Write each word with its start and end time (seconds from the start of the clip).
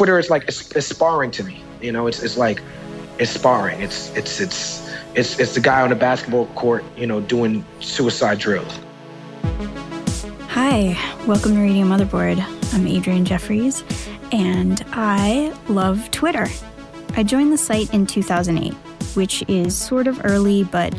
Twitter 0.00 0.18
is 0.18 0.30
like 0.30 0.44
it's, 0.48 0.70
it's 0.72 0.86
sparring 0.86 1.30
to 1.32 1.44
me. 1.44 1.62
You 1.82 1.92
know, 1.92 2.06
it's 2.06 2.22
it's 2.22 2.38
like 2.38 2.62
it's 3.18 3.30
sparring. 3.30 3.82
It's 3.82 4.08
it's 4.16 4.40
it's 4.40 4.90
it's 5.14 5.38
it's 5.38 5.54
the 5.54 5.60
guy 5.60 5.82
on 5.82 5.90
the 5.90 5.94
basketball 5.94 6.46
court, 6.54 6.82
you 6.96 7.06
know, 7.06 7.20
doing 7.20 7.62
suicide 7.80 8.38
drills. 8.38 8.78
Hi, 10.48 10.98
welcome 11.26 11.54
to 11.54 11.60
Radio 11.60 11.84
Motherboard. 11.84 12.42
I'm 12.72 12.86
Adrian 12.86 13.26
Jeffries, 13.26 13.84
and 14.32 14.82
I 14.92 15.54
love 15.68 16.10
Twitter. 16.10 16.46
I 17.16 17.22
joined 17.22 17.52
the 17.52 17.58
site 17.58 17.92
in 17.92 18.06
2008, 18.06 18.72
which 19.14 19.44
is 19.48 19.76
sort 19.76 20.06
of 20.06 20.24
early, 20.24 20.64
but 20.64 20.98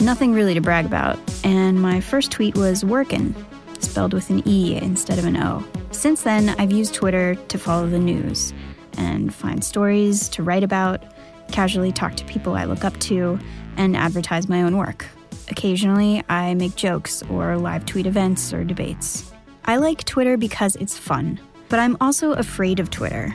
nothing 0.00 0.34
really 0.34 0.52
to 0.52 0.60
brag 0.60 0.84
about. 0.84 1.18
And 1.44 1.80
my 1.80 1.98
first 2.00 2.30
tweet 2.30 2.56
was 2.56 2.84
workin', 2.84 3.34
spelled 3.78 4.12
with 4.12 4.28
an 4.28 4.46
E 4.46 4.76
instead 4.76 5.18
of 5.18 5.24
an 5.24 5.38
O. 5.38 5.64
Since 5.94 6.22
then, 6.22 6.50
I've 6.58 6.72
used 6.72 6.92
Twitter 6.92 7.36
to 7.36 7.56
follow 7.56 7.88
the 7.88 7.98
news 7.98 8.52
and 8.98 9.32
find 9.32 9.64
stories 9.64 10.28
to 10.30 10.42
write 10.42 10.62
about, 10.62 11.02
casually 11.50 11.92
talk 11.92 12.16
to 12.16 12.24
people 12.26 12.56
I 12.56 12.64
look 12.64 12.84
up 12.84 12.98
to, 13.00 13.38
and 13.76 13.96
advertise 13.96 14.48
my 14.48 14.62
own 14.62 14.76
work. 14.76 15.06
Occasionally, 15.48 16.22
I 16.28 16.52
make 16.54 16.74
jokes 16.74 17.22
or 17.30 17.56
live 17.56 17.86
tweet 17.86 18.06
events 18.06 18.52
or 18.52 18.64
debates. 18.64 19.32
I 19.64 19.76
like 19.76 20.04
Twitter 20.04 20.36
because 20.36 20.76
it's 20.76 20.98
fun, 20.98 21.40
but 21.68 21.78
I'm 21.78 21.96
also 22.00 22.32
afraid 22.32 22.80
of 22.80 22.90
Twitter. 22.90 23.32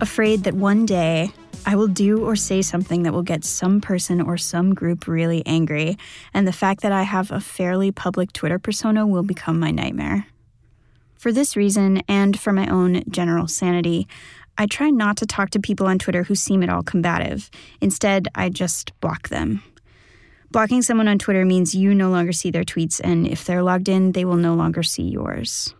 Afraid 0.00 0.44
that 0.44 0.54
one 0.54 0.84
day 0.84 1.30
I 1.64 1.76
will 1.76 1.88
do 1.88 2.22
or 2.22 2.36
say 2.36 2.60
something 2.60 3.04
that 3.04 3.14
will 3.14 3.22
get 3.22 3.44
some 3.44 3.80
person 3.80 4.20
or 4.20 4.36
some 4.36 4.74
group 4.74 5.06
really 5.06 5.46
angry, 5.46 5.96
and 6.34 6.46
the 6.46 6.52
fact 6.52 6.82
that 6.82 6.92
I 6.92 7.02
have 7.02 7.30
a 7.30 7.40
fairly 7.40 7.92
public 7.92 8.32
Twitter 8.32 8.58
persona 8.58 9.06
will 9.06 9.22
become 9.22 9.58
my 9.58 9.70
nightmare. 9.70 10.26
For 11.24 11.32
this 11.32 11.56
reason, 11.56 12.02
and 12.06 12.38
for 12.38 12.52
my 12.52 12.66
own 12.66 13.02
general 13.08 13.48
sanity, 13.48 14.06
I 14.58 14.66
try 14.66 14.90
not 14.90 15.16
to 15.16 15.26
talk 15.26 15.48
to 15.52 15.58
people 15.58 15.86
on 15.86 15.98
Twitter 15.98 16.24
who 16.24 16.34
seem 16.34 16.62
at 16.62 16.68
all 16.68 16.82
combative. 16.82 17.50
Instead, 17.80 18.28
I 18.34 18.50
just 18.50 18.92
block 19.00 19.30
them. 19.30 19.62
Blocking 20.50 20.82
someone 20.82 21.08
on 21.08 21.18
Twitter 21.18 21.46
means 21.46 21.74
you 21.74 21.94
no 21.94 22.10
longer 22.10 22.32
see 22.32 22.50
their 22.50 22.62
tweets, 22.62 23.00
and 23.02 23.26
if 23.26 23.46
they're 23.46 23.62
logged 23.62 23.88
in, 23.88 24.12
they 24.12 24.26
will 24.26 24.36
no 24.36 24.52
longer 24.52 24.82
see 24.82 25.04
yours. 25.04 25.74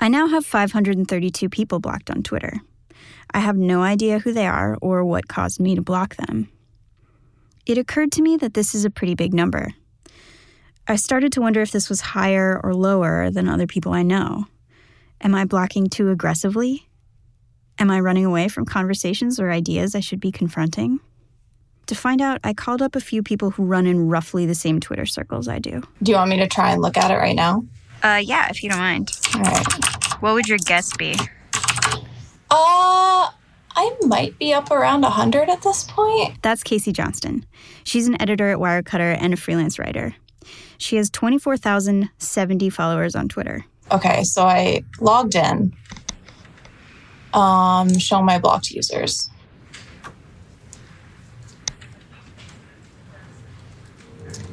I 0.00 0.08
now 0.08 0.26
have 0.28 0.46
532 0.46 1.50
people 1.50 1.78
blocked 1.78 2.10
on 2.10 2.22
Twitter. 2.22 2.54
I 3.34 3.40
have 3.40 3.58
no 3.58 3.82
idea 3.82 4.20
who 4.20 4.32
they 4.32 4.46
are 4.46 4.78
or 4.80 5.04
what 5.04 5.28
caused 5.28 5.60
me 5.60 5.74
to 5.74 5.82
block 5.82 6.16
them. 6.16 6.48
It 7.66 7.76
occurred 7.76 8.12
to 8.12 8.22
me 8.22 8.38
that 8.38 8.54
this 8.54 8.74
is 8.74 8.86
a 8.86 8.90
pretty 8.90 9.16
big 9.16 9.34
number. 9.34 9.74
I 10.88 10.96
started 10.96 11.30
to 11.32 11.42
wonder 11.42 11.60
if 11.60 11.72
this 11.72 11.90
was 11.90 12.00
higher 12.00 12.58
or 12.64 12.74
lower 12.74 13.30
than 13.30 13.50
other 13.50 13.66
people 13.66 13.92
I 13.92 14.02
know. 14.02 14.46
Am 15.22 15.36
I 15.36 15.44
blocking 15.44 15.88
too 15.88 16.10
aggressively? 16.10 16.88
Am 17.78 17.90
I 17.90 18.00
running 18.00 18.24
away 18.24 18.48
from 18.48 18.64
conversations 18.64 19.38
or 19.38 19.52
ideas 19.52 19.94
I 19.94 20.00
should 20.00 20.18
be 20.18 20.32
confronting? 20.32 20.98
To 21.86 21.94
find 21.94 22.20
out, 22.20 22.40
I 22.42 22.52
called 22.54 22.82
up 22.82 22.96
a 22.96 23.00
few 23.00 23.22
people 23.22 23.50
who 23.50 23.64
run 23.64 23.86
in 23.86 24.08
roughly 24.08 24.46
the 24.46 24.54
same 24.54 24.80
Twitter 24.80 25.06
circles 25.06 25.46
I 25.46 25.60
do. 25.60 25.82
Do 26.02 26.10
you 26.10 26.16
want 26.16 26.30
me 26.30 26.38
to 26.38 26.48
try 26.48 26.72
and 26.72 26.82
look 26.82 26.96
at 26.96 27.10
it 27.10 27.16
right 27.16 27.36
now? 27.36 27.64
Uh, 28.02 28.20
yeah, 28.22 28.48
if 28.50 28.64
you 28.64 28.70
don't 28.70 28.78
mind. 28.80 29.16
All 29.36 29.42
right. 29.42 29.66
What 30.20 30.34
would 30.34 30.48
your 30.48 30.58
guess 30.58 30.96
be? 30.96 31.14
Uh, 32.50 33.30
I 33.74 33.96
might 34.02 34.38
be 34.38 34.52
up 34.52 34.70
around 34.70 35.02
100 35.02 35.48
at 35.48 35.62
this 35.62 35.84
point. 35.84 36.34
That's 36.42 36.62
Casey 36.62 36.92
Johnston. 36.92 37.46
She's 37.84 38.08
an 38.08 38.20
editor 38.20 38.50
at 38.50 38.58
Wirecutter 38.58 39.16
and 39.20 39.32
a 39.32 39.36
freelance 39.36 39.78
writer. 39.78 40.14
She 40.78 40.96
has 40.96 41.10
24,070 41.10 42.70
followers 42.70 43.14
on 43.14 43.28
Twitter. 43.28 43.64
Okay, 43.92 44.24
so 44.24 44.42
I 44.44 44.84
logged 45.00 45.34
in. 45.34 45.74
Um, 47.34 47.98
show 47.98 48.22
my 48.22 48.38
blocked 48.38 48.70
users. 48.70 49.28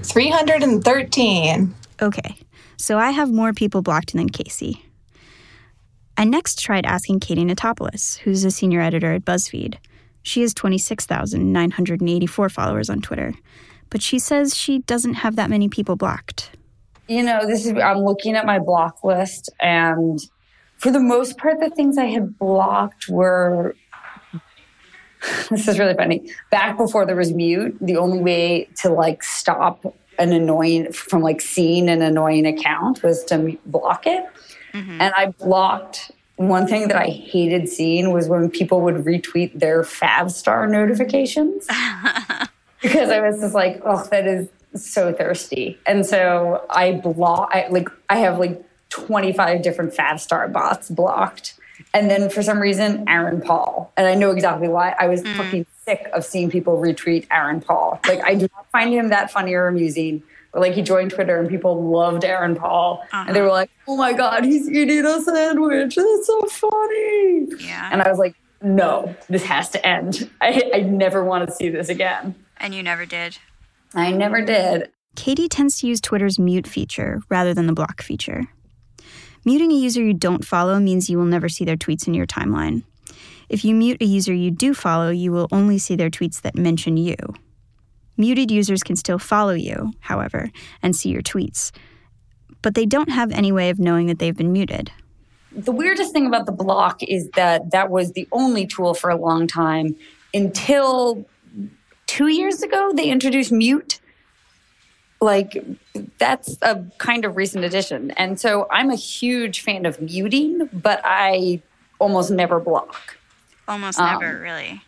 Three 0.04 0.30
hundred 0.30 0.62
and 0.64 0.84
thirteen. 0.84 1.74
Okay, 2.02 2.36
so 2.78 2.98
I 2.98 3.12
have 3.12 3.32
more 3.32 3.54
people 3.54 3.82
blocked 3.82 4.14
than 4.14 4.30
Casey. 4.30 4.84
I 6.18 6.26
next 6.26 6.60
tried 6.60 6.86
asking 6.86 7.22
Katie 7.22 7.46
Notopoulos, 7.46 8.18
who's 8.18 8.44
a 8.44 8.52
senior 8.52 8.82
editor 8.82 9.14
at 9.14 9.24
BuzzFeed. 9.24 9.78
She 10.22 10.42
has 10.42 10.54
26,984 10.54 12.50
followers 12.50 12.90
on 12.90 13.00
Twitter, 13.00 13.34
but 13.90 14.02
she 14.02 14.20
says 14.20 14.54
she 14.54 14.80
doesn't 14.80 15.14
have 15.14 15.38
that 15.38 15.50
many 15.50 15.70
people 15.70 15.96
blocked. 15.96 16.52
You 17.10 17.24
know, 17.24 17.46
this 17.46 17.66
is, 17.66 17.74
I'm 17.74 18.00
looking 18.00 18.36
at 18.36 18.46
my 18.46 18.60
block 18.60 19.04
list, 19.04 19.50
and 19.60 20.20
for 20.78 20.92
the 20.92 21.00
most 21.00 21.38
part, 21.38 21.60
the 21.60 21.70
things 21.72 21.98
I 21.98 22.06
had 22.06 22.38
blocked 22.38 23.10
were. 23.10 23.76
This 25.50 25.68
is 25.68 25.78
really 25.78 25.96
funny. 25.96 26.32
Back 26.50 26.78
before 26.78 27.06
there 27.06 27.18
was 27.18 27.34
mute, 27.34 27.78
the 27.82 27.98
only 27.98 28.20
way 28.20 28.70
to 28.78 28.90
like 28.90 29.22
stop 29.22 29.84
an 30.18 30.32
annoying 30.32 30.94
from 30.94 31.22
like 31.22 31.42
seeing 31.42 31.90
an 31.90 32.02
annoying 32.02 32.46
account 32.46 33.04
was 33.04 33.26
to 33.26 33.58
block 33.66 34.08
it. 34.08 34.24
Mm-hmm. 34.74 35.02
And 35.02 35.14
I 35.18 35.28
blocked 35.32 36.12
one 36.40 36.68
thing 36.68 36.88
that 36.88 36.96
I 36.96 37.08
hated 37.08 37.68
seeing 37.68 38.14
was 38.14 38.30
when 38.30 38.50
people 38.50 38.80
would 38.80 38.96
retweet 38.96 39.60
their 39.60 39.84
Favstar 39.84 40.72
notifications 40.72 41.68
because 42.82 43.10
I 43.10 43.20
was 43.20 43.42
just 43.42 43.54
like, 43.54 43.82
oh, 43.84 44.08
that 44.12 44.26
is 44.26 44.48
so 44.76 45.14
thirsty. 45.14 45.78
And 45.86 46.06
so 46.06 46.66
I 46.70 46.94
block, 46.94 47.50
I, 47.54 47.68
like, 47.70 47.90
I 48.10 48.18
have 48.18 48.40
like 48.40 48.64
25 48.90 49.62
different 49.62 49.94
Favstar 49.94 50.52
bots 50.52 50.90
blocked. 50.90 51.56
And 51.94 52.10
then 52.10 52.30
for 52.30 52.44
some 52.44 52.60
reason, 52.60 53.08
Aaron 53.08 53.42
Paul. 53.42 53.92
And 53.98 54.06
I 54.06 54.14
know 54.14 54.32
exactly 54.32 54.68
why. 54.68 54.96
I 55.00 55.08
was 55.08 55.22
mm. 55.22 55.36
fucking 55.36 55.66
sick 55.86 56.10
of 56.14 56.24
seeing 56.24 56.50
people 56.50 56.78
retweet 56.78 57.26
Aaron 57.32 57.62
Paul. 57.62 58.00
Like, 58.08 58.24
I 58.24 58.36
do 58.36 58.48
not 58.56 58.70
find 58.72 58.94
him 58.94 59.10
that 59.10 59.32
funny 59.32 59.54
or 59.54 59.68
amusing. 59.68 60.22
But 60.52 60.62
like, 60.62 60.74
he 60.74 60.82
joined 60.82 61.12
Twitter 61.12 61.40
and 61.40 61.50
people 61.50 61.90
loved 61.90 62.26
Aaron 62.26 62.56
Paul. 62.56 63.02
Uh-huh. 63.12 63.26
And 63.28 63.36
they 63.36 63.42
were 63.42 63.50
like, 63.50 63.72
oh 63.88 63.96
my 63.96 64.14
God, 64.14 64.44
he's 64.44 64.70
eating 64.70 65.06
a 65.06 65.22
sandwich. 65.22 65.96
That's 65.96 66.28
so 66.28 66.46
funny. 66.46 67.48
Yeah. 67.60 67.90
And 67.92 68.02
I 68.02 68.10
was 68.10 68.20
like, 68.20 68.36
no, 68.62 69.16
this 69.30 69.44
has 69.46 69.70
to 69.70 69.86
end. 69.86 70.30
I, 70.42 70.70
I 70.74 70.80
never 70.82 71.24
want 71.24 71.48
to 71.48 71.56
see 71.56 71.70
this 71.70 71.90
again. 71.90 72.36
And 72.58 72.76
you 72.76 72.84
never 72.84 73.06
did. 73.06 73.38
I 73.94 74.12
never 74.12 74.42
did. 74.42 74.90
Katie 75.16 75.50
tends 75.50 75.80
to 75.80 75.88
use 75.88 76.00
Twitter's 76.00 76.40
mute 76.40 76.68
feature 76.68 77.22
rather 77.30 77.54
than 77.54 77.68
the 77.68 77.74
block 77.74 78.02
feature. 78.02 78.44
Muting 79.46 79.72
a 79.72 79.76
user 79.76 80.04
you 80.04 80.14
don't 80.14 80.46
follow 80.46 80.80
means 80.80 81.10
you 81.10 81.18
will 81.18 81.26
never 81.26 81.50
see 81.50 81.66
their 81.66 81.78
tweets 81.78 82.08
in 82.08 82.14
your 82.14 82.28
timeline. 82.28 82.84
If 83.48 83.66
you 83.66 83.74
mute 83.74 84.02
a 84.02 84.06
user 84.06 84.34
you 84.34 84.52
do 84.52 84.74
follow, 84.74 85.10
you 85.10 85.32
will 85.32 85.48
only 85.52 85.80
see 85.80 85.96
their 85.96 86.10
tweets 86.10 86.42
that 86.42 86.56
mention 86.56 86.98
you. 86.98 87.16
Muted 88.16 88.52
users 88.52 88.84
can 88.84 88.96
still 88.96 89.18
follow 89.18 89.54
you, 89.54 89.94
however, 90.02 90.52
and 90.84 90.96
see 90.96 91.10
your 91.10 91.22
tweets, 91.22 91.72
but 92.62 92.76
they 92.76 92.86
don't 92.86 93.10
have 93.10 93.32
any 93.32 93.52
way 93.52 93.70
of 93.70 93.80
knowing 93.80 94.08
that 94.08 94.20
they've 94.20 94.36
been 94.36 94.52
muted. 94.52 94.92
The 95.52 95.72
weirdest 95.72 96.14
thing 96.14 96.28
about 96.28 96.46
the 96.46 96.52
block 96.52 97.02
is 97.02 97.30
that 97.32 97.72
that 97.72 97.90
was 97.90 98.12
the 98.12 98.28
only 98.32 98.68
tool 98.68 98.94
for 98.94 99.10
a 99.10 99.16
long 99.16 99.48
time 99.48 99.96
until 100.34 101.26
two 102.10 102.28
years 102.28 102.64
ago 102.64 102.92
they 102.96 103.08
introduced 103.10 103.52
mute 103.52 104.00
like 105.22 105.64
that's 106.18 106.58
a 106.62 106.84
kind 106.98 107.26
of 107.26 107.36
recent 107.36 107.64
addition. 107.64 108.12
And 108.12 108.40
so 108.40 108.68
I'm 108.72 108.90
a 108.90 108.96
huge 108.96 109.62
fan 109.62 109.86
of 109.86 110.02
muting, 110.02 110.70
but 110.72 111.02
I 111.04 111.62
almost 112.00 112.32
never 112.32 112.60
block. 112.60 113.18
Almost 113.68 114.00
um, 114.00 114.20
never, 114.20 114.40
really. 114.40 114.82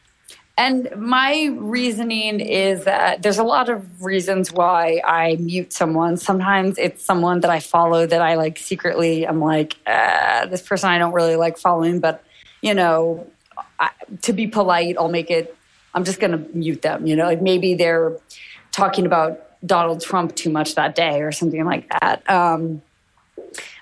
And 0.57 0.89
my 0.95 1.50
reasoning 1.59 2.39
is 2.39 2.85
that 2.85 3.23
there's 3.23 3.39
a 3.39 3.44
lot 3.44 3.69
of 3.69 4.03
reasons 4.03 4.51
why 4.51 5.01
I 5.06 5.35
mute 5.38 5.73
someone. 5.73 6.18
Sometimes 6.18 6.77
it's 6.77 7.03
someone 7.03 7.41
that 7.41 7.51
I 7.51 7.59
follow 7.59 8.06
that 8.06 8.21
I 8.21 8.35
like 8.35 8.57
secretly, 8.57 9.27
I'm 9.27 9.41
like, 9.41 9.77
uh, 9.85 10.45
this 10.47 10.62
person 10.62 10.89
I 10.89 10.97
don't 10.97 11.13
really 11.13 11.35
like 11.35 11.57
following, 11.57 12.00
but 12.00 12.23
you 12.62 12.73
know, 12.73 13.27
I, 13.79 13.89
to 14.21 14.33
be 14.33 14.47
polite, 14.47 14.95
I'll 14.97 15.09
make 15.09 15.31
it, 15.31 15.56
I'm 15.93 16.03
just 16.03 16.19
going 16.19 16.31
to 16.31 16.57
mute 16.57 16.81
them. 16.81 17.05
You 17.05 17.15
know, 17.15 17.25
like 17.25 17.41
maybe 17.41 17.73
they're 17.73 18.17
talking 18.71 19.05
about 19.05 19.47
Donald 19.65 20.01
Trump 20.01 20.35
too 20.35 20.49
much 20.49 20.75
that 20.75 20.95
day 20.95 21.21
or 21.21 21.31
something 21.31 21.65
like 21.65 21.89
that. 21.89 22.27
Um, 22.29 22.81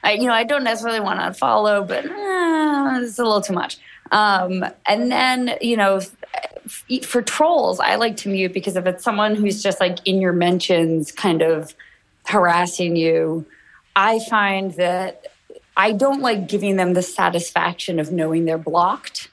I, 0.04 0.14
you 0.14 0.28
know, 0.28 0.34
I 0.34 0.44
don't 0.44 0.64
necessarily 0.64 1.00
want 1.00 1.20
to 1.20 1.34
follow, 1.38 1.84
but 1.84 2.06
eh, 2.06 3.00
it's 3.02 3.20
a 3.20 3.24
little 3.24 3.42
too 3.42 3.54
much. 3.54 3.78
Um, 4.12 4.66
and 4.88 5.12
then, 5.12 5.58
you 5.62 5.78
know, 5.78 6.02
for 7.04 7.22
trolls, 7.22 7.80
I 7.80 7.96
like 7.96 8.18
to 8.18 8.30
mute 8.30 8.54
because 8.54 8.76
if 8.76 8.86
it's 8.86 9.04
someone 9.04 9.36
who's 9.36 9.62
just 9.62 9.80
like 9.80 10.00
in 10.06 10.22
your 10.22 10.34
mentions, 10.34 11.12
kind 11.12 11.42
of 11.42 11.76
harassing 12.26 12.96
you, 12.96 13.46
I 13.96 14.20
find 14.30 14.74
that 14.76 15.26
I 15.78 15.92
don't 15.92 16.22
like 16.22 16.48
giving 16.48 16.76
them 16.76 16.94
the 16.94 17.02
satisfaction 17.02 18.00
of 18.00 18.12
knowing 18.12 18.46
they're 18.46 18.58
blocked 18.58 19.30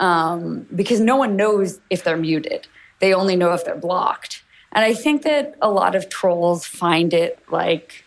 um, 0.00 0.66
because 0.74 1.00
no 1.00 1.16
one 1.16 1.36
knows 1.36 1.80
if 1.90 2.04
they're 2.04 2.16
muted. 2.16 2.66
They 3.00 3.14
only 3.14 3.36
know 3.36 3.52
if 3.52 3.64
they're 3.64 3.76
blocked. 3.76 4.42
And 4.72 4.84
I 4.84 4.94
think 4.94 5.22
that 5.22 5.54
a 5.62 5.70
lot 5.70 5.94
of 5.94 6.08
trolls 6.08 6.66
find 6.66 7.14
it 7.14 7.38
like 7.50 8.04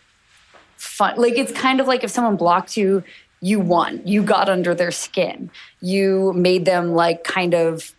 fun. 0.76 1.16
Like 1.16 1.38
it's 1.38 1.52
kind 1.52 1.80
of 1.80 1.86
like 1.86 2.04
if 2.04 2.10
someone 2.10 2.36
blocked 2.36 2.76
you, 2.76 3.02
you 3.40 3.60
won. 3.60 4.02
You 4.04 4.22
got 4.22 4.48
under 4.48 4.74
their 4.74 4.90
skin. 4.90 5.50
You 5.80 6.32
made 6.34 6.64
them 6.64 6.92
like 6.92 7.24
kind 7.24 7.54
of 7.54 7.94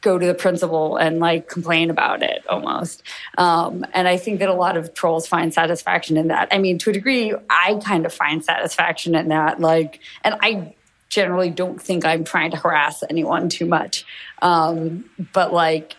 go 0.00 0.18
to 0.18 0.26
the 0.26 0.34
principal 0.34 0.96
and 0.96 1.18
like 1.18 1.48
complain 1.48 1.90
about 1.90 2.22
it 2.22 2.42
almost. 2.48 3.02
Um, 3.36 3.84
and 3.92 4.08
I 4.08 4.16
think 4.16 4.38
that 4.38 4.48
a 4.48 4.54
lot 4.54 4.76
of 4.76 4.94
trolls 4.94 5.26
find 5.26 5.52
satisfaction 5.52 6.16
in 6.16 6.28
that. 6.28 6.48
I 6.50 6.58
mean, 6.58 6.78
to 6.78 6.90
a 6.90 6.92
degree, 6.92 7.34
I 7.48 7.80
kind 7.84 8.06
of 8.06 8.12
find 8.12 8.44
satisfaction 8.44 9.14
in 9.14 9.28
that. 9.28 9.60
Like, 9.60 10.00
and 10.24 10.36
I 10.40 10.74
generally 11.10 11.50
don't 11.50 11.82
think 11.82 12.04
I'm 12.04 12.24
trying 12.24 12.52
to 12.52 12.56
harass 12.56 13.02
anyone 13.10 13.48
too 13.48 13.66
much. 13.66 14.06
Um, 14.40 15.10
but 15.32 15.52
like, 15.52 15.96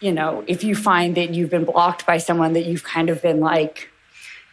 you 0.00 0.12
know, 0.12 0.42
if 0.46 0.64
you 0.64 0.74
find 0.74 1.16
that 1.16 1.34
you've 1.34 1.50
been 1.50 1.64
blocked 1.64 2.06
by 2.06 2.18
someone 2.18 2.54
that 2.54 2.64
you've 2.64 2.84
kind 2.84 3.10
of 3.10 3.22
been 3.22 3.40
like 3.40 3.90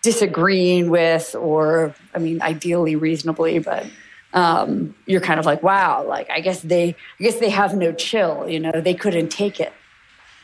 disagreeing 0.01 0.89
with, 0.89 1.33
or 1.35 1.95
I 2.13 2.19
mean, 2.19 2.41
ideally 2.41 2.95
reasonably, 2.95 3.59
but 3.59 3.85
um, 4.33 4.93
you're 5.05 5.21
kind 5.21 5.39
of 5.39 5.45
like, 5.45 5.63
wow, 5.63 6.05
like 6.05 6.29
I 6.29 6.41
guess 6.41 6.61
they, 6.61 6.89
I 7.19 7.23
guess 7.23 7.39
they 7.39 7.49
have 7.49 7.75
no 7.75 7.93
chill. 7.93 8.47
You 8.49 8.59
know, 8.59 8.81
they 8.81 8.93
couldn't 8.93 9.29
take 9.29 9.59
it. 9.59 9.73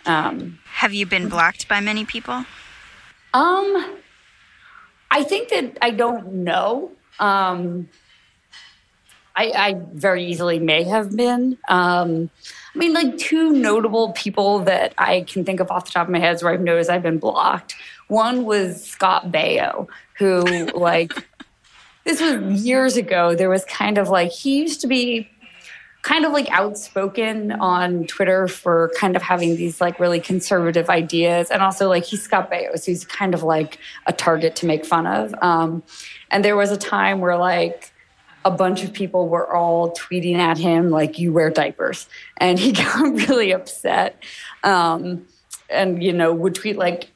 Um, 0.06 0.60
have 0.66 0.94
you 0.94 1.06
been 1.06 1.30
blocked 1.30 1.68
by 1.68 1.80
many 1.80 2.06
people? 2.06 2.46
Um, 3.34 3.98
I 5.12 5.24
think 5.24 5.50
that 5.50 5.78
I 5.82 5.92
don't 5.92 6.44
know. 6.44 6.92
Um, 7.20 7.90
I, 9.36 9.52
I 9.56 9.82
very 9.94 10.26
easily 10.26 10.60
may 10.60 10.84
have 10.84 11.16
been. 11.16 11.58
Um, 11.68 12.30
I 12.74 12.78
mean, 12.78 12.94
like 12.94 13.18
two 13.18 13.52
notable 13.52 14.12
people 14.14 14.60
that 14.60 14.94
I 14.98 15.22
can 15.22 15.44
think 15.44 15.60
of 15.60 15.72
off 15.72 15.86
the 15.86 15.92
top 15.92 16.08
of 16.08 16.12
my 16.12 16.20
head 16.20 16.42
where 16.42 16.54
I've 16.54 16.62
noticed 16.62 16.90
I've 16.90 17.04
been 17.04 17.20
blocked. 17.20 17.76
One 18.08 18.46
was 18.46 18.84
Scott 18.84 19.32
Baio, 19.32 19.88
who 20.18 20.42
like 20.76 21.14
this 22.04 22.22
was 22.22 22.64
years 22.64 22.98
ago. 22.98 23.36
There 23.36 23.50
was 23.50 23.66
kind 23.66 23.98
of 23.98 24.10
like 24.10 24.32
he 24.32 24.60
used 24.60 24.82
to 24.82 24.88
be 24.88 25.30
kind 26.02 26.26
of 26.26 26.32
like 26.32 26.50
outspoken 26.50 27.52
on 27.52 28.06
Twitter 28.08 28.48
for 28.48 28.92
kind 28.98 29.16
of 29.16 29.22
having 29.22 29.56
these 29.56 29.80
like 29.80 30.00
really 30.00 30.20
conservative 30.20 30.90
ideas. 30.90 31.52
And 31.52 31.62
also 31.62 31.88
like 31.90 32.06
he's 32.06 32.24
Scott 32.24 32.50
Baio, 32.52 32.78
so 32.78 32.92
he's 32.92 33.06
kind 33.06 33.34
of 33.34 33.44
like 33.44 33.78
a 34.08 34.14
target 34.14 34.56
to 34.58 34.66
make 34.66 34.86
fun 34.86 35.06
of. 35.06 35.36
Um, 35.42 35.84
and 36.32 36.44
there 36.44 36.56
was 36.56 36.72
a 36.72 36.78
time 36.78 37.20
where 37.20 37.38
like 37.38 37.91
a 38.44 38.52
bunch 38.52 38.84
of 38.84 38.94
people 38.94 39.28
were 39.28 39.54
all 39.54 39.92
tweeting 39.92 40.38
at 40.38 40.58
him 40.58 40.90
like 40.90 41.20
you 41.20 41.32
wear 41.32 41.50
diapers 41.50 42.08
and 42.38 42.60
he 42.60 42.72
got 42.72 43.00
really 43.00 43.52
upset 43.52 44.22
um, 44.64 45.26
and 45.70 46.04
you 46.04 46.14
know 46.14 46.34
would 46.34 46.56
tweet 46.56 46.78
like 46.78 47.10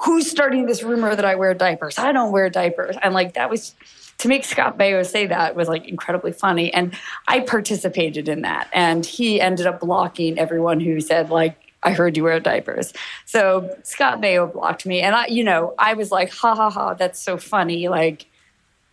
who's 0.00 0.30
starting 0.30 0.66
this 0.66 0.82
rumor 0.82 1.14
that 1.16 1.24
i 1.24 1.34
wear 1.34 1.54
diapers 1.54 1.98
i 1.98 2.12
don't 2.12 2.32
wear 2.32 2.50
diapers 2.50 2.96
and 3.02 3.14
like 3.14 3.34
that 3.34 3.48
was 3.48 3.74
to 4.18 4.28
make 4.28 4.44
scott 4.44 4.78
baio 4.78 5.04
say 5.04 5.26
that 5.26 5.56
was 5.56 5.68
like 5.68 5.88
incredibly 5.88 6.32
funny 6.32 6.72
and 6.74 6.94
i 7.26 7.40
participated 7.40 8.28
in 8.28 8.42
that 8.42 8.68
and 8.72 9.06
he 9.06 9.40
ended 9.40 9.66
up 9.66 9.80
blocking 9.80 10.38
everyone 10.38 10.78
who 10.78 11.00
said 11.00 11.30
like 11.30 11.56
I 11.84 11.92
heard 11.92 12.16
you 12.16 12.22
wear 12.22 12.38
diapers. 12.38 12.92
So 13.24 13.76
Scott 13.82 14.20
Baio 14.20 14.52
blocked 14.52 14.86
me. 14.86 15.00
And 15.00 15.16
I, 15.16 15.26
you 15.26 15.42
know, 15.42 15.74
I 15.78 15.94
was 15.94 16.12
like, 16.12 16.32
ha 16.32 16.54
ha 16.54 16.70
ha, 16.70 16.94
that's 16.94 17.20
so 17.20 17.36
funny. 17.36 17.88
Like, 17.88 18.26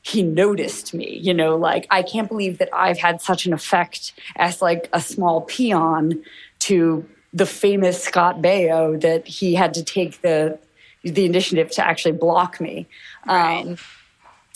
he 0.01 0.23
noticed 0.23 0.93
me 0.93 1.17
you 1.21 1.33
know 1.33 1.55
like 1.55 1.85
i 1.89 2.01
can't 2.01 2.29
believe 2.29 2.57
that 2.57 2.69
i've 2.73 2.97
had 2.97 3.21
such 3.21 3.45
an 3.45 3.53
effect 3.53 4.13
as 4.37 4.61
like 4.61 4.89
a 4.93 5.01
small 5.01 5.41
peon 5.41 6.21
to 6.59 7.07
the 7.33 7.45
famous 7.45 8.01
scott 8.01 8.41
baio 8.41 8.99
that 8.99 9.27
he 9.27 9.55
had 9.55 9.73
to 9.73 9.83
take 9.83 10.21
the 10.21 10.57
the 11.03 11.25
initiative 11.25 11.69
to 11.69 11.85
actually 11.85 12.11
block 12.11 12.59
me 12.59 12.87
right. 13.27 13.61
um, 13.61 13.77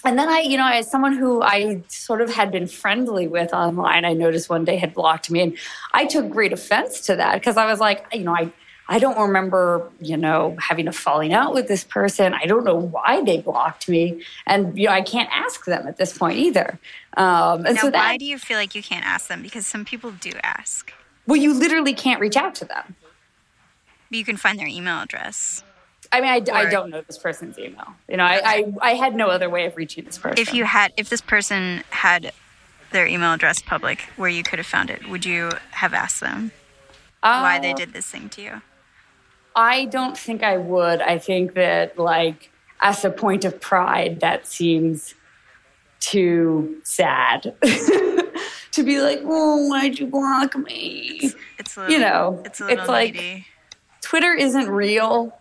and 0.06 0.18
then 0.18 0.30
i 0.30 0.40
you 0.40 0.58
know 0.58 0.68
as 0.68 0.90
someone 0.90 1.14
who 1.14 1.42
i 1.42 1.82
sort 1.88 2.22
of 2.22 2.34
had 2.34 2.52
been 2.52 2.68
friendly 2.68 3.28
with 3.28 3.54
online 3.54 4.06
i 4.06 4.14
noticed 4.14 4.50
one 4.50 4.66
day 4.66 4.78
had 4.78 4.94
blocked 4.94 5.30
me 5.30 5.42
and 5.42 5.58
i 5.94 6.06
took 6.06 6.30
great 6.30 6.54
offense 6.54 7.02
to 7.02 7.16
that 7.16 7.36
because 7.36 7.58
i 7.58 7.66
was 7.66 7.80
like 7.80 8.06
you 8.14 8.24
know 8.24 8.36
i 8.36 8.52
I 8.88 9.00
don't 9.00 9.18
remember, 9.18 9.90
you 10.02 10.18
know, 10.18 10.58
having 10.60 10.88
a 10.88 10.92
falling 10.92 11.34
out 11.34 11.54
with 11.54 11.68
this 11.68 11.84
person. 11.84 12.34
I 12.34 12.46
don't 12.46 12.66
know 12.66 12.76
why 12.76 13.22
they 13.24 13.40
blocked 13.40 13.88
me, 13.88 14.24
and 14.46 14.78
you 14.78 14.88
know, 14.88 14.94
I 14.94 15.02
can't 15.02 15.30
ask 15.32 15.66
them 15.66 15.88
at 15.88 15.98
this 15.98 16.18
point 16.18 16.38
either. 16.38 16.80
Um, 17.16 17.66
and 17.66 17.76
now, 17.76 17.82
so 17.82 17.92
that, 17.92 18.12
why 18.12 18.18
do 18.18 18.26
you 18.26 18.38
feel 18.38 18.58
like 18.58 18.76
you 18.76 18.84
can't 18.84 19.06
ask 19.06 19.28
them? 19.28 19.42
Because 19.42 19.66
some 19.66 19.86
people 19.86 20.12
do 20.12 20.32
ask. 20.44 20.92
Well, 21.26 21.38
you 21.38 21.54
literally 21.54 21.94
can't 21.94 22.20
reach 22.20 22.36
out 22.36 22.56
to 22.56 22.66
them. 22.66 22.96
But 24.10 24.18
you 24.18 24.26
can 24.26 24.38
find 24.38 24.60
their 24.60 24.68
email 24.68 25.00
address. 25.02 25.64
I 26.12 26.22
mean, 26.22 26.30
I, 26.30 26.52
or, 26.52 26.68
I 26.68 26.70
don't 26.70 26.90
know 26.90 27.02
this 27.02 27.18
person's 27.18 27.58
email. 27.58 27.96
You 28.08 28.18
know, 28.18 28.26
I, 28.26 28.42
I, 28.44 28.74
I 28.82 28.94
had 28.94 29.16
no 29.16 29.28
other 29.28 29.50
way 29.50 29.66
of 29.66 29.76
reaching 29.78 30.04
this 30.04 30.18
person. 30.18 30.38
If 30.38 30.54
you 30.54 30.66
had, 30.66 30.94
if 30.98 31.10
this 31.10 31.22
person 31.22 31.84
had 31.90 32.32
their 32.92 33.08
email 33.08 33.34
address 33.34 33.62
public 33.62 34.02
where 34.16 34.30
you 34.30 34.44
could 34.44 34.60
have 34.60 34.68
found 34.68 34.90
it, 34.90 35.10
would 35.10 35.26
you 35.26 35.52
have 35.72 35.94
asked 35.94 36.20
them 36.20 36.52
uh, 37.24 37.40
why 37.40 37.60
they 37.60 37.72
uh, 37.72 37.76
did 37.76 37.94
this 37.94 38.06
thing 38.06 38.30
to 38.30 38.42
you? 38.42 38.62
I 39.56 39.86
don't 39.86 40.18
think 40.18 40.44
I 40.44 40.58
would. 40.58 41.02
I 41.02 41.18
think 41.18 41.54
that, 41.54 41.98
like, 41.98 42.52
as 42.82 43.06
a 43.06 43.10
point 43.10 43.46
of 43.46 43.60
pride, 43.62 44.20
that 44.20 44.48
seems 44.48 45.16
too 46.00 46.82
sad. 46.84 47.56
to 48.74 48.84
be 48.84 49.00
like, 49.02 49.22
oh, 49.24 49.68
why'd 49.68 50.00
you 50.00 50.08
block 50.08 50.56
me? 50.58 51.20
It's, 51.22 51.36
it's 51.60 51.78
little, 51.78 51.94
you 51.94 52.00
know, 52.00 52.42
it's, 52.46 52.60
it's 52.60 52.88
like 52.88 53.46
Twitter 54.02 54.34
isn't 54.34 54.70
real. 54.70 55.38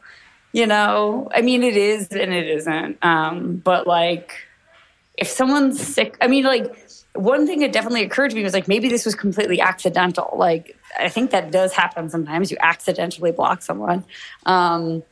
You 0.52 0.66
know, 0.66 1.30
I 1.34 1.40
mean, 1.40 1.62
it 1.62 1.78
is 1.78 2.08
and 2.08 2.32
it 2.32 2.46
isn't. 2.46 2.98
Um, 3.02 3.56
but 3.56 3.86
like, 3.86 4.34
if 5.16 5.28
someone's 5.28 5.80
sick, 5.80 6.18
I 6.20 6.26
mean, 6.26 6.44
like, 6.44 6.76
one 7.14 7.46
thing 7.46 7.60
that 7.60 7.72
definitely 7.72 8.04
occurred 8.04 8.30
to 8.30 8.36
me 8.36 8.42
was 8.42 8.54
like 8.54 8.68
maybe 8.68 8.88
this 8.88 9.04
was 9.04 9.14
completely 9.14 9.60
accidental. 9.60 10.34
Like 10.36 10.78
I 10.98 11.08
think 11.08 11.30
that 11.30 11.50
does 11.50 11.72
happen 11.72 12.08
sometimes. 12.10 12.50
You 12.50 12.56
accidentally 12.60 13.32
block 13.32 13.62
someone, 13.62 14.04
um, 14.46 15.02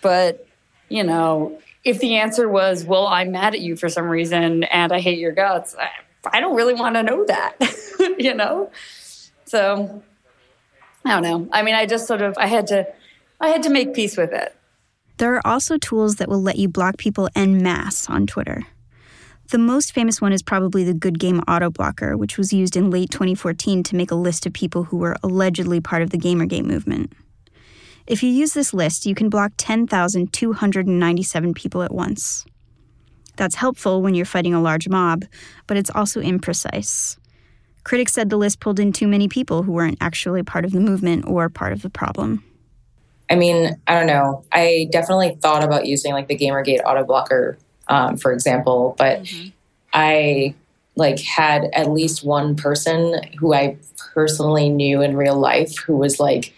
but 0.00 0.46
you 0.88 1.04
know 1.04 1.58
if 1.84 2.00
the 2.00 2.16
answer 2.16 2.48
was 2.48 2.84
well 2.84 3.06
I'm 3.06 3.32
mad 3.32 3.54
at 3.54 3.60
you 3.60 3.76
for 3.76 3.88
some 3.88 4.06
reason 4.06 4.64
and 4.64 4.92
I 4.92 5.00
hate 5.00 5.18
your 5.18 5.32
guts, 5.32 5.74
I, 5.78 5.88
I 6.36 6.40
don't 6.40 6.56
really 6.56 6.74
want 6.74 6.96
to 6.96 7.02
know 7.02 7.24
that. 7.26 7.56
you 8.18 8.34
know, 8.34 8.70
so 9.44 10.02
I 11.04 11.20
don't 11.20 11.22
know. 11.22 11.48
I 11.52 11.62
mean, 11.62 11.74
I 11.74 11.86
just 11.86 12.06
sort 12.06 12.22
of 12.22 12.36
I 12.38 12.46
had 12.46 12.66
to 12.68 12.86
I 13.40 13.48
had 13.48 13.62
to 13.64 13.70
make 13.70 13.94
peace 13.94 14.16
with 14.16 14.32
it. 14.32 14.54
There 15.18 15.34
are 15.34 15.46
also 15.46 15.78
tools 15.78 16.16
that 16.16 16.28
will 16.28 16.42
let 16.42 16.56
you 16.56 16.68
block 16.68 16.96
people 16.96 17.28
en 17.34 17.62
masse 17.62 18.08
on 18.08 18.26
Twitter. 18.26 18.66
The 19.50 19.56
most 19.56 19.94
famous 19.94 20.20
one 20.20 20.34
is 20.34 20.42
probably 20.42 20.84
the 20.84 20.92
Good 20.92 21.18
Game 21.18 21.40
Auto 21.48 21.70
Blocker, 21.70 22.18
which 22.18 22.36
was 22.36 22.52
used 22.52 22.76
in 22.76 22.90
late 22.90 23.08
2014 23.08 23.82
to 23.84 23.96
make 23.96 24.10
a 24.10 24.14
list 24.14 24.44
of 24.44 24.52
people 24.52 24.84
who 24.84 24.98
were 24.98 25.16
allegedly 25.22 25.80
part 25.80 26.02
of 26.02 26.10
the 26.10 26.18
Gamergate 26.18 26.66
movement. 26.66 27.14
If 28.06 28.22
you 28.22 28.28
use 28.28 28.52
this 28.52 28.74
list, 28.74 29.06
you 29.06 29.14
can 29.14 29.30
block 29.30 29.52
10,297 29.56 31.54
people 31.54 31.82
at 31.82 31.94
once. 31.94 32.44
That's 33.36 33.54
helpful 33.54 34.02
when 34.02 34.14
you're 34.14 34.26
fighting 34.26 34.52
a 34.52 34.60
large 34.60 34.86
mob, 34.86 35.24
but 35.66 35.78
it's 35.78 35.90
also 35.94 36.20
imprecise. 36.20 37.16
Critics 37.84 38.12
said 38.12 38.28
the 38.28 38.36
list 38.36 38.60
pulled 38.60 38.78
in 38.78 38.92
too 38.92 39.08
many 39.08 39.28
people 39.28 39.62
who 39.62 39.72
weren't 39.72 39.96
actually 40.02 40.42
part 40.42 40.66
of 40.66 40.72
the 40.72 40.80
movement 40.80 41.24
or 41.26 41.48
part 41.48 41.72
of 41.72 41.80
the 41.80 41.88
problem. 41.88 42.44
I 43.30 43.34
mean, 43.34 43.80
I 43.86 43.94
don't 43.94 44.06
know. 44.06 44.44
I 44.52 44.88
definitely 44.92 45.38
thought 45.40 45.64
about 45.64 45.86
using 45.86 46.12
like 46.12 46.28
the 46.28 46.36
Gamergate 46.36 46.82
auto 46.84 47.04
blocker, 47.04 47.58
um, 47.88 48.16
for 48.16 48.32
example, 48.32 48.94
but 48.98 49.22
mm-hmm. 49.22 49.48
I 49.92 50.54
like 50.96 51.20
had 51.20 51.70
at 51.72 51.90
least 51.90 52.24
one 52.24 52.56
person 52.56 53.22
who 53.38 53.54
I 53.54 53.76
personally 54.14 54.68
knew 54.68 55.00
in 55.00 55.16
real 55.16 55.38
life 55.38 55.78
who 55.78 55.96
was 55.96 56.18
like 56.18 56.52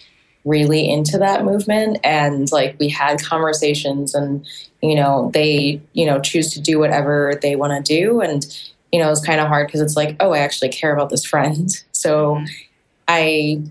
really 0.44 0.88
into 0.88 1.18
that 1.18 1.44
movement 1.44 1.98
and 2.02 2.50
like 2.50 2.74
we 2.78 2.88
had 2.88 3.22
conversations 3.22 4.14
and 4.14 4.46
you 4.80 4.94
know 4.94 5.30
they 5.34 5.80
you 5.92 6.06
know 6.06 6.18
choose 6.18 6.54
to 6.54 6.60
do 6.60 6.78
whatever 6.78 7.38
they 7.42 7.56
want 7.56 7.84
to 7.84 7.94
do 7.94 8.22
and 8.22 8.46
you 8.90 8.98
know 8.98 9.10
it's 9.10 9.24
kind 9.24 9.38
of 9.38 9.48
hard 9.48 9.66
because 9.66 9.82
it's 9.82 9.96
like 9.96 10.16
oh 10.20 10.32
i 10.32 10.38
actually 10.38 10.70
care 10.70 10.94
about 10.94 11.10
this 11.10 11.26
friend 11.26 11.84
so 11.92 12.36
mm-hmm. 12.36 12.46
i 13.06 13.62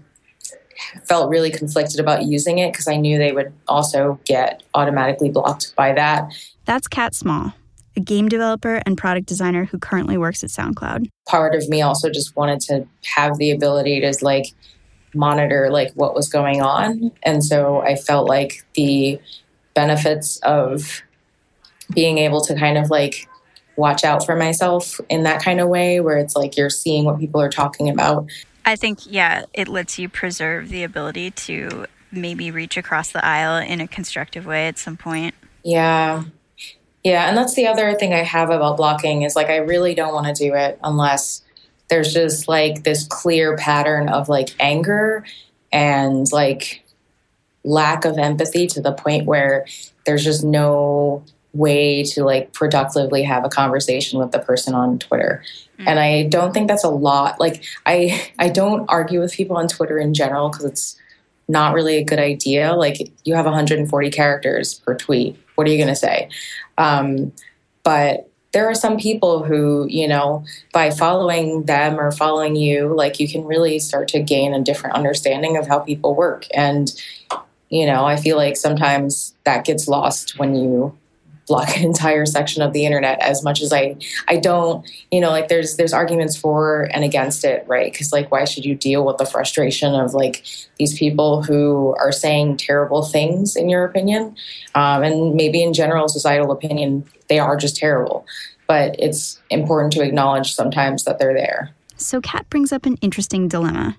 felt 1.05 1.29
really 1.29 1.51
conflicted 1.51 1.99
about 1.99 2.23
using 2.23 2.59
it 2.59 2.71
because 2.71 2.87
I 2.87 2.95
knew 2.95 3.17
they 3.17 3.31
would 3.31 3.51
also 3.67 4.19
get 4.25 4.63
automatically 4.73 5.29
blocked 5.29 5.75
by 5.75 5.93
that. 5.93 6.31
That's 6.69 6.87
Kat 6.87 7.15
Small, 7.15 7.51
a 7.97 7.99
game 7.99 8.29
developer 8.29 8.83
and 8.85 8.95
product 8.95 9.25
designer 9.25 9.65
who 9.65 9.79
currently 9.79 10.19
works 10.19 10.43
at 10.43 10.51
SoundCloud. 10.51 11.07
Part 11.27 11.55
of 11.55 11.67
me 11.67 11.81
also 11.81 12.11
just 12.11 12.35
wanted 12.35 12.59
to 12.67 12.87
have 13.15 13.39
the 13.39 13.49
ability 13.49 14.01
to 14.01 14.13
like 14.21 14.45
monitor 15.15 15.71
like 15.71 15.91
what 15.93 16.13
was 16.13 16.29
going 16.29 16.61
on. 16.61 17.11
And 17.23 17.43
so 17.43 17.81
I 17.81 17.95
felt 17.95 18.29
like 18.29 18.63
the 18.75 19.19
benefits 19.73 20.37
of 20.43 21.01
being 21.91 22.19
able 22.19 22.41
to 22.41 22.53
kind 22.53 22.77
of 22.77 22.91
like 22.91 23.27
watch 23.75 24.03
out 24.03 24.23
for 24.23 24.35
myself 24.35 25.01
in 25.09 25.23
that 25.23 25.41
kind 25.41 25.59
of 25.59 25.69
way 25.69 26.01
where 26.01 26.19
it's 26.19 26.35
like 26.35 26.55
you're 26.55 26.69
seeing 26.69 27.03
what 27.03 27.17
people 27.17 27.41
are 27.41 27.49
talking 27.49 27.89
about 27.89 28.29
I 28.63 28.75
think, 28.75 28.99
yeah, 29.11 29.45
it 29.55 29.67
lets 29.67 29.97
you 29.97 30.07
preserve 30.07 30.69
the 30.69 30.83
ability 30.83 31.31
to 31.31 31.87
maybe 32.11 32.51
reach 32.51 32.77
across 32.77 33.11
the 33.11 33.25
aisle 33.25 33.55
in 33.55 33.81
a 33.81 33.87
constructive 33.87 34.45
way 34.45 34.67
at 34.67 34.77
some 34.77 34.97
point. 34.97 35.33
Yeah. 35.63 36.25
Yeah. 37.03 37.27
And 37.27 37.37
that's 37.37 37.55
the 37.55 37.67
other 37.67 37.93
thing 37.93 38.13
I 38.13 38.23
have 38.23 38.49
about 38.49 38.77
blocking 38.77 39.21
is 39.21 39.35
like, 39.35 39.47
I 39.47 39.57
really 39.57 39.95
don't 39.95 40.13
want 40.13 40.27
to 40.27 40.33
do 40.33 40.53
it 40.53 40.79
unless 40.83 41.43
there's 41.89 42.13
just 42.13 42.47
like 42.47 42.83
this 42.83 43.05
clear 43.07 43.55
pattern 43.57 44.09
of 44.09 44.29
like 44.29 44.49
anger 44.59 45.25
and 45.71 46.31
like 46.31 46.83
lack 47.63 48.05
of 48.05 48.17
empathy 48.17 48.67
to 48.67 48.81
the 48.81 48.93
point 48.93 49.25
where 49.25 49.65
there's 50.05 50.23
just 50.23 50.43
no 50.43 51.23
way 51.53 52.03
to 52.03 52.23
like 52.23 52.53
productively 52.53 53.23
have 53.23 53.43
a 53.43 53.49
conversation 53.49 54.19
with 54.19 54.31
the 54.31 54.39
person 54.39 54.73
on 54.75 54.99
Twitter. 54.99 55.43
Mm-hmm. 55.77 55.87
And 55.87 55.99
I 55.99 56.23
don't 56.23 56.53
think 56.53 56.67
that's 56.67 56.83
a 56.83 56.89
lot. 56.89 57.39
Like 57.39 57.63
I 57.85 58.29
I 58.37 58.49
don't 58.49 58.85
argue 58.87 59.19
with 59.19 59.33
people 59.33 59.57
on 59.57 59.67
Twitter 59.67 59.97
in 59.97 60.13
general 60.13 60.49
because 60.49 60.65
it's 60.65 60.97
not 61.47 61.73
really 61.73 61.97
a 61.97 62.03
good 62.03 62.19
idea. 62.19 62.75
Like 62.75 63.11
you 63.23 63.33
have 63.33 63.45
140 63.45 64.11
characters 64.11 64.75
per 64.75 64.95
tweet. 64.95 65.37
What 65.55 65.67
are 65.67 65.71
you 65.71 65.77
going 65.77 65.89
to 65.89 65.95
say? 65.95 66.29
Um, 66.79 67.33
but 67.83 68.29
there 68.51 68.67
are 68.67 68.73
some 68.73 68.97
people 68.97 69.43
who, 69.43 69.85
you 69.87 70.07
know, 70.07 70.43
by 70.73 70.89
following 70.89 71.65
them 71.65 71.99
or 71.99 72.11
following 72.11 72.55
you, 72.55 72.95
like 72.95 73.19
you 73.19 73.29
can 73.29 73.45
really 73.45 73.77
start 73.77 74.07
to 74.09 74.21
gain 74.21 74.53
a 74.55 74.61
different 74.61 74.95
understanding 74.95 75.55
of 75.55 75.67
how 75.67 75.79
people 75.79 76.15
work. 76.15 76.47
And, 76.53 76.91
you 77.69 77.85
know, 77.85 78.05
I 78.05 78.15
feel 78.15 78.37
like 78.37 78.57
sometimes 78.57 79.35
that 79.43 79.65
gets 79.65 79.87
lost 79.87 80.39
when 80.39 80.55
you 80.55 80.97
block 81.49 81.67
an 81.75 81.83
entire 81.83 82.25
section 82.25 82.61
of 82.61 82.71
the 82.71 82.85
internet 82.85 83.21
as 83.21 83.43
much 83.43 83.61
as 83.61 83.73
I 83.73 83.97
I 84.29 84.37
don't 84.37 84.89
you 85.11 85.19
know 85.19 85.31
like 85.31 85.49
there's 85.49 85.75
there's 85.75 85.91
arguments 85.91 86.37
for 86.37 86.83
and 86.93 87.03
against 87.03 87.43
it 87.43 87.65
right 87.67 87.91
because 87.91 88.13
like 88.13 88.31
why 88.31 88.45
should 88.45 88.63
you 88.63 88.75
deal 88.75 89.05
with 89.05 89.17
the 89.17 89.25
frustration 89.25 89.93
of 89.93 90.13
like 90.13 90.45
these 90.77 90.97
people 90.97 91.43
who 91.43 91.93
are 91.99 92.13
saying 92.13 92.55
terrible 92.55 93.03
things 93.03 93.57
in 93.57 93.67
your 93.67 93.83
opinion 93.83 94.37
um, 94.75 95.03
and 95.03 95.35
maybe 95.35 95.61
in 95.61 95.73
general 95.73 96.07
societal 96.07 96.51
opinion 96.51 97.03
they 97.27 97.39
are 97.39 97.57
just 97.57 97.75
terrible 97.75 98.25
but 98.69 98.95
it's 98.99 99.41
important 99.49 99.91
to 99.93 100.03
acknowledge 100.03 100.53
sometimes 100.53 101.03
that 101.05 101.17
they're 101.17 101.33
there. 101.33 101.73
So 101.97 102.21
Kat 102.21 102.47
brings 102.51 102.71
up 102.71 102.85
an 102.85 102.97
interesting 103.01 103.47
dilemma. 103.47 103.97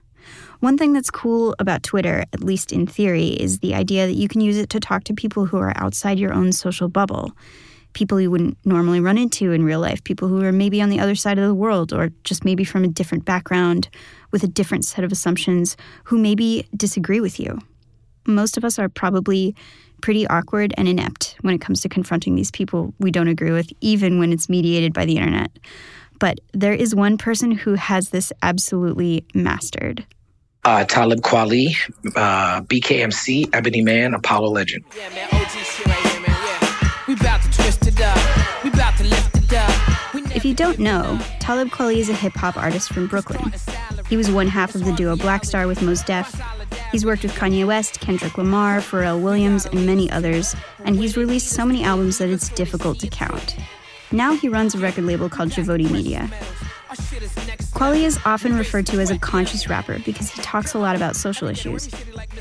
One 0.61 0.77
thing 0.77 0.93
that's 0.93 1.11
cool 1.11 1.55
about 1.59 1.83
Twitter, 1.83 2.23
at 2.35 2.45
least 2.45 2.71
in 2.71 2.87
theory, 2.87 3.29
is 3.29 3.61
the 3.61 3.75
idea 3.75 4.07
that 4.07 4.13
you 4.13 4.29
can 4.29 4.43
use 4.43 4.59
it 4.59 4.69
to 4.71 4.81
talk 4.81 5.05
to 5.05 5.15
people 5.15 5.47
who 5.47 5.57
are 5.57 5.73
outside 5.77 6.19
your 6.19 6.35
own 6.35 6.53
social 6.53 6.89
bubble. 6.89 7.33
People 7.95 8.21
you 8.21 8.31
wouldn't 8.31 8.59
normally 8.67 9.01
run 9.01 9.17
into 9.17 9.53
in 9.53 9.65
real 9.65 9.81
life, 9.81 10.05
people 10.05 10.29
who 10.29 10.45
are 10.45 10.53
maybe 10.53 10.83
on 10.83 10.91
the 10.91 11.01
other 11.01 11.15
side 11.15 11.39
of 11.39 11.49
the 11.49 11.55
world, 11.55 11.95
or 11.95 12.11
just 12.25 12.45
maybe 12.45 12.63
from 12.63 12.85
a 12.85 12.89
different 12.89 13.25
background 13.25 13.89
with 14.33 14.45
a 14.45 14.49
different 14.49 14.85
set 14.85 15.03
of 15.03 15.11
assumptions 15.11 15.79
who 16.05 16.19
maybe 16.19 16.69
disagree 16.77 17.21
with 17.21 17.41
you. 17.41 17.59
Most 18.27 18.59
of 18.59 18.65
us 18.65 18.79
are 18.79 18.91
probably 18.91 19.57
pretty 20.03 20.27
awkward 20.27 20.75
and 20.77 20.87
inept 20.87 21.37
when 21.41 21.55
it 21.55 21.63
comes 21.63 21.81
to 21.81 21.89
confronting 21.89 22.35
these 22.35 22.51
people 22.51 22.93
we 22.99 23.11
don't 23.11 23.29
agree 23.29 23.51
with, 23.51 23.73
even 23.81 24.19
when 24.19 24.31
it's 24.31 24.51
mediated 24.51 24.93
by 24.93 25.07
the 25.07 25.17
internet. 25.17 25.51
But 26.19 26.39
there 26.53 26.75
is 26.75 26.95
one 26.95 27.17
person 27.17 27.51
who 27.51 27.75
has 27.77 28.11
this 28.11 28.31
absolutely 28.43 29.25
mastered 29.35 30.05
uh, 30.65 30.85
Talib 30.85 31.21
Kweli, 31.21 31.75
uh, 32.17 32.61
BKMC, 32.63 33.51
Ebony 33.53 33.83
Man, 33.83 34.15
Apollo 34.15 34.51
Legend. 34.51 34.85
Yeah, 34.97 35.09
man, 35.11 35.29
If 40.33 40.45
you 40.45 40.55
don't 40.55 40.79
know, 40.79 41.21
Talib 41.41 41.69
Kweli 41.69 41.97
is 41.97 42.09
a 42.09 42.15
hip 42.15 42.35
hop 42.35 42.57
artist 42.57 42.93
from 42.93 43.07
Brooklyn. 43.09 43.53
He 44.09 44.17
was 44.17 44.31
one 44.31 44.49
half 44.49 44.75
of 44.75 44.85
the 44.85 44.93
duo 44.93 45.17
Black 45.17 45.45
Star 45.45 45.67
with 45.67 45.83
Mos 45.83 46.03
Def. 46.03 46.41
He's 46.93 47.05
worked 47.05 47.23
with 47.23 47.33
Kanye 47.35 47.67
West, 47.67 48.01
Kendrick 48.01 48.39
Lamar, 48.39 48.79
Pharrell 48.79 49.21
Williams, 49.21 49.67
and 49.67 49.85
many 49.87 50.11
others, 50.11 50.55
and 50.85 50.97
he's 50.97 51.17
released 51.17 51.49
so 51.51 51.67
many 51.67 51.85
albums 51.85 52.19
that 52.19 52.29
it's 52.29 52.49
difficult 52.51 52.99
to 53.01 53.09
count. 53.09 53.57
Now 54.13 54.35
he 54.35 54.49
runs 54.49 54.75
a 54.75 54.79
record 54.79 55.05
label 55.05 55.29
called 55.29 55.51
Javotti 55.51 55.91
Media. 55.91 56.31
Kweli 57.81 58.03
is 58.03 58.21
often 58.27 58.59
referred 58.59 58.85
to 58.89 59.01
as 59.01 59.11
a 59.11 59.19
conscious 59.19 59.67
rapper 59.67 59.99
because 60.01 60.29
he 60.29 60.43
talks 60.43 60.75
a 60.75 60.79
lot 60.79 60.97
about 60.97 61.17
social 61.17 61.49
issues. 61.49 61.89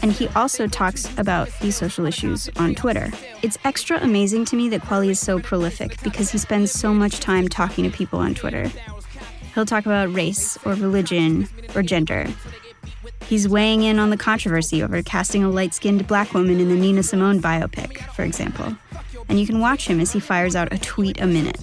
And 0.02 0.12
he 0.12 0.28
also 0.36 0.68
talks 0.68 1.18
about 1.18 1.50
these 1.62 1.78
social 1.78 2.06
issues 2.06 2.50
on 2.58 2.76
Twitter. 2.76 3.10
It's 3.42 3.58
extra 3.64 4.02
amazing 4.02 4.44
to 4.46 4.58
me 4.58 4.68
that 4.68 4.82
Kweli 4.82 5.12
is 5.12 5.20
so 5.22 5.40
prolific 5.40 6.04
because 6.04 6.30
he 6.30 6.38
spends 6.38 6.74
so 6.74 6.94
much 6.94 7.22
time 7.22 7.48
talking 7.48 7.90
to 7.90 7.90
people 7.90 8.20
on 8.20 8.36
Twitter. 8.36 8.70
He'll 9.56 9.66
talk 9.66 9.86
about 9.86 10.14
race 10.14 10.58
or 10.66 10.74
religion 10.74 11.48
or 11.74 11.84
gender. 11.84 12.28
He's 13.24 13.48
weighing 13.48 13.84
in 13.84 13.98
on 13.98 14.10
the 14.10 14.18
controversy 14.18 14.84
over 14.84 15.02
casting 15.02 15.46
a 15.46 15.50
light 15.50 15.74
skinned 15.74 16.06
black 16.06 16.34
woman 16.34 16.60
in 16.60 16.68
the 16.68 16.76
Nina 16.76 17.02
Simone 17.02 17.42
biopic, 17.42 18.00
for 18.14 18.24
example. 18.24 18.76
And 19.30 19.40
you 19.40 19.48
can 19.48 19.62
watch 19.62 19.88
him 19.88 20.02
as 20.02 20.12
he 20.12 20.20
fires 20.20 20.58
out 20.58 20.74
a 20.74 20.78
tweet 20.78 21.22
a 21.22 21.26
minute. 21.26 21.62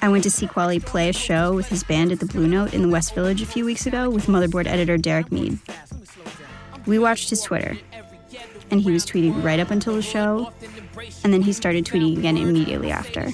I 0.00 0.08
went 0.08 0.22
to 0.24 0.30
see 0.30 0.46
Kweli 0.46 0.84
play 0.84 1.08
a 1.08 1.12
show 1.12 1.54
with 1.54 1.68
his 1.68 1.82
band 1.82 2.12
at 2.12 2.20
the 2.20 2.26
Blue 2.26 2.46
Note 2.46 2.72
in 2.72 2.82
the 2.82 2.88
West 2.88 3.14
Village 3.14 3.42
a 3.42 3.46
few 3.46 3.64
weeks 3.64 3.86
ago 3.86 4.08
with 4.08 4.26
Motherboard 4.26 4.66
editor 4.66 4.96
Derek 4.96 5.32
Mead. 5.32 5.58
We 6.86 7.00
watched 7.00 7.30
his 7.30 7.42
Twitter, 7.42 7.76
and 8.70 8.80
he 8.80 8.92
was 8.92 9.04
tweeting 9.04 9.42
right 9.42 9.58
up 9.58 9.72
until 9.72 9.94
the 9.94 10.02
show, 10.02 10.52
and 11.24 11.32
then 11.32 11.42
he 11.42 11.52
started 11.52 11.84
tweeting 11.84 12.16
again 12.16 12.36
immediately 12.36 12.92
after. 12.92 13.30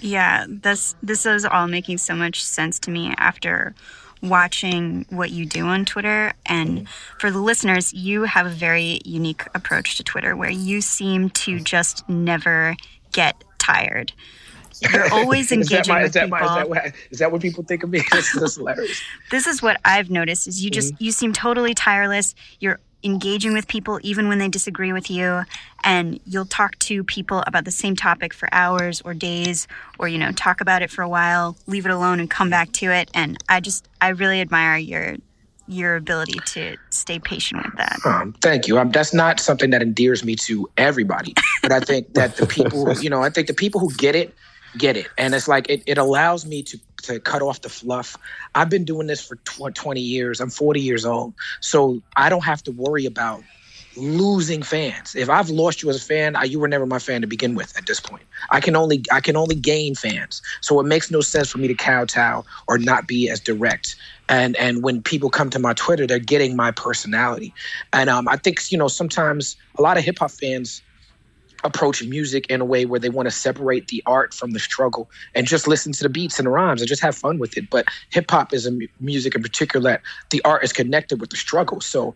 Yeah, 0.00 0.46
this 0.48 0.94
this 1.02 1.24
is 1.26 1.44
all 1.44 1.66
making 1.66 1.98
so 1.98 2.14
much 2.14 2.44
sense 2.44 2.78
to 2.80 2.90
me 2.90 3.14
after 3.16 3.74
watching 4.22 5.06
what 5.10 5.30
you 5.30 5.46
do 5.46 5.66
on 5.66 5.84
Twitter. 5.84 6.32
And 6.44 6.88
for 7.18 7.30
the 7.30 7.38
listeners, 7.38 7.92
you 7.92 8.24
have 8.24 8.46
a 8.46 8.50
very 8.50 9.00
unique 9.04 9.44
approach 9.54 9.96
to 9.96 10.04
Twitter 10.04 10.36
where 10.36 10.50
you 10.50 10.80
seem 10.80 11.30
to 11.30 11.60
just 11.60 12.08
never 12.08 12.76
get 13.12 13.42
tired. 13.58 14.12
You're 14.92 15.10
always 15.12 15.52
engaging 15.52 15.94
my, 15.94 16.02
with 16.02 16.14
is 16.14 16.22
people. 16.22 16.38
My, 16.38 16.44
is, 16.44 16.54
that 16.54 16.68
what, 16.68 16.92
is 17.10 17.18
that 17.20 17.32
what 17.32 17.40
people 17.40 17.64
think 17.64 17.82
of 17.82 17.88
me? 17.88 18.02
this 18.12 18.34
is 18.34 18.56
hilarious. 18.56 19.00
This 19.30 19.46
is 19.46 19.62
what 19.62 19.80
I've 19.86 20.10
noticed 20.10 20.46
is 20.46 20.62
you 20.62 20.70
just 20.70 20.94
mm-hmm. 20.94 21.04
you 21.04 21.12
seem 21.12 21.32
totally 21.32 21.72
tireless. 21.72 22.34
You're 22.60 22.78
engaging 23.04 23.52
with 23.52 23.68
people 23.68 24.00
even 24.02 24.28
when 24.28 24.38
they 24.38 24.48
disagree 24.48 24.92
with 24.92 25.10
you 25.10 25.42
and 25.84 26.18
you'll 26.24 26.46
talk 26.46 26.78
to 26.78 27.04
people 27.04 27.44
about 27.46 27.64
the 27.64 27.70
same 27.70 27.94
topic 27.94 28.32
for 28.32 28.48
hours 28.52 29.00
or 29.02 29.14
days 29.14 29.68
or 29.98 30.08
you 30.08 30.18
know 30.18 30.32
talk 30.32 30.60
about 30.60 30.82
it 30.82 30.90
for 30.90 31.02
a 31.02 31.08
while 31.08 31.56
leave 31.66 31.86
it 31.86 31.92
alone 31.92 32.18
and 32.20 32.30
come 32.30 32.50
back 32.50 32.72
to 32.72 32.86
it. 32.86 33.10
And 33.14 33.36
i 33.48 33.60
just 33.60 33.88
i 34.00 34.08
really 34.08 34.40
admire 34.40 34.76
your 34.76 35.16
your 35.68 35.96
ability 35.96 36.38
to 36.46 36.76
stay 36.90 37.18
patient 37.18 37.64
with 37.64 37.74
that. 37.76 37.98
Um, 38.04 38.34
thank 38.40 38.68
you. 38.68 38.78
Um, 38.78 38.92
that's 38.92 39.12
not 39.12 39.40
something 39.40 39.70
that 39.70 39.82
endears 39.82 40.24
me 40.24 40.36
to 40.36 40.68
everybody 40.76 41.34
but 41.62 41.72
i 41.72 41.80
think 41.80 42.14
that 42.14 42.36
the 42.36 42.46
people 42.46 42.92
you 43.00 43.10
know 43.10 43.22
i 43.22 43.30
think 43.30 43.46
the 43.46 43.54
people 43.54 43.80
who 43.80 43.92
get 43.94 44.14
it 44.14 44.34
get 44.76 44.96
it. 44.96 45.08
And 45.18 45.34
it's 45.34 45.48
like 45.48 45.68
it, 45.68 45.82
it 45.86 45.98
allows 45.98 46.46
me 46.46 46.62
to 46.64 46.78
to 47.02 47.20
cut 47.20 47.42
off 47.42 47.60
the 47.62 47.68
fluff. 47.68 48.16
I've 48.54 48.70
been 48.70 48.84
doing 48.84 49.06
this 49.06 49.24
for 49.24 49.36
20 49.36 50.00
years. 50.00 50.40
I'm 50.40 50.50
40 50.50 50.80
years 50.80 51.04
old. 51.04 51.34
So 51.60 52.02
I 52.16 52.28
don't 52.28 52.44
have 52.44 52.62
to 52.64 52.72
worry 52.72 53.06
about 53.06 53.42
losing 53.96 54.62
fans. 54.62 55.14
If 55.14 55.30
I've 55.30 55.48
lost 55.48 55.82
you 55.82 55.88
as 55.88 55.96
a 55.96 56.00
fan, 56.00 56.36
I, 56.36 56.44
you 56.44 56.60
were 56.60 56.68
never 56.68 56.86
my 56.86 56.98
fan 56.98 57.22
to 57.22 57.26
begin 57.26 57.54
with 57.54 57.76
at 57.76 57.86
this 57.86 57.98
point. 57.98 58.24
I 58.50 58.60
can 58.60 58.76
only 58.76 59.02
I 59.10 59.20
can 59.20 59.36
only 59.36 59.54
gain 59.54 59.94
fans. 59.94 60.42
So 60.60 60.78
it 60.80 60.84
makes 60.84 61.10
no 61.10 61.20
sense 61.20 61.50
for 61.50 61.58
me 61.58 61.68
to 61.68 61.74
kowtow 61.74 62.44
or 62.68 62.78
not 62.78 63.06
be 63.06 63.28
as 63.30 63.40
direct. 63.40 63.96
And 64.28 64.56
and 64.56 64.82
when 64.82 65.02
people 65.02 65.30
come 65.30 65.50
to 65.50 65.58
my 65.58 65.72
Twitter, 65.74 66.06
they're 66.06 66.18
getting 66.18 66.56
my 66.56 66.70
personality. 66.70 67.54
And 67.92 68.10
um, 68.10 68.28
I 68.28 68.36
think 68.36 68.60
you 68.70 68.78
know 68.78 68.88
sometimes 68.88 69.56
a 69.78 69.82
lot 69.82 69.96
of 69.96 70.04
hip 70.04 70.18
hop 70.18 70.30
fans 70.30 70.82
approach 71.64 72.02
music 72.04 72.46
in 72.48 72.60
a 72.60 72.64
way 72.64 72.84
where 72.86 73.00
they 73.00 73.08
want 73.08 73.26
to 73.26 73.30
separate 73.34 73.88
the 73.88 74.02
art 74.06 74.34
from 74.34 74.52
the 74.52 74.58
struggle 74.60 75.10
and 75.34 75.46
just 75.46 75.66
listen 75.68 75.92
to 75.92 76.02
the 76.02 76.08
beats 76.08 76.38
and 76.38 76.46
the 76.46 76.50
rhymes 76.50 76.80
and 76.80 76.88
just 76.88 77.02
have 77.02 77.16
fun 77.16 77.38
with 77.38 77.56
it. 77.56 77.70
But 77.70 77.86
hip 78.10 78.30
hop 78.30 78.52
is 78.52 78.66
a 78.66 78.70
m- 78.70 78.80
music 79.00 79.34
in 79.34 79.42
particular 79.42 79.90
that 79.92 80.02
the 80.30 80.42
art 80.44 80.64
is 80.64 80.72
connected 80.72 81.20
with 81.20 81.30
the 81.30 81.36
struggle. 81.36 81.80
So 81.80 82.14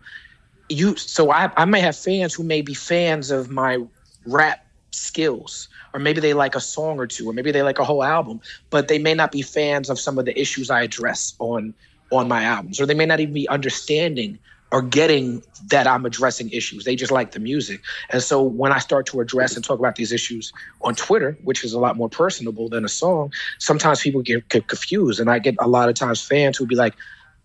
you, 0.69 0.95
so 0.95 1.31
I, 1.31 1.51
I 1.57 1.65
may 1.65 1.81
have 1.81 1.97
fans 1.97 2.33
who 2.33 2.43
may 2.43 2.61
be 2.61 2.73
fans 2.73 3.31
of 3.31 3.49
my 3.49 3.79
rap 4.25 4.59
skills 4.91 5.69
or 5.93 5.99
maybe 5.99 6.21
they 6.21 6.33
like 6.33 6.55
a 6.55 6.61
song 6.61 6.99
or 6.99 7.07
two 7.07 7.29
or 7.29 7.33
maybe 7.33 7.51
they 7.51 7.63
like 7.63 7.79
a 7.79 7.83
whole 7.83 8.03
album 8.03 8.41
but 8.69 8.87
they 8.89 8.99
may 8.99 9.13
not 9.13 9.31
be 9.31 9.41
fans 9.41 9.89
of 9.89 9.99
some 9.99 10.19
of 10.19 10.25
the 10.25 10.39
issues 10.39 10.69
i 10.69 10.81
address 10.81 11.33
on 11.39 11.73
on 12.11 12.27
my 12.27 12.43
albums 12.43 12.79
or 12.79 12.85
they 12.85 12.93
may 12.93 13.05
not 13.05 13.19
even 13.19 13.33
be 13.33 13.47
understanding 13.47 14.37
are 14.71 14.81
getting 14.81 15.43
that 15.67 15.85
I'm 15.85 16.05
addressing 16.05 16.49
issues. 16.49 16.85
They 16.85 16.95
just 16.95 17.11
like 17.11 17.31
the 17.31 17.39
music. 17.39 17.81
And 18.09 18.21
so 18.23 18.41
when 18.41 18.71
I 18.71 18.79
start 18.79 19.05
to 19.07 19.19
address 19.19 19.55
and 19.55 19.63
talk 19.63 19.79
about 19.79 19.95
these 19.95 20.11
issues 20.11 20.53
on 20.81 20.95
Twitter, 20.95 21.37
which 21.43 21.63
is 21.63 21.73
a 21.73 21.79
lot 21.79 21.97
more 21.97 22.09
personable 22.09 22.69
than 22.69 22.85
a 22.85 22.89
song, 22.89 23.31
sometimes 23.59 24.01
people 24.01 24.21
get, 24.21 24.47
get 24.49 24.67
confused. 24.67 25.19
And 25.19 25.29
I 25.29 25.39
get 25.39 25.55
a 25.59 25.67
lot 25.67 25.89
of 25.89 25.95
times 25.95 26.21
fans 26.21 26.57
who 26.57 26.65
be 26.65 26.75
like, 26.75 26.95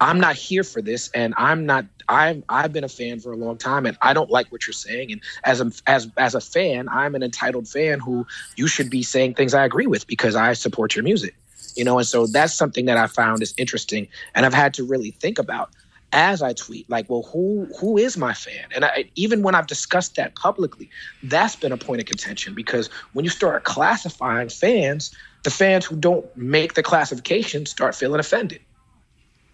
I'm 0.00 0.20
not 0.20 0.36
here 0.36 0.62
for 0.62 0.82
this, 0.82 1.08
and 1.14 1.32
I'm 1.38 1.64
not. 1.64 1.86
I've 2.08 2.42
I've 2.50 2.72
been 2.72 2.84
a 2.84 2.88
fan 2.88 3.18
for 3.18 3.32
a 3.32 3.36
long 3.36 3.56
time, 3.56 3.86
and 3.86 3.96
I 4.02 4.12
don't 4.12 4.30
like 4.30 4.52
what 4.52 4.66
you're 4.66 4.74
saying. 4.74 5.10
And 5.12 5.22
as 5.44 5.60
a 5.62 5.72
as 5.86 6.08
as 6.18 6.34
a 6.34 6.40
fan, 6.40 6.86
I'm 6.90 7.14
an 7.14 7.22
entitled 7.22 7.66
fan 7.66 8.00
who 8.00 8.26
you 8.56 8.68
should 8.68 8.90
be 8.90 9.02
saying 9.02 9.34
things 9.34 9.54
I 9.54 9.64
agree 9.64 9.86
with 9.86 10.06
because 10.06 10.36
I 10.36 10.52
support 10.52 10.94
your 10.94 11.02
music, 11.02 11.34
you 11.76 11.84
know. 11.84 11.96
And 11.96 12.06
so 12.06 12.26
that's 12.26 12.52
something 12.52 12.84
that 12.84 12.98
I 12.98 13.06
found 13.06 13.42
is 13.42 13.54
interesting, 13.56 14.06
and 14.34 14.44
I've 14.44 14.52
had 14.52 14.74
to 14.74 14.84
really 14.84 15.12
think 15.12 15.38
about 15.38 15.70
as 16.12 16.42
I 16.42 16.52
tweet, 16.52 16.88
like, 16.88 17.10
well, 17.10 17.22
who 17.22 17.68
who 17.78 17.98
is 17.98 18.16
my 18.16 18.32
fan? 18.32 18.66
And 18.74 18.84
I, 18.84 19.10
even 19.16 19.42
when 19.42 19.54
I've 19.54 19.66
discussed 19.66 20.16
that 20.16 20.34
publicly, 20.34 20.88
that's 21.22 21.56
been 21.56 21.72
a 21.72 21.76
point 21.76 22.00
of 22.00 22.06
contention 22.06 22.54
because 22.54 22.88
when 23.12 23.24
you 23.24 23.30
start 23.30 23.64
classifying 23.64 24.48
fans, 24.48 25.14
the 25.42 25.50
fans 25.50 25.84
who 25.84 25.96
don't 25.96 26.24
make 26.36 26.74
the 26.74 26.82
classification 26.82 27.66
start 27.66 27.94
feeling 27.94 28.20
offended. 28.20 28.60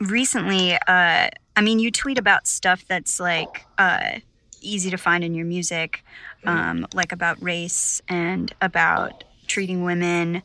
Recently, 0.01 0.75
uh, 0.75 1.29
I 1.57 1.61
mean, 1.63 1.79
you 1.79 1.91
tweet 1.91 2.19
about 2.19 2.47
stuff 2.47 2.85
that's 2.87 3.19
like 3.19 3.65
uh, 3.79 4.19
easy 4.61 4.91
to 4.91 4.97
find 4.99 5.25
in 5.25 5.35
your 5.35 5.47
music, 5.47 6.05
um, 6.45 6.87
like 6.95 7.13
about 7.13 7.43
race 7.43 8.03
and 8.09 8.53
about 8.61 9.25
treating 9.47 9.85
women, 9.85 10.43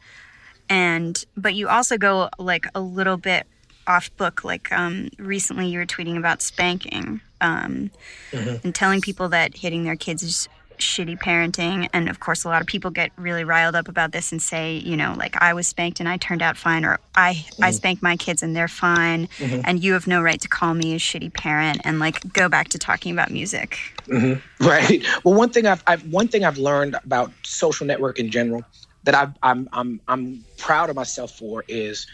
and 0.70 1.24
but 1.36 1.54
you 1.56 1.68
also 1.68 1.98
go 1.98 2.30
like 2.40 2.66
a 2.76 2.82
little 2.82 3.18
bit 3.18 3.48
off 3.88 4.16
book. 4.18 4.44
Like 4.44 4.72
um, 4.72 5.10
recently, 5.18 5.68
you 5.68 5.80
were 5.80 5.86
tweeting 5.86 6.18
about 6.18 6.42
spanking 6.42 7.22
um, 7.42 7.92
mm-hmm. 8.32 8.56
and 8.64 8.76
telling 8.76 9.02
people 9.02 9.30
that 9.30 9.58
hitting 9.58 9.84
their 9.84 9.96
kids 9.96 10.24
is 10.24 10.50
shitty 10.78 11.18
parenting. 11.18 11.90
And 11.92 12.08
of 12.08 12.20
course, 12.20 12.44
a 12.44 12.50
lot 12.50 12.62
of 12.62 12.68
people 12.68 12.92
get 12.92 13.12
really 13.18 13.44
riled 13.44 13.76
up 13.76 13.88
about 13.88 14.12
this 14.12 14.32
and 14.32 14.42
say, 14.42 14.78
you 14.78 14.96
know, 14.96 15.16
like 15.18 15.36
I 15.42 15.54
was 15.54 15.68
spanked 15.68 16.00
and 16.00 16.08
I 16.08 16.18
turned 16.18 16.42
out 16.42 16.58
fine, 16.58 16.86
or 16.86 17.00
I 17.16 17.34
mm-hmm. 17.34 17.64
I 17.64 17.72
spanked 17.72 18.04
my 18.04 18.16
kids 18.16 18.44
and 18.44 18.56
they're 18.56 18.68
fine, 18.68 19.28
mm-hmm. 19.38 19.62
and 19.64 19.84
you 19.84 19.94
have 19.94 20.08
no 20.08 20.22
right 20.22 20.40
to 20.40 20.48
call 20.48 20.74
me 20.74 20.94
a 20.94 21.00
shitty 21.00 21.34
parent. 21.34 21.82
And 21.84 22.00
like 22.00 22.32
go 22.34 22.50
back 22.50 22.70
to 22.70 22.78
talking 22.78 23.12
about 23.12 23.32
music. 23.32 23.78
Mm-hmm. 24.08 24.66
Right. 24.68 25.04
Well, 25.24 25.36
one 25.36 25.50
thing 25.50 25.66
I've, 25.66 25.84
I've 25.88 26.06
one 26.12 26.28
thing 26.28 26.46
I've 26.46 26.58
learned 26.58 26.96
about 27.04 27.32
social 27.44 27.86
network 27.86 28.20
in 28.20 28.30
general 28.30 28.64
that 29.04 29.16
I've, 29.16 29.34
I'm 29.42 29.70
I'm 29.72 30.00
I'm 30.08 30.44
proud 30.58 30.90
of 30.90 30.96
myself 30.96 31.32
for 31.32 31.64
is 31.68 32.08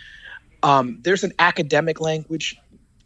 um, 0.64 1.00
there's 1.02 1.24
an 1.24 1.34
academic 1.38 2.00
language, 2.00 2.58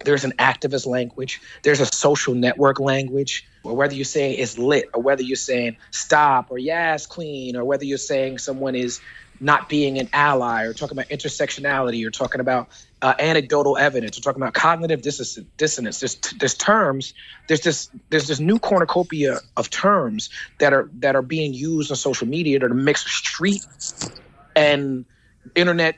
there's 0.05 0.23
an 0.23 0.33
activist 0.37 0.85
language, 0.85 1.41
there's 1.63 1.79
a 1.79 1.85
social 1.87 2.35
network 2.35 2.79
language, 2.79 3.45
or 3.63 3.75
whether 3.75 3.95
you're 3.95 4.05
saying 4.05 4.37
it's 4.39 4.57
lit, 4.57 4.89
or 4.93 5.01
whether 5.01 5.23
you're 5.23 5.35
saying 5.35 5.77
stop, 5.91 6.51
or 6.51 6.59
yes, 6.59 7.07
queen, 7.07 7.55
or 7.55 7.65
whether 7.65 7.83
you're 7.83 7.97
saying 7.97 8.37
someone 8.37 8.75
is 8.75 9.01
not 9.39 9.69
being 9.69 9.97
an 9.97 10.07
ally, 10.13 10.65
or 10.65 10.73
talking 10.73 10.97
about 10.97 11.09
intersectionality, 11.09 12.05
or 12.05 12.11
talking 12.11 12.41
about 12.41 12.69
uh, 13.01 13.13
anecdotal 13.19 13.75
evidence, 13.75 14.17
or 14.17 14.21
talking 14.21 14.41
about 14.41 14.53
cognitive 14.53 15.01
dissonance. 15.01 15.99
There's, 15.99 16.15
there's 16.39 16.55
terms. 16.55 17.13
There's 17.47 17.61
this 17.61 17.89
there's 18.09 18.27
this 18.27 18.39
new 18.39 18.59
cornucopia 18.59 19.39
of 19.55 19.69
terms 19.71 20.29
that 20.59 20.73
are 20.73 20.89
that 20.99 21.15
are 21.15 21.21
being 21.23 21.53
used 21.53 21.91
on 21.91 21.97
social 21.97 22.27
media 22.27 22.59
that 22.59 22.71
are 22.71 22.75
mixed 22.75 23.07
street 23.07 23.65
and 24.55 25.05
internet 25.55 25.95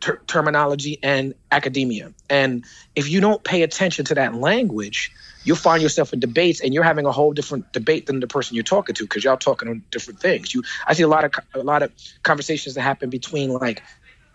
ter- 0.00 0.20
terminology 0.26 0.98
and 1.02 1.34
academia. 1.52 2.12
And 2.28 2.64
if 2.94 3.08
you 3.08 3.20
don't 3.20 3.42
pay 3.44 3.62
attention 3.62 4.04
to 4.06 4.14
that 4.16 4.34
language, 4.34 5.12
you'll 5.44 5.56
find 5.56 5.82
yourself 5.82 6.12
in 6.12 6.20
debates 6.20 6.60
and 6.60 6.74
you're 6.74 6.84
having 6.84 7.06
a 7.06 7.12
whole 7.12 7.32
different 7.32 7.72
debate 7.72 8.06
than 8.06 8.20
the 8.20 8.26
person 8.26 8.54
you're 8.54 8.64
talking 8.64 8.94
to 8.94 9.04
because 9.04 9.24
y'all 9.24 9.36
talking 9.36 9.68
on 9.68 9.84
different 9.90 10.20
things. 10.20 10.54
You, 10.54 10.62
I 10.86 10.94
see 10.94 11.02
a 11.02 11.08
lot 11.08 11.24
of 11.24 11.32
a 11.54 11.62
lot 11.62 11.82
of 11.82 11.92
conversations 12.22 12.74
that 12.74 12.82
happen 12.82 13.10
between 13.10 13.50
like 13.50 13.82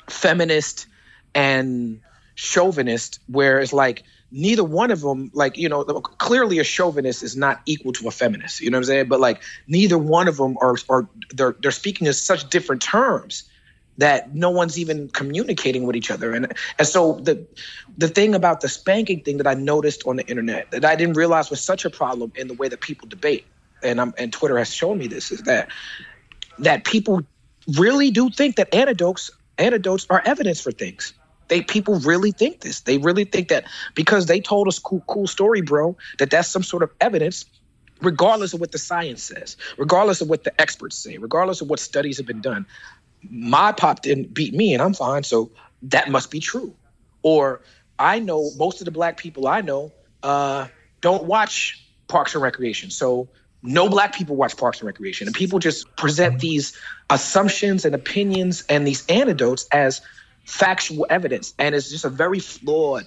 feminist 0.09 0.87
and 1.33 2.01
chauvinist, 2.35 3.19
where 3.27 3.59
it's 3.59 3.73
like 3.73 4.03
neither 4.31 4.63
one 4.63 4.91
of 4.91 5.01
them, 5.01 5.31
like 5.33 5.57
you 5.57 5.69
know, 5.69 5.83
clearly 5.83 6.59
a 6.59 6.63
chauvinist 6.63 7.23
is 7.23 7.35
not 7.35 7.61
equal 7.65 7.93
to 7.93 8.07
a 8.07 8.11
feminist. 8.11 8.61
You 8.61 8.69
know 8.69 8.77
what 8.77 8.81
I'm 8.81 8.85
saying? 8.85 9.07
But 9.07 9.19
like 9.19 9.41
neither 9.67 9.97
one 9.97 10.27
of 10.27 10.37
them 10.37 10.57
are, 10.61 10.75
are 10.89 11.07
they're 11.31 11.55
they're 11.59 11.71
speaking 11.71 12.07
in 12.07 12.13
such 12.13 12.49
different 12.49 12.81
terms 12.81 13.49
that 13.97 14.35
no 14.35 14.49
one's 14.49 14.77
even 14.77 15.09
communicating 15.09 15.85
with 15.85 15.95
each 15.95 16.11
other. 16.11 16.33
And 16.33 16.53
and 16.77 16.87
so 16.87 17.13
the 17.13 17.45
the 17.97 18.07
thing 18.07 18.35
about 18.35 18.61
the 18.61 18.69
spanking 18.69 19.21
thing 19.21 19.37
that 19.37 19.47
I 19.47 19.53
noticed 19.53 20.03
on 20.05 20.17
the 20.17 20.25
internet 20.25 20.71
that 20.71 20.85
I 20.85 20.95
didn't 20.95 21.15
realize 21.15 21.49
was 21.49 21.61
such 21.61 21.85
a 21.85 21.89
problem 21.89 22.31
in 22.35 22.47
the 22.47 22.53
way 22.53 22.67
that 22.67 22.81
people 22.81 23.07
debate, 23.07 23.45
and 23.81 24.01
I'm, 24.01 24.13
and 24.17 24.31
Twitter 24.33 24.57
has 24.57 24.73
shown 24.73 24.97
me 24.97 25.07
this 25.07 25.31
is 25.31 25.43
that 25.43 25.69
that 26.59 26.83
people 26.83 27.21
really 27.77 28.11
do 28.11 28.29
think 28.29 28.57
that 28.57 28.73
anecdotes 28.73 29.31
anecdotes 29.57 30.05
are 30.09 30.21
evidence 30.25 30.59
for 30.61 30.71
things. 30.71 31.13
They 31.47 31.61
people 31.61 31.99
really 31.99 32.31
think 32.31 32.61
this. 32.61 32.81
They 32.81 32.97
really 32.97 33.23
think 33.23 33.49
that 33.49 33.65
because 33.93 34.25
they 34.25 34.41
told 34.41 34.67
us 34.67 34.79
cool 34.79 35.03
cool 35.07 35.27
story, 35.27 35.61
bro, 35.61 35.95
that 36.19 36.29
that's 36.29 36.49
some 36.49 36.63
sort 36.63 36.83
of 36.83 36.91
evidence 36.99 37.45
regardless 38.01 38.53
of 38.53 38.59
what 38.59 38.73
the 38.73 38.77
science 38.77 39.23
says, 39.23 39.55
regardless 39.77 40.19
of 40.19 40.29
what 40.29 40.43
the 40.43 40.61
experts 40.61 40.97
say, 40.97 41.17
regardless 41.17 41.61
of 41.61 41.69
what 41.69 41.79
studies 41.79 42.17
have 42.17 42.25
been 42.25 42.41
done 42.41 42.65
my 43.29 43.71
pop 43.71 44.01
didn't 44.01 44.33
beat 44.33 44.53
me 44.53 44.73
and 44.73 44.81
I'm 44.81 44.93
fine, 44.93 45.23
so 45.23 45.51
that 45.83 46.09
must 46.09 46.31
be 46.31 46.39
true. 46.39 46.75
Or 47.21 47.61
I 47.97 48.19
know 48.19 48.51
most 48.57 48.81
of 48.81 48.85
the 48.85 48.91
black 48.91 49.17
people 49.17 49.47
I 49.47 49.61
know 49.61 49.91
uh, 50.23 50.67
don't 51.01 51.25
watch 51.25 51.81
Parks 52.07 52.33
and 52.33 52.43
Recreation. 52.43 52.91
So 52.91 53.29
no 53.63 53.89
black 53.89 54.15
people 54.15 54.35
watch 54.35 54.57
Parks 54.57 54.79
and 54.79 54.87
Recreation. 54.87 55.27
And 55.27 55.35
people 55.35 55.59
just 55.59 55.95
present 55.95 56.39
these 56.39 56.77
assumptions 57.09 57.85
and 57.85 57.95
opinions 57.95 58.63
and 58.69 58.85
these 58.85 59.05
anecdotes 59.07 59.67
as 59.71 60.01
factual 60.45 61.07
evidence. 61.09 61.53
And 61.57 61.73
it's 61.73 61.89
just 61.89 62.05
a 62.05 62.09
very 62.09 62.39
flawed 62.39 63.05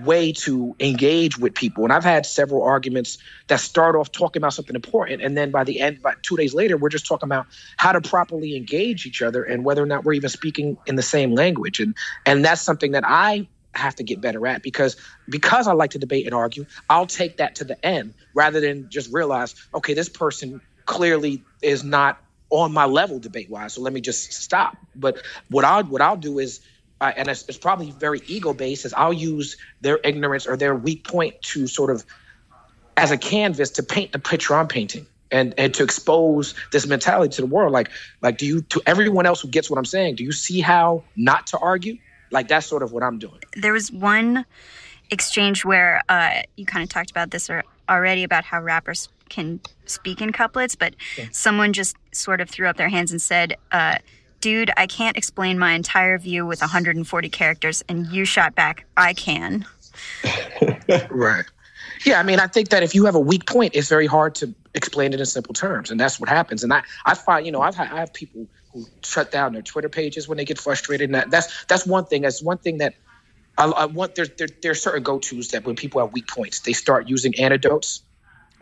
way 0.00 0.32
to 0.32 0.74
engage 0.80 1.38
with 1.38 1.54
people. 1.54 1.84
And 1.84 1.92
I've 1.92 2.04
had 2.04 2.26
several 2.26 2.62
arguments 2.62 3.18
that 3.48 3.60
start 3.60 3.96
off 3.96 4.10
talking 4.10 4.40
about 4.40 4.54
something 4.54 4.74
important, 4.74 5.22
and 5.22 5.36
then 5.36 5.50
by 5.50 5.64
the 5.64 5.80
end, 5.80 6.02
by 6.02 6.14
two 6.22 6.36
days 6.36 6.54
later, 6.54 6.76
we're 6.76 6.88
just 6.88 7.06
talking 7.06 7.26
about 7.26 7.46
how 7.76 7.92
to 7.92 8.00
properly 8.00 8.56
engage 8.56 9.06
each 9.06 9.22
other 9.22 9.42
and 9.42 9.64
whether 9.64 9.82
or 9.82 9.86
not 9.86 10.04
we're 10.04 10.14
even 10.14 10.30
speaking 10.30 10.78
in 10.86 10.96
the 10.96 11.02
same 11.02 11.34
language. 11.34 11.80
And 11.80 11.94
and 12.24 12.44
that's 12.44 12.62
something 12.62 12.92
that 12.92 13.04
I 13.06 13.48
have 13.74 13.94
to 13.96 14.04
get 14.04 14.20
better 14.20 14.46
at 14.46 14.62
because 14.62 14.96
because 15.28 15.66
I 15.66 15.72
like 15.72 15.90
to 15.92 15.98
debate 15.98 16.26
and 16.26 16.34
argue, 16.34 16.66
I'll 16.88 17.06
take 17.06 17.38
that 17.38 17.56
to 17.56 17.64
the 17.64 17.84
end 17.84 18.14
rather 18.34 18.60
than 18.60 18.88
just 18.90 19.12
realize, 19.12 19.54
okay, 19.74 19.94
this 19.94 20.08
person 20.08 20.60
clearly 20.84 21.42
is 21.62 21.84
not 21.84 22.18
on 22.50 22.72
my 22.72 22.84
level 22.84 23.18
debate 23.18 23.48
wise, 23.48 23.74
so 23.74 23.80
let 23.80 23.92
me 23.92 24.00
just 24.00 24.32
stop. 24.32 24.76
But 24.94 25.22
what 25.48 25.64
I'll 25.64 25.84
what 25.84 26.02
I'll 26.02 26.16
do 26.16 26.38
is 26.38 26.60
uh, 27.02 27.12
and 27.16 27.26
it's, 27.26 27.44
it's, 27.48 27.58
probably 27.58 27.90
very 27.90 28.22
ego 28.28 28.54
based, 28.54 28.84
is 28.84 28.94
I'll 28.94 29.12
use 29.12 29.56
their 29.80 29.98
ignorance 30.04 30.46
or 30.46 30.56
their 30.56 30.72
weak 30.72 31.02
point 31.02 31.42
to 31.42 31.66
sort 31.66 31.90
of 31.90 32.04
as 32.96 33.10
a 33.10 33.18
canvas 33.18 33.70
to 33.70 33.82
paint 33.82 34.12
the 34.12 34.20
picture 34.20 34.54
I'm 34.54 34.68
painting 34.68 35.06
and 35.32 35.52
and 35.58 35.74
to 35.74 35.82
expose 35.82 36.54
this 36.70 36.86
mentality 36.86 37.34
to 37.36 37.42
the 37.42 37.48
world. 37.48 37.72
Like 37.72 37.90
like 38.20 38.38
do 38.38 38.46
you 38.46 38.60
to 38.62 38.80
everyone 38.86 39.26
else 39.26 39.40
who 39.40 39.48
gets 39.48 39.68
what 39.68 39.78
I'm 39.78 39.84
saying? 39.84 40.14
Do 40.14 40.22
you 40.22 40.30
see 40.30 40.60
how 40.60 41.02
not 41.16 41.48
to 41.48 41.58
argue? 41.58 41.98
Like 42.30 42.46
that's 42.46 42.66
sort 42.66 42.84
of 42.84 42.92
what 42.92 43.02
I'm 43.02 43.18
doing. 43.18 43.40
There 43.56 43.72
was 43.72 43.90
one 43.90 44.44
exchange 45.10 45.64
where 45.64 46.02
uh, 46.08 46.42
you 46.56 46.64
kind 46.66 46.84
of 46.84 46.88
talked 46.88 47.10
about 47.10 47.32
this 47.32 47.50
already 47.88 48.22
about 48.22 48.44
how 48.44 48.62
rappers 48.62 49.08
can 49.28 49.58
speak 49.86 50.20
in 50.20 50.30
couplets, 50.30 50.76
but 50.76 50.94
yeah. 51.18 51.24
someone 51.32 51.72
just 51.72 51.96
sort 52.12 52.40
of 52.40 52.48
threw 52.48 52.68
up 52.68 52.76
their 52.76 52.90
hands 52.90 53.10
and 53.10 53.20
said. 53.20 53.56
Uh, 53.72 53.96
dude, 54.42 54.70
I 54.76 54.86
can't 54.86 55.16
explain 55.16 55.58
my 55.58 55.72
entire 55.72 56.18
view 56.18 56.44
with 56.44 56.60
140 56.60 57.28
characters. 57.30 57.82
And 57.88 58.06
you 58.08 58.26
shot 58.26 58.54
back, 58.54 58.84
I 58.94 59.14
can. 59.14 59.64
right. 61.10 61.46
Yeah, 62.04 62.18
I 62.18 62.24
mean, 62.24 62.40
I 62.40 62.48
think 62.48 62.70
that 62.70 62.82
if 62.82 62.94
you 62.94 63.06
have 63.06 63.14
a 63.14 63.20
weak 63.20 63.46
point, 63.46 63.74
it's 63.74 63.88
very 63.88 64.06
hard 64.06 64.34
to 64.36 64.54
explain 64.74 65.14
it 65.14 65.20
in 65.20 65.26
simple 65.26 65.54
terms, 65.54 65.90
and 65.90 66.00
that's 66.00 66.18
what 66.18 66.28
happens. 66.28 66.64
And 66.64 66.72
I, 66.72 66.82
I 67.06 67.14
find, 67.14 67.46
you 67.46 67.52
know, 67.52 67.62
I've 67.62 67.76
had, 67.76 67.92
I 67.92 68.00
have 68.00 68.12
people 68.12 68.48
who 68.72 68.86
shut 69.04 69.30
down 69.30 69.52
their 69.52 69.62
Twitter 69.62 69.88
pages 69.88 70.26
when 70.26 70.36
they 70.36 70.44
get 70.44 70.58
frustrated, 70.58 71.10
and 71.10 71.14
that, 71.14 71.30
that's 71.30 71.64
that's 71.66 71.86
one 71.86 72.06
thing. 72.06 72.22
That's 72.22 72.42
one 72.42 72.58
thing 72.58 72.78
that 72.78 72.94
I, 73.56 73.66
I 73.66 73.84
want. 73.84 74.16
There, 74.16 74.26
there, 74.26 74.48
there 74.62 74.72
are 74.72 74.74
certain 74.74 75.04
go 75.04 75.20
tos 75.20 75.48
that 75.48 75.64
when 75.64 75.76
people 75.76 76.00
have 76.00 76.12
weak 76.12 76.26
points, 76.26 76.60
they 76.60 76.72
start 76.72 77.08
using 77.08 77.38
anecdotes 77.38 78.02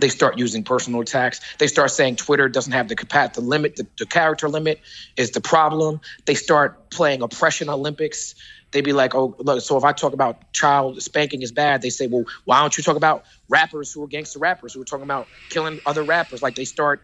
they 0.01 0.09
start 0.09 0.39
using 0.39 0.65
personal 0.65 1.01
attacks. 1.01 1.41
They 1.59 1.67
start 1.67 1.91
saying 1.91 2.17
Twitter 2.17 2.49
doesn't 2.49 2.73
have 2.73 2.89
the 2.89 2.97
capacity, 2.97 3.41
the 3.41 3.47
limit, 3.47 3.77
the, 3.77 3.87
the, 3.99 4.07
character 4.07 4.49
limit 4.49 4.81
is 5.17 5.31
the 5.31 5.41
problem. 5.41 6.01
They 6.27 6.35
start 6.35 6.91
playing 6.91 7.23
oppression 7.23 7.69
Olympics. 7.69 8.35
They'd 8.73 8.85
be 8.85 8.93
like, 8.93 9.15
oh, 9.15 9.35
look, 9.39 9.63
so 9.63 9.77
if 9.77 9.85
I 9.85 9.93
talk 9.93 10.13
about 10.13 10.53
child 10.53 11.03
spanking 11.03 11.43
is 11.43 11.53
bad, 11.53 11.83
they 11.83 11.91
say, 11.91 12.07
well, 12.07 12.25
why 12.45 12.61
don't 12.61 12.77
you 12.77 12.85
talk 12.85 12.97
about 12.97 13.25
rappers 13.49 13.93
who 13.93 14.03
are 14.05 14.07
gangster 14.07 14.39
rappers 14.39 14.75
who 14.75 14.83
are 14.83 14.85
talking 14.85 15.05
about 15.05 15.29
killing 15.49 15.81
other 15.85 16.05
rappers? 16.05 16.43
Like 16.43 16.55
they 16.55 16.65
start, 16.65 17.03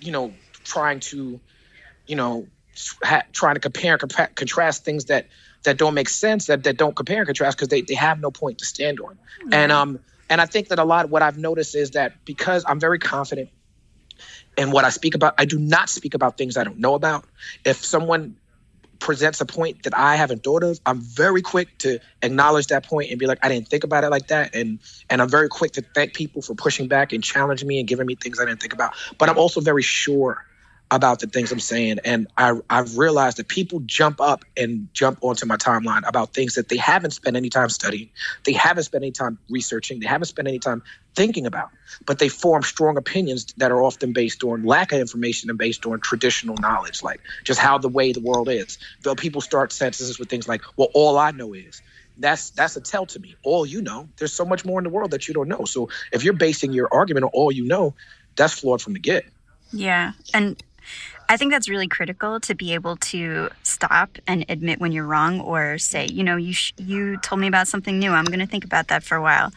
you 0.00 0.12
know, 0.12 0.38
trying 0.64 1.00
to, 1.00 1.40
you 2.06 2.16
know, 2.16 2.46
ha- 3.02 3.24
trying 3.32 3.54
to 3.54 3.60
compare 3.60 3.94
and 3.94 4.02
compa- 4.02 4.34
contrast 4.34 4.84
things 4.84 5.06
that 5.06 5.28
that 5.64 5.76
don't 5.76 5.92
make 5.92 6.08
sense, 6.08 6.46
that, 6.46 6.62
that 6.62 6.78
don't 6.78 6.96
compare 6.96 7.18
and 7.18 7.26
contrast 7.26 7.58
because 7.58 7.68
they, 7.68 7.82
they 7.82 7.94
have 7.94 8.18
no 8.18 8.30
point 8.30 8.58
to 8.58 8.64
stand 8.64 8.98
on. 9.00 9.18
And 9.52 9.70
um 9.72 10.00
and 10.30 10.40
I 10.40 10.46
think 10.46 10.68
that 10.68 10.78
a 10.78 10.84
lot 10.84 11.04
of 11.04 11.10
what 11.10 11.22
I've 11.22 11.36
noticed 11.36 11.74
is 11.74 11.90
that 11.90 12.24
because 12.24 12.64
I'm 12.66 12.78
very 12.80 13.00
confident 13.00 13.50
in 14.56 14.70
what 14.70 14.84
I 14.84 14.90
speak 14.90 15.14
about, 15.16 15.34
I 15.38 15.44
do 15.44 15.58
not 15.58 15.90
speak 15.90 16.14
about 16.14 16.38
things 16.38 16.56
I 16.56 16.64
don't 16.64 16.78
know 16.78 16.94
about. 16.94 17.24
If 17.64 17.84
someone 17.84 18.36
presents 19.00 19.40
a 19.40 19.46
point 19.46 19.82
that 19.84 19.96
I 19.96 20.14
haven't 20.16 20.44
thought 20.44 20.62
of, 20.62 20.78
I'm 20.86 21.00
very 21.00 21.42
quick 21.42 21.76
to 21.78 21.98
acknowledge 22.22 22.68
that 22.68 22.84
point 22.84 23.10
and 23.10 23.18
be 23.18 23.26
like, 23.26 23.38
I 23.42 23.48
didn't 23.48 23.68
think 23.68 23.82
about 23.82 24.04
it 24.04 24.10
like 24.10 24.28
that. 24.28 24.54
And 24.54 24.78
and 25.08 25.20
I'm 25.20 25.28
very 25.28 25.48
quick 25.48 25.72
to 25.72 25.82
thank 25.94 26.14
people 26.14 26.42
for 26.42 26.54
pushing 26.54 26.86
back 26.86 27.12
and 27.12 27.24
challenging 27.24 27.66
me 27.66 27.80
and 27.80 27.88
giving 27.88 28.06
me 28.06 28.14
things 28.14 28.38
I 28.38 28.44
didn't 28.44 28.60
think 28.60 28.72
about. 28.72 28.94
But 29.18 29.28
I'm 29.28 29.38
also 29.38 29.60
very 29.60 29.82
sure 29.82 30.44
about 30.90 31.20
the 31.20 31.26
things 31.26 31.52
I'm 31.52 31.60
saying. 31.60 31.98
And 32.04 32.26
I, 32.36 32.54
I've 32.68 32.98
realized 32.98 33.36
that 33.36 33.48
people 33.48 33.80
jump 33.80 34.20
up 34.20 34.44
and 34.56 34.88
jump 34.92 35.18
onto 35.22 35.46
my 35.46 35.56
timeline 35.56 36.06
about 36.06 36.34
things 36.34 36.56
that 36.56 36.68
they 36.68 36.76
haven't 36.76 37.12
spent 37.12 37.36
any 37.36 37.48
time 37.48 37.68
studying, 37.68 38.10
they 38.44 38.52
haven't 38.52 38.84
spent 38.84 39.04
any 39.04 39.12
time 39.12 39.38
researching, 39.48 40.00
they 40.00 40.06
haven't 40.06 40.26
spent 40.26 40.48
any 40.48 40.58
time 40.58 40.82
thinking 41.14 41.46
about, 41.46 41.70
but 42.06 42.18
they 42.18 42.28
form 42.28 42.62
strong 42.62 42.96
opinions 42.96 43.46
that 43.56 43.70
are 43.70 43.82
often 43.82 44.12
based 44.12 44.42
on 44.44 44.64
lack 44.64 44.92
of 44.92 45.00
information 45.00 45.50
and 45.50 45.58
based 45.58 45.86
on 45.86 46.00
traditional 46.00 46.56
knowledge, 46.56 47.02
like 47.02 47.20
just 47.44 47.60
how 47.60 47.78
the 47.78 47.88
way 47.88 48.12
the 48.12 48.20
world 48.20 48.48
is. 48.48 48.78
Though 49.02 49.14
people 49.14 49.40
start 49.40 49.72
sentences 49.72 50.18
with 50.18 50.28
things 50.28 50.48
like, 50.48 50.62
well, 50.76 50.88
all 50.94 51.18
I 51.18 51.30
know 51.30 51.52
is 51.54 51.82
that's 52.16 52.50
that's 52.50 52.76
a 52.76 52.80
tell 52.80 53.06
to 53.06 53.18
me. 53.18 53.36
All 53.42 53.64
you 53.64 53.82
know, 53.82 54.08
there's 54.18 54.32
so 54.32 54.44
much 54.44 54.64
more 54.64 54.78
in 54.78 54.84
the 54.84 54.90
world 54.90 55.12
that 55.12 55.26
you 55.26 55.34
don't 55.34 55.48
know. 55.48 55.64
So 55.64 55.88
if 56.12 56.24
you're 56.24 56.34
basing 56.34 56.72
your 56.72 56.88
argument 56.92 57.24
on 57.24 57.30
all 57.32 57.50
you 57.50 57.64
know, 57.64 57.94
that's 58.36 58.52
flawed 58.54 58.82
from 58.82 58.92
the 58.92 58.98
get. 59.00 59.24
Yeah, 59.72 60.12
and 60.34 60.60
I 61.30 61.36
think 61.36 61.52
that's 61.52 61.68
really 61.68 61.86
critical 61.86 62.40
to 62.40 62.56
be 62.56 62.74
able 62.74 62.96
to 62.96 63.50
stop 63.62 64.18
and 64.26 64.44
admit 64.48 64.80
when 64.80 64.90
you're 64.90 65.06
wrong, 65.06 65.40
or 65.40 65.78
say, 65.78 66.06
you 66.06 66.24
know, 66.24 66.34
you 66.34 66.52
sh- 66.52 66.72
you 66.76 67.18
told 67.18 67.40
me 67.40 67.46
about 67.46 67.68
something 67.68 68.00
new. 68.00 68.10
I'm 68.10 68.24
going 68.24 68.40
to 68.40 68.48
think 68.48 68.64
about 68.64 68.88
that 68.88 69.04
for 69.04 69.14
a 69.14 69.22
while. 69.22 69.52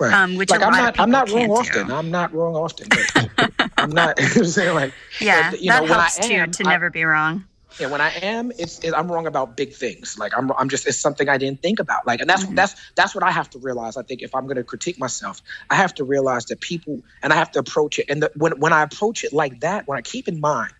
Right. 0.00 0.10
Um, 0.10 0.36
which 0.36 0.48
like 0.48 0.62
I'm 0.62 0.72
not 0.72 0.98
I'm 0.98 1.10
not 1.10 1.28
wrong 1.30 1.50
often. 1.50 1.90
I'm 1.90 2.10
not 2.10 2.32
wrong 2.32 2.56
often. 2.56 2.88
I'm 3.76 3.90
not 3.90 4.18
saying 4.42 4.74
like 4.74 4.94
yeah. 5.20 5.50
But, 5.50 5.60
you 5.60 5.70
that 5.70 5.82
know, 5.82 5.94
helps 5.94 6.18
when 6.18 6.30
I 6.30 6.34
am, 6.34 6.50
too 6.50 6.62
to 6.64 6.68
I, 6.70 6.72
never 6.72 6.88
be 6.88 7.04
wrong. 7.04 7.44
Yeah, 7.78 7.88
when 7.88 8.00
I 8.00 8.08
am, 8.22 8.50
it's, 8.52 8.78
it's, 8.80 8.94
I'm 8.94 9.12
wrong 9.12 9.26
about 9.26 9.54
big 9.54 9.74
things. 9.74 10.18
Like 10.18 10.32
I'm 10.34 10.50
I'm 10.52 10.70
just 10.70 10.86
it's 10.86 10.96
something 10.96 11.28
I 11.28 11.36
didn't 11.36 11.60
think 11.60 11.78
about. 11.78 12.06
Like, 12.06 12.22
and 12.22 12.30
that's 12.30 12.44
mm-hmm. 12.44 12.54
that's 12.54 12.74
that's 12.94 13.14
what 13.14 13.22
I 13.22 13.32
have 13.32 13.50
to 13.50 13.58
realize. 13.58 13.98
I 13.98 14.02
think 14.02 14.22
if 14.22 14.34
I'm 14.34 14.44
going 14.44 14.56
to 14.56 14.64
critique 14.64 14.98
myself, 14.98 15.42
I 15.68 15.74
have 15.74 15.92
to 15.96 16.04
realize 16.04 16.46
that 16.46 16.60
people 16.62 17.02
and 17.22 17.34
I 17.34 17.36
have 17.36 17.52
to 17.52 17.58
approach 17.58 17.98
it. 17.98 18.06
And 18.08 18.22
the, 18.22 18.32
when 18.34 18.58
when 18.60 18.72
I 18.72 18.82
approach 18.82 19.24
it 19.24 19.34
like 19.34 19.60
that, 19.60 19.86
when 19.86 19.98
I 19.98 20.00
keep 20.00 20.26
in 20.26 20.40
mind 20.40 20.72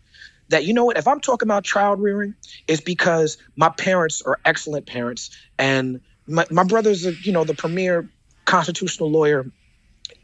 that 0.49 0.65
you 0.65 0.73
know 0.73 0.85
what 0.85 0.97
if 0.99 1.07
i'm 1.07 1.21
talking 1.21 1.47
about 1.47 1.65
child 1.65 2.01
rearing 2.01 2.35
it's 2.67 2.81
because 2.81 3.39
my 3.57 3.69
parents 3.69 4.23
are 4.23 4.39
excellent 4.45 4.87
parents 4.87 5.31
and 5.59 6.01
my, 6.27 6.45
my 6.51 6.65
brother's 6.65 7.07
a, 7.07 7.13
you 7.23 7.33
know 7.33 7.45
the 7.45 7.55
premier 7.55 8.09
constitutional 8.45 9.11
lawyer 9.11 9.51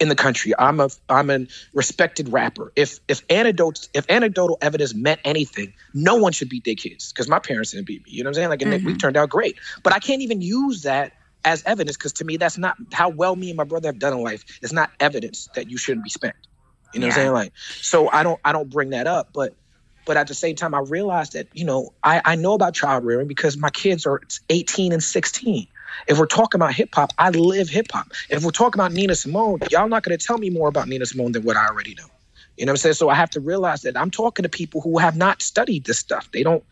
in 0.00 0.08
the 0.08 0.14
country. 0.14 0.52
I'm 0.58 0.80
a 0.80 0.88
i'm 1.08 1.30
a 1.30 1.46
respected 1.72 2.30
rapper. 2.30 2.72
If 2.76 3.00
if 3.08 3.22
anecdotes 3.30 3.88
if 3.94 4.10
anecdotal 4.10 4.58
evidence 4.60 4.94
meant 4.94 5.20
anything 5.24 5.74
no 5.92 6.16
one 6.16 6.32
should 6.32 6.48
beat 6.48 6.64
their 6.64 6.74
kids 6.74 7.12
because 7.12 7.28
my 7.28 7.38
parents 7.38 7.72
didn't 7.72 7.86
beat 7.86 8.04
me 8.04 8.12
you 8.12 8.24
know 8.24 8.28
what 8.28 8.30
i'm 8.30 8.34
saying? 8.34 8.48
Like 8.48 8.60
mm-hmm. 8.60 8.86
we 8.86 8.96
turned 8.96 9.16
out 9.16 9.30
great. 9.30 9.56
But 9.82 9.92
i 9.92 9.98
can't 9.98 10.22
even 10.22 10.40
use 10.40 10.82
that 10.82 11.12
as 11.44 11.62
evidence 11.66 11.96
because 11.96 12.14
to 12.14 12.24
me 12.24 12.36
that's 12.36 12.58
not 12.58 12.76
how 12.92 13.10
well 13.10 13.36
me 13.36 13.50
and 13.50 13.56
my 13.56 13.64
brother 13.64 13.88
have 13.88 13.98
done 13.98 14.12
in 14.12 14.20
life. 14.20 14.44
It's 14.62 14.72
not 14.72 14.90
evidence 15.00 15.48
that 15.54 15.70
you 15.70 15.76
shouldn't 15.76 16.04
be 16.04 16.10
spanked. 16.10 16.48
You 16.92 17.00
know 17.00 17.06
yeah. 17.06 17.12
what 17.12 17.18
i'm 17.18 17.22
saying? 17.22 17.32
Like 17.32 17.52
so 17.80 18.10
i 18.10 18.22
don't 18.22 18.40
i 18.44 18.52
don't 18.52 18.70
bring 18.70 18.90
that 18.90 19.06
up 19.06 19.30
but 19.32 19.54
but 20.04 20.16
at 20.16 20.28
the 20.28 20.34
same 20.34 20.56
time, 20.56 20.74
I 20.74 20.80
realized 20.80 21.32
that, 21.32 21.48
you 21.52 21.64
know, 21.64 21.92
I, 22.02 22.20
I 22.24 22.36
know 22.36 22.54
about 22.54 22.74
child 22.74 23.04
rearing 23.04 23.28
because 23.28 23.56
my 23.56 23.70
kids 23.70 24.06
are 24.06 24.20
18 24.48 24.92
and 24.92 25.02
16. 25.02 25.66
If 26.06 26.18
we're 26.18 26.26
talking 26.26 26.58
about 26.58 26.74
hip 26.74 26.94
hop, 26.94 27.12
I 27.18 27.30
live 27.30 27.68
hip 27.68 27.86
hop. 27.92 28.12
If 28.28 28.44
we're 28.44 28.50
talking 28.50 28.80
about 28.80 28.92
Nina 28.92 29.14
Simone, 29.14 29.60
y'all 29.70 29.88
not 29.88 30.02
going 30.02 30.16
to 30.16 30.24
tell 30.24 30.38
me 30.38 30.50
more 30.50 30.68
about 30.68 30.88
Nina 30.88 31.06
Simone 31.06 31.32
than 31.32 31.44
what 31.44 31.56
I 31.56 31.66
already 31.66 31.94
know. 31.94 32.06
You 32.56 32.66
know 32.66 32.70
what 32.70 32.74
I'm 32.74 32.82
saying? 32.82 32.94
So 32.94 33.08
I 33.08 33.14
have 33.14 33.30
to 33.30 33.40
realize 33.40 33.82
that 33.82 33.96
I'm 33.96 34.10
talking 34.10 34.44
to 34.44 34.48
people 34.48 34.80
who 34.80 34.98
have 34.98 35.16
not 35.16 35.42
studied 35.42 35.84
this 35.84 35.98
stuff. 35.98 36.30
They 36.32 36.44
don't, 36.44 36.62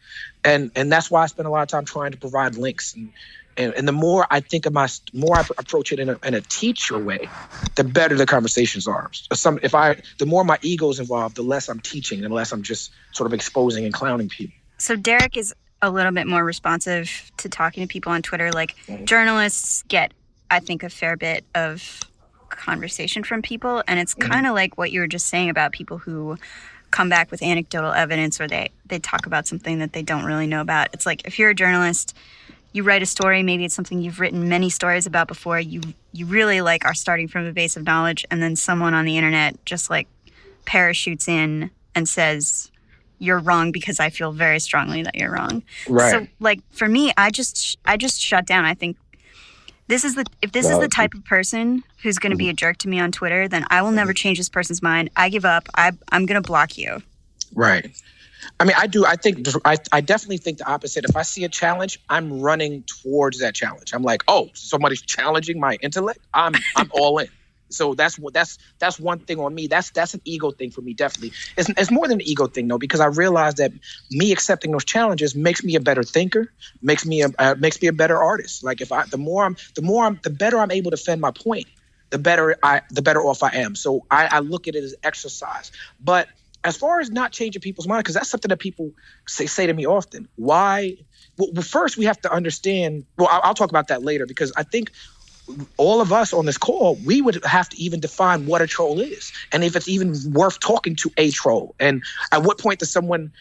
and 0.45 0.71
and 0.77 0.92
that's 0.92 1.11
why 1.11 1.23
I 1.23 1.27
spend 1.27 1.49
a 1.49 1.51
lot 1.51 1.62
of 1.62 1.68
time 1.68 1.85
trying 1.85 2.12
to 2.12 2.18
provide 2.18 2.57
links 2.57 2.95
and 2.95 3.12
and, 3.57 3.75
and 3.75 3.87
the 3.87 3.93
more 3.93 4.27
I 4.31 4.41
think 4.41 4.67
of 4.67 4.73
my, 4.73 4.88
more 5.12 5.38
I 5.38 5.45
approach 5.59 5.93
it 5.93 6.01
in 6.01 6.09
a, 6.09 6.19
in 6.25 6.35
a 6.35 6.41
teacher 6.41 6.99
way, 6.99 7.29
the 7.75 7.85
better 7.85 8.17
the 8.17 8.27
conversations 8.27 8.87
are. 8.87 9.11
Some, 9.33 9.59
if 9.62 9.75
I, 9.75 10.01
the 10.19 10.27
more 10.27 10.45
my 10.45 10.59
ego 10.62 10.91
is 10.91 11.01
involved, 11.01 11.37
the 11.37 11.43
less 11.43 11.69
I'm 11.69 11.81
teaching, 11.81 12.23
and 12.23 12.31
the 12.31 12.35
less 12.35 12.53
I'm 12.53 12.62
just 12.62 12.93
sort 13.12 13.27
of 13.27 13.35
exposing 13.35 13.85
and 13.85 13.93
clowning 13.93 14.29
people. 14.29 14.55
So 14.79 14.97
Derek 14.97 15.37
is 15.37 15.55
a 15.81 15.91
little 15.91 16.12
bit 16.12 16.27
more 16.27 16.45
responsive 16.45 17.31
to 17.38 17.49
talking 17.49 17.87
to 17.87 17.93
people 17.93 18.12
on 18.12 18.23
Twitter. 18.23 18.53
Like 18.53 18.77
mm-hmm. 18.87 19.05
journalists 19.05 19.83
get, 19.88 20.12
I 20.51 20.61
think, 20.61 20.83
a 20.83 20.91
fair 20.91 21.17
bit 21.17 21.45
of 21.55 22.01
conversation 22.49 23.25
from 23.25 23.43
people, 23.43 23.83
and 23.87 23.99
it's 23.99 24.15
mm-hmm. 24.15 24.31
kind 24.31 24.47
of 24.47 24.55
like 24.55 24.79
what 24.79 24.93
you 24.93 25.01
were 25.01 25.07
just 25.07 25.27
saying 25.27 25.51
about 25.51 25.73
people 25.73 25.99
who 25.99 26.38
come 26.91 27.09
back 27.09 27.31
with 27.31 27.43
anecdotal 27.43 27.91
evidence 27.91 28.38
or 28.38 28.47
they 28.47 28.71
they 28.85 28.99
talk 28.99 29.27
about 29.27 29.47
something 29.47 29.79
that 29.79 29.93
they 29.93 30.03
don't 30.03 30.25
really 30.25 30.47
know 30.47 30.61
about. 30.61 30.88
It's 30.93 31.07
like 31.07 31.27
if 31.27 31.38
you're 31.38 31.51
a 31.51 31.55
journalist 31.55 32.17
you 32.73 32.83
write 32.83 33.03
a 33.03 33.07
story 33.07 33.43
maybe 33.43 33.65
it's 33.65 33.75
something 33.75 34.01
you've 34.01 34.21
written 34.21 34.49
many 34.49 34.71
stories 34.71 35.07
about 35.07 35.29
before 35.29 35.61
you 35.61 35.81
you 36.13 36.27
really 36.27 36.61
like 36.61 36.85
are 36.85 36.95
starting 36.95 37.29
from 37.29 37.47
a 37.47 37.53
base 37.53 37.77
of 37.77 37.85
knowledge 37.85 38.25
and 38.31 38.43
then 38.43 38.57
someone 38.57 38.95
on 38.95 39.05
the 39.05 39.17
internet 39.17 39.63
just 39.65 39.91
like 39.91 40.09
parachutes 40.65 41.29
in 41.29 41.71
and 41.95 42.09
says 42.09 42.71
you're 43.19 43.39
wrong 43.39 43.71
because 43.71 44.01
I 44.01 44.11
feel 44.11 44.33
very 44.33 44.59
strongly 44.59 45.05
that 45.05 45.15
you're 45.15 45.31
wrong. 45.31 45.63
Right. 45.89 46.11
So 46.11 46.27
like 46.41 46.61
for 46.73 46.89
me 46.89 47.13
I 47.17 47.31
just 47.31 47.79
I 47.85 47.97
just 47.97 48.21
shut 48.21 48.47
down. 48.47 48.65
I 48.65 48.75
think 48.75 48.97
This 49.87 50.05
is 50.05 50.15
the 50.15 50.25
if 50.41 50.53
this 50.53 50.69
is 50.69 50.79
the 50.79 50.89
type 50.89 51.15
of 51.15 51.25
person 51.25 51.85
who's 52.03 52.19
going 52.19 52.33
to 52.33 52.37
be 52.37 52.49
a 52.49 52.53
jerk 52.53 52.79
to 52.79 52.89
me 52.89 52.99
on 52.99 53.13
Twitter, 53.13 53.47
then 53.47 53.65
I 53.71 53.83
will 53.83 53.93
never 53.93 54.11
mm-hmm. 54.11 54.17
change 54.17 54.39
this 54.39 54.49
person's 54.49 54.83
mind. 54.83 55.11
I 55.17 55.29
give 55.29 55.45
up. 55.45 55.69
I 55.77 55.93
I'm 56.11 56.27
going 56.27 56.43
to 56.43 56.47
block 56.47 56.77
you. 56.77 57.03
Right. 57.55 57.91
I 58.59 58.65
mean, 58.65 58.77
I 58.79 58.87
do. 58.87 59.05
I 59.05 59.17
think 59.17 59.47
I, 59.65 59.77
I 59.91 60.01
definitely 60.01 60.39
think 60.39 60.59
the 60.59 60.69
opposite. 60.69 61.05
If 61.05 61.17
I 61.17 61.23
see 61.23 61.45
a 61.45 61.49
challenge, 61.49 61.99
I'm 62.09 62.41
running 62.41 62.85
towards 62.85 63.41
that 63.41 63.55
challenge. 63.55 63.93
I'm 63.95 64.03
like, 64.03 64.23
oh, 64.29 64.51
somebody's 64.55 65.03
challenging 65.07 65.61
my 65.61 65.77
intellect. 65.81 66.21
I'm 66.33 66.55
I'm 66.77 66.91
all 66.93 67.19
in. 67.19 67.29
So 67.73 67.95
that's 67.95 68.19
what 68.19 68.35
that's 68.35 68.59
that's 68.79 68.99
one 68.99 69.21
thing 69.21 69.39
on 69.39 69.55
me. 69.55 69.67
That's 69.67 69.91
that's 69.91 70.15
an 70.15 70.21
ego 70.25 70.51
thing 70.51 70.71
for 70.71 70.81
me, 70.81 70.95
definitely. 70.95 71.33
It's, 71.57 71.69
it's 71.71 71.91
more 71.91 72.07
than 72.07 72.21
an 72.21 72.27
ego 72.27 72.47
thing 72.47 72.69
though, 72.69 72.79
because 72.79 73.01
I 73.01 73.07
realize 73.07 73.55
that 73.55 73.73
me 74.11 74.33
accepting 74.33 74.73
those 74.73 74.85
challenges 74.85 75.35
makes 75.35 75.65
me 75.65 75.75
a 75.75 75.81
better 75.81 76.03
thinker, 76.03 76.53
makes 76.81 77.05
me 77.07 77.23
a 77.23 77.29
uh, 77.39 77.55
makes 77.59 77.81
me 77.81 77.89
a 77.89 77.93
better 77.93 78.19
artist. 78.19 78.63
Like 78.63 78.81
if 78.81 78.93
I 78.93 79.07
the 79.07 79.19
more 79.19 79.45
I'm 79.45 79.57
the 79.75 79.83
more 79.83 80.05
I'm 80.05 80.21
the 80.23 80.31
better 80.31 80.59
I'm 80.59 80.71
able 80.71 80.91
to 80.91 80.97
defend 80.97 81.21
my 81.21 81.31
point, 81.31 81.67
the 82.11 82.19
better 82.19 82.57
I 82.63 82.83
the 82.91 83.03
better 83.03 83.21
off 83.21 83.43
I 83.43 83.57
am. 83.57 83.75
So 83.75 84.07
I, 84.11 84.29
I 84.31 84.39
look 84.41 84.69
at 84.69 84.75
it 84.75 84.85
as 84.85 84.95
exercise. 85.03 85.73
But 85.99 86.29
as 86.64 86.77
far 86.77 87.01
as 87.01 87.11
not 87.11 87.33
changing 87.33 87.61
people's 87.62 87.88
mind, 87.88 88.05
because 88.05 88.14
that's 88.14 88.29
something 88.29 88.48
that 88.48 88.59
people 88.59 88.92
say 89.27 89.46
say 89.46 89.66
to 89.66 89.75
me 89.75 89.87
often. 89.87 90.29
Why? 90.37 90.96
Well, 91.37 91.62
first 91.62 91.96
we 91.96 92.05
have 92.05 92.20
to 92.22 92.33
understand. 92.33 93.05
Well, 93.16 93.29
I'll, 93.31 93.40
I'll 93.44 93.55
talk 93.55 93.70
about 93.70 93.88
that 93.88 94.03
later 94.03 94.27
because 94.27 94.53
I 94.57 94.62
think 94.62 94.92
all 95.77 96.01
of 96.01 96.12
us 96.12 96.33
on 96.33 96.46
this 96.46 96.57
call, 96.57 96.96
we 97.05 97.20
would 97.20 97.44
have 97.44 97.68
to 97.68 97.77
even 97.77 98.01
define 98.01 98.46
what 98.46 98.62
a 98.62 98.66
troll 98.66 99.01
is 99.01 99.33
and 99.51 99.64
if 99.64 99.75
it's 99.75 99.88
even 99.88 100.14
worth 100.33 100.61
talking 100.61 100.94
to 100.96 101.11
a 101.16 101.31
troll. 101.31 101.75
And 101.81 102.03
at 102.31 102.42
what 102.42 102.59
point 102.59 102.79
does 102.79 102.90
someone 102.90 103.33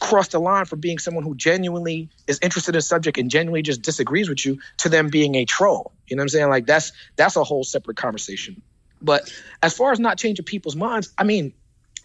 cross 0.00 0.28
the 0.28 0.38
line 0.38 0.64
from 0.64 0.80
being 0.80 0.98
someone 0.98 1.22
who 1.22 1.34
genuinely 1.34 2.08
is 2.26 2.38
interested 2.42 2.74
in 2.74 2.78
a 2.78 2.82
subject 2.82 3.18
and 3.18 3.30
genuinely 3.30 3.62
just 3.62 3.82
disagrees 3.82 4.28
with 4.28 4.44
you 4.44 4.58
to 4.78 4.88
them 4.88 5.08
being 5.08 5.34
a 5.34 5.44
troll? 5.44 5.92
You 6.08 6.16
know 6.16 6.20
what 6.20 6.24
I'm 6.24 6.28
saying? 6.30 6.48
Like 6.48 6.66
that's 6.66 6.92
that's 7.16 7.36
a 7.36 7.44
whole 7.44 7.64
separate 7.64 7.96
conversation. 7.96 8.62
But 9.02 9.32
as 9.62 9.74
far 9.74 9.92
as 9.92 10.00
not 10.00 10.18
changing 10.18 10.44
people's 10.44 10.76
minds, 10.76 11.12
I 11.16 11.24
mean, 11.24 11.52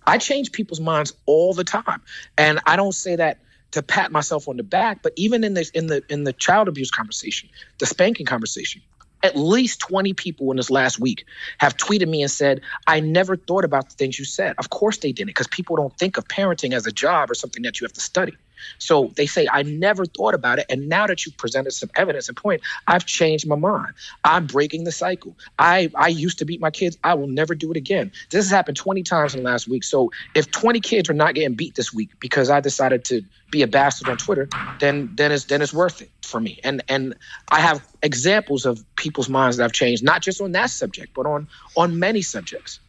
I 0.06 0.18
change 0.18 0.52
people's 0.52 0.80
minds 0.80 1.13
all 1.26 1.54
the 1.54 1.63
time. 1.63 2.02
And 2.38 2.60
I 2.65 2.76
don't 2.76 2.94
say 2.94 3.15
that 3.15 3.39
to 3.72 3.84
pat 3.84 4.12
myself 4.12 4.48
on 4.48 4.58
the 4.58 4.63
back, 4.63 5.02
but 5.04 5.13
even 5.15 5.44
in 5.44 5.54
this 5.54 5.70
in 5.72 5.88
the 5.88 6.04
in 6.10 6.24
the 6.24 6.34
child 6.34 6.68
abuse 6.68 6.91
conversation, 6.91 7.50
the 7.80 7.86
spanking 7.86 8.26
conversation, 8.26 8.82
at 9.22 9.36
least 9.36 9.80
20 9.82 10.13
people 10.13 10.52
in 10.52 10.58
this 10.58 10.70
last 10.70 11.00
week 11.00 11.26
have 11.58 11.76
tweeted 11.76 12.08
me 12.08 12.22
and 12.22 12.32
said, 12.32 12.62
I 12.88 13.00
never 13.00 13.36
thought 13.36 13.65
about 13.65 13.89
the 13.89 13.96
things 13.96 14.18
you 14.18 14.26
said. 14.26 14.56
Of 14.58 14.70
course 14.70 14.98
they 15.00 15.12
didn't, 15.12 15.28
because 15.28 15.48
people 15.48 15.76
don't 15.76 15.98
think 15.98 16.18
of 16.18 16.28
parenting 16.28 16.74
as 16.74 16.86
a 16.86 16.91
job 16.91 17.32
or 17.32 17.34
something 17.34 17.63
that 17.63 17.82
you 17.82 17.86
have 17.86 17.94
to 17.94 18.02
study. 18.02 18.38
So 18.78 19.12
they 19.15 19.25
say, 19.25 19.47
I 19.51 19.63
never 19.63 20.06
thought 20.06 20.34
about 20.34 20.60
it. 20.60 20.65
And 20.69 20.89
now 20.89 21.08
that 21.08 21.25
you've 21.25 21.38
presented 21.38 21.71
some 21.71 21.89
evidence 21.95 22.28
and 22.28 22.38
point, 22.38 22.62
I've 22.88 23.06
changed 23.06 23.47
my 23.47 23.56
mind. 23.56 23.93
I'm 24.23 24.47
breaking 24.47 24.84
the 24.84 24.91
cycle. 24.91 25.36
I, 25.58 25.91
I 25.95 26.08
used 26.08 26.39
to 26.39 26.45
beat 26.45 26.62
my 26.62 26.71
kids. 26.71 26.97
I 27.04 27.15
will 27.15 27.28
never 27.28 27.56
do 27.56 27.71
it 27.71 27.78
again. 27.78 28.12
This 28.30 28.45
has 28.45 28.51
happened 28.51 28.78
20 28.78 29.04
times 29.04 29.36
in 29.36 29.43
the 29.43 29.49
last 29.49 29.67
week. 29.67 29.84
So 29.84 30.12
if 30.34 30.51
20 30.51 30.80
kids 30.80 31.10
are 31.10 31.13
not 31.13 31.36
getting 31.36 31.56
beat 31.56 31.75
this 31.75 31.93
week 31.93 32.19
because 32.19 32.49
I 32.49 32.60
decided 32.60 33.06
to 33.06 33.23
be 33.51 33.62
a 33.62 33.67
bastard 33.67 34.10
on 34.10 34.17
Twitter, 34.17 34.49
then 34.80 35.12
then 35.15 35.32
it's 35.32 35.45
then 35.45 35.62
it's 35.62 35.73
worth 35.73 36.01
it 36.01 36.12
for 36.21 36.39
me. 36.39 36.60
And 36.63 36.84
and 36.89 37.15
I 37.49 37.60
have 37.60 37.86
examples 38.01 38.65
of 38.65 38.84
people's 38.95 39.30
minds 39.30 39.58
that 39.58 39.63
have 39.63 39.71
changed, 39.71 40.04
not 40.04 40.21
just 40.21 40.41
on 40.41 40.51
that 40.54 40.69
subject, 40.69 41.13
but 41.13 41.25
on 41.25 41.47
on 41.75 41.99
many 41.99 42.21
subjects. 42.21 42.80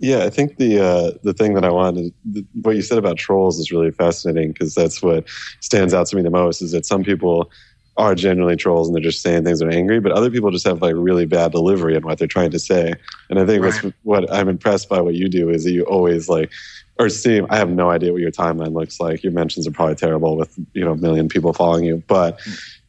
Yeah, 0.00 0.24
I 0.24 0.30
think 0.30 0.58
the 0.58 0.80
uh, 0.80 1.18
the 1.24 1.32
thing 1.32 1.54
that 1.54 1.64
I 1.64 1.70
wanted, 1.70 2.12
the, 2.24 2.44
what 2.62 2.76
you 2.76 2.82
said 2.82 2.98
about 2.98 3.16
trolls 3.16 3.58
is 3.58 3.72
really 3.72 3.90
fascinating 3.90 4.52
because 4.52 4.74
that's 4.74 5.02
what 5.02 5.28
stands 5.60 5.92
out 5.92 6.06
to 6.08 6.16
me 6.16 6.22
the 6.22 6.30
most. 6.30 6.62
Is 6.62 6.72
that 6.72 6.86
some 6.86 7.02
people 7.02 7.50
are 7.98 8.14
genuinely 8.14 8.56
trolls 8.56 8.86
and 8.86 8.94
they're 8.94 9.02
just 9.02 9.22
saying 9.22 9.44
things 9.44 9.58
that 9.58 9.66
are 9.66 9.72
angry, 9.72 9.98
but 9.98 10.12
other 10.12 10.30
people 10.30 10.52
just 10.52 10.66
have 10.66 10.80
like 10.80 10.94
really 10.96 11.26
bad 11.26 11.50
delivery 11.50 11.96
in 11.96 12.04
what 12.04 12.16
they're 12.16 12.28
trying 12.28 12.52
to 12.52 12.58
say. 12.58 12.94
And 13.28 13.40
I 13.40 13.44
think 13.44 13.62
right. 13.62 13.72
that's 13.82 13.94
what 14.04 14.32
I'm 14.32 14.48
impressed 14.48 14.88
by. 14.88 15.00
What 15.00 15.16
you 15.16 15.28
do 15.28 15.50
is 15.50 15.64
that 15.64 15.72
you 15.72 15.82
always 15.82 16.28
like, 16.28 16.52
or 17.00 17.08
see, 17.08 17.42
I 17.50 17.56
have 17.56 17.70
no 17.70 17.90
idea 17.90 18.12
what 18.12 18.20
your 18.20 18.30
timeline 18.30 18.72
looks 18.72 19.00
like. 19.00 19.24
Your 19.24 19.32
mentions 19.32 19.66
are 19.66 19.72
probably 19.72 19.96
terrible 19.96 20.36
with 20.36 20.56
you 20.74 20.84
know 20.84 20.92
a 20.92 20.96
million 20.96 21.28
people 21.28 21.52
following 21.52 21.84
you, 21.84 22.02
but 22.06 22.40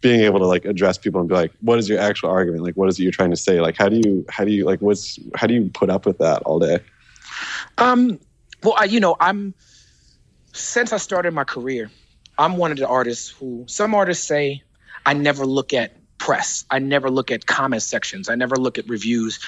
being 0.02 0.22
able 0.22 0.40
to 0.40 0.46
like 0.46 0.66
address 0.66 0.98
people 1.00 1.20
and 1.20 1.28
be 1.28 1.36
like, 1.36 1.52
what 1.62 1.80
is 1.80 1.90
your 1.90 2.00
actual 2.00 2.30
argument? 2.30 2.64
Like, 2.64 2.76
what 2.76 2.88
is 2.88 3.00
it 3.00 3.04
you're 3.04 3.12
trying 3.12 3.32
to 3.32 3.38
say? 3.38 3.60
Like, 3.62 3.78
how 3.78 3.90
do 3.90 3.98
you 3.98 4.26
how 4.30 4.46
do 4.46 4.52
you 4.52 4.64
like 4.64 4.80
what's 4.80 5.18
how 5.36 5.48
do 5.48 5.56
you 5.56 5.72
put 5.74 5.90
up 5.90 6.06
with 6.06 6.20
that 6.20 6.44
all 6.44 6.60
day? 6.60 6.80
Um, 7.78 8.20
well, 8.64 8.76
I, 8.78 8.86
you 8.86 9.00
know, 9.00 9.16
I'm 9.20 9.54
since 10.54 10.94
I 10.94 10.98
started 10.98 11.34
my 11.34 11.44
career, 11.44 11.92
I'm 12.38 12.58
one 12.58 12.72
of 12.72 12.78
the 12.78 12.88
artists 12.88 13.30
who 13.30 13.66
some 13.68 13.94
artists 13.96 14.26
say 14.26 14.64
I 15.06 15.14
never 15.14 15.46
look 15.46 15.74
at 15.74 15.96
press. 16.18 16.66
I 16.70 16.80
never 16.80 17.10
look 17.10 17.32
at 17.32 17.46
comment 17.46 17.82
sections. 17.82 18.30
I 18.30 18.36
never 18.36 18.56
look 18.56 18.78
at 18.78 18.88
reviews. 18.88 19.40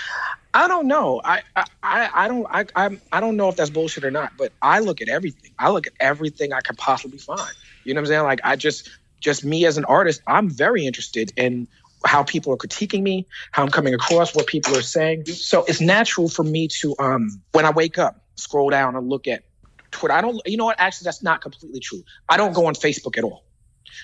I 0.54 0.68
don't 0.68 0.88
know. 0.88 1.22
I 1.24 1.44
I, 1.56 2.10
I 2.14 2.28
don't 2.28 2.48
I 2.50 2.66
I'm, 2.76 3.02
I 3.12 3.20
don't 3.20 3.38
know 3.38 3.50
if 3.50 3.56
that's 3.56 3.70
bullshit 3.70 4.04
or 4.04 4.12
not. 4.12 4.34
But 4.38 4.54
I 4.62 4.80
look 4.80 5.02
at 5.02 5.10
everything. 5.10 5.52
I 5.60 5.70
look 5.70 5.88
at 5.88 5.94
everything 6.00 6.54
I 6.54 6.62
can 6.62 6.76
possibly 6.76 7.18
find. 7.20 7.42
You 7.84 7.94
know 7.94 8.00
what 8.00 8.08
I'm 8.08 8.08
saying? 8.08 8.24
Like 8.24 8.42
I 8.44 8.56
just 8.56 8.90
just 9.20 9.46
me 9.46 9.66
as 9.66 9.78
an 9.78 9.86
artist, 9.86 10.22
I'm 10.28 10.50
very 10.50 10.86
interested 10.86 11.32
in 11.36 11.68
how 12.06 12.24
people 12.24 12.54
are 12.54 12.58
critiquing 12.58 13.02
me, 13.02 13.28
how 13.52 13.64
I'm 13.64 13.70
coming 13.70 13.94
across, 13.94 14.36
what 14.36 14.48
people 14.48 14.76
are 14.78 14.82
saying. 14.82 15.26
So 15.26 15.64
it's 15.66 15.82
natural 15.82 16.30
for 16.30 16.44
me 16.44 16.68
to, 16.80 16.96
um, 17.00 17.42
when 17.52 17.66
I 17.66 17.72
wake 17.72 17.98
up, 17.98 18.24
scroll 18.36 18.70
down 18.70 18.96
and 18.96 19.10
look 19.10 19.28
at 19.28 19.44
Twitter. 19.92 20.14
I 20.14 20.22
don't, 20.22 20.42
you 20.46 20.58
know 20.58 20.66
what? 20.66 20.80
Actually, 20.80 21.06
that's 21.06 21.22
not 21.22 21.42
completely 21.42 21.80
true. 21.80 22.04
I 22.28 22.38
don't 22.38 22.54
go 22.54 22.66
on 22.66 22.74
Facebook 22.74 23.18
at 23.18 23.24
all 23.24 23.44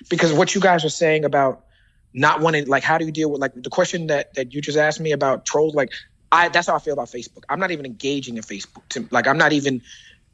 because 0.09 0.33
what 0.33 0.53
you 0.53 0.61
guys 0.61 0.85
are 0.85 0.89
saying 0.89 1.25
about 1.25 1.63
not 2.13 2.41
wanting, 2.41 2.67
like, 2.67 2.83
how 2.83 2.97
do 2.97 3.05
you 3.05 3.11
deal 3.11 3.31
with, 3.31 3.41
like, 3.41 3.53
the 3.55 3.69
question 3.69 4.07
that 4.07 4.33
that 4.35 4.53
you 4.53 4.61
just 4.61 4.77
asked 4.77 4.99
me 4.99 5.11
about 5.11 5.45
trolls, 5.45 5.75
like, 5.75 5.91
I 6.31 6.49
that's 6.49 6.67
how 6.67 6.75
I 6.75 6.79
feel 6.79 6.93
about 6.93 7.07
Facebook. 7.07 7.43
I'm 7.49 7.59
not 7.59 7.71
even 7.71 7.85
engaging 7.85 8.37
in 8.37 8.43
Facebook. 8.43 8.87
To, 8.89 9.07
like, 9.11 9.27
I'm 9.27 9.37
not 9.37 9.53
even 9.53 9.81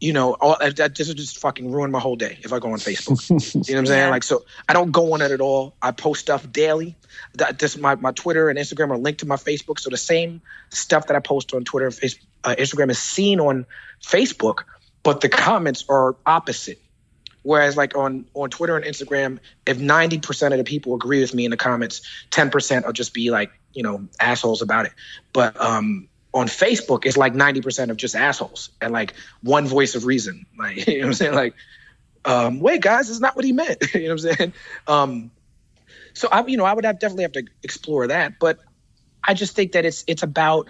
you 0.04 0.12
know, 0.12 0.34
all, 0.34 0.58
that 0.60 0.96
this 0.96 1.08
would 1.08 1.16
just 1.16 1.38
fucking 1.38 1.72
ruin 1.72 1.90
my 1.90 2.00
whole 2.00 2.18
day 2.18 2.38
if 2.42 2.52
I 2.52 2.60
go 2.60 2.74
on 2.74 2.78
Facebook. 2.78 3.30
you 3.30 3.74
know 3.74 3.78
what 3.78 3.80
I'm 3.80 3.86
saying? 3.86 4.10
Like, 4.10 4.24
so 4.24 4.44
I 4.68 4.74
don't 4.74 4.92
go 4.92 5.14
on 5.14 5.22
it 5.22 5.32
at 5.32 5.40
all. 5.40 5.78
I 5.82 5.92
post 5.92 6.20
stuff 6.20 6.52
daily. 6.52 6.98
That 7.36 7.58
this 7.58 7.78
my 7.78 7.96
my 7.96 8.12
Twitter 8.12 8.50
and 8.50 8.60
Instagram 8.60 8.92
are 8.92 8.98
linked 8.98 9.22
to 9.22 9.26
my 9.26 9.38
Facebook, 9.38 9.80
so 9.80 9.90
the 9.90 9.96
same 9.96 10.42
stuff 10.72 11.08
that 11.08 11.16
I 11.16 11.22
post 11.22 11.54
on 11.54 11.64
Twitter 11.64 11.86
and 11.86 11.96
Facebook, 11.96 12.26
uh, 12.44 12.54
Instagram 12.60 12.92
is 12.92 13.00
seen 13.00 13.40
on 13.40 13.66
Facebook, 14.04 14.66
but 15.04 15.22
the 15.22 15.30
comments 15.30 15.86
are 15.88 16.18
opposite. 16.26 16.82
Whereas, 17.44 17.78
like 17.78 17.96
on 17.96 18.26
on 18.34 18.50
Twitter 18.50 18.76
and 18.76 18.84
Instagram, 18.84 19.40
if 19.66 19.78
90% 19.78 20.52
of 20.52 20.58
the 20.58 20.66
people 20.66 20.96
agree 20.96 21.22
with 21.22 21.34
me 21.34 21.46
in 21.46 21.52
the 21.52 21.58
comments, 21.58 22.02
10% 22.32 22.86
will 22.86 22.92
just 22.92 23.14
be 23.14 23.32
like, 23.32 23.54
you 23.72 23.84
know, 23.84 24.10
assholes 24.20 24.62
about 24.62 24.86
it. 24.86 24.92
But 25.32 25.60
um, 25.62 26.10
on 26.34 26.48
Facebook, 26.48 27.06
it's 27.06 27.18
like 27.18 27.34
90% 27.34 27.90
of 27.90 27.98
just 27.98 28.16
assholes 28.16 28.70
and 28.82 28.92
like 28.92 29.14
one 29.42 29.68
voice 29.68 29.96
of 29.96 30.06
reason. 30.06 30.46
Like, 30.58 30.88
you 30.88 31.00
know 31.00 31.00
what 31.00 31.08
I'm 31.08 31.14
saying? 31.14 31.34
Like, 31.34 31.56
um, 32.26 32.60
wait, 32.62 32.82
guys, 32.82 33.10
it's 33.10 33.20
not 33.20 33.36
what 33.36 33.44
he 33.44 33.52
meant. 33.52 33.84
you 33.94 34.02
know 34.02 34.16
what 34.16 34.26
I'm 34.26 34.36
saying? 34.38 34.54
Um, 34.88 35.32
so 36.14 36.30
I, 36.32 36.46
you 36.46 36.58
know, 36.58 36.64
I 36.64 36.74
would 36.74 36.86
have 36.86 37.00
definitely 37.00 37.24
have 37.24 37.34
to 37.34 37.46
explore 37.64 38.08
that, 38.08 38.40
but 38.40 38.60
I 39.24 39.34
just 39.34 39.56
think 39.56 39.74
that 39.74 39.86
it's 39.86 40.04
it's 40.08 40.24
about 40.24 40.70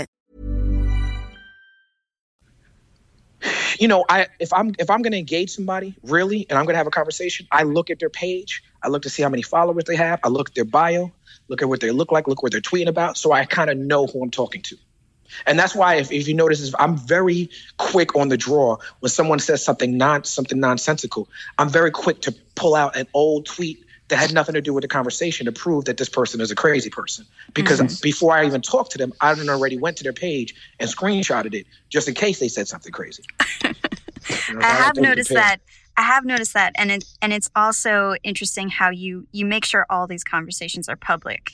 You 3.79 3.87
know, 3.87 4.05
I 4.07 4.27
if 4.39 4.53
I'm 4.53 4.73
if 4.79 4.89
I'm 4.89 5.03
to 5.03 5.17
engage 5.17 5.51
somebody 5.51 5.95
really, 6.03 6.45
and 6.49 6.57
I'm 6.57 6.65
to 6.67 6.75
have 6.75 6.87
a 6.87 6.91
conversation, 6.91 7.47
I 7.51 7.63
look 7.63 7.89
at 7.89 7.99
their 7.99 8.09
page. 8.09 8.63
I 8.83 8.87
look 8.87 9.03
to 9.03 9.09
see 9.09 9.23
how 9.23 9.29
many 9.29 9.43
followers 9.43 9.83
they 9.85 9.95
have. 9.95 10.19
I 10.23 10.29
look 10.29 10.49
at 10.49 10.55
their 10.55 10.65
bio, 10.65 11.11
look 11.47 11.61
at 11.61 11.69
what 11.69 11.79
they 11.79 11.91
look 11.91 12.11
like, 12.11 12.27
look 12.27 12.43
what 12.43 12.51
they're 12.51 12.61
tweeting 12.61 12.87
about, 12.87 13.17
so 13.17 13.31
I 13.31 13.45
kind 13.45 13.69
of 13.69 13.77
know 13.77 14.07
who 14.07 14.23
I'm 14.23 14.31
talking 14.31 14.61
to. 14.63 14.77
And 15.45 15.57
that's 15.57 15.73
why, 15.73 15.95
if, 15.95 16.11
if 16.11 16.27
you 16.27 16.33
notice, 16.33 16.73
I'm 16.77 16.97
very 16.97 17.49
quick 17.77 18.15
on 18.15 18.27
the 18.29 18.37
draw 18.37 18.77
when 18.99 19.09
someone 19.09 19.39
says 19.39 19.63
something 19.63 19.97
non 19.97 20.23
something 20.23 20.59
nonsensical. 20.59 21.29
I'm 21.57 21.69
very 21.69 21.91
quick 21.91 22.21
to 22.21 22.35
pull 22.55 22.75
out 22.75 22.95
an 22.95 23.07
old 23.13 23.45
tweet 23.45 23.85
that 24.11 24.17
had 24.17 24.33
nothing 24.33 24.53
to 24.55 24.61
do 24.61 24.73
with 24.73 24.81
the 24.81 24.87
conversation 24.87 25.45
to 25.45 25.51
prove 25.51 25.85
that 25.85 25.97
this 25.97 26.09
person 26.09 26.41
is 26.41 26.51
a 26.51 26.55
crazy 26.55 26.89
person. 26.89 27.25
Because 27.53 27.79
mm-hmm. 27.79 28.01
before 28.03 28.37
I 28.37 28.45
even 28.45 28.61
talked 28.61 28.91
to 28.91 28.97
them, 28.97 29.13
I 29.21 29.33
already 29.33 29.77
went 29.77 29.97
to 29.97 30.03
their 30.03 30.13
page 30.13 30.53
and 30.79 30.89
screenshotted 30.89 31.53
it 31.53 31.65
just 31.89 32.07
in 32.07 32.13
case 32.13 32.39
they 32.39 32.49
said 32.49 32.67
something 32.67 32.91
crazy. 32.91 33.23
You 33.63 33.69
know, 34.53 34.59
I 34.61 34.65
have 34.65 34.97
noticed 34.97 35.29
that. 35.29 35.57
I 35.97 36.03
have 36.03 36.25
noticed 36.25 36.53
that, 36.53 36.73
and 36.75 36.91
it 36.91 37.03
and 37.21 37.33
it's 37.33 37.49
also 37.55 38.15
interesting 38.23 38.69
how 38.69 38.91
you 38.91 39.27
you 39.31 39.45
make 39.45 39.65
sure 39.65 39.85
all 39.89 40.07
these 40.07 40.23
conversations 40.23 40.87
are 40.87 40.95
public. 40.95 41.51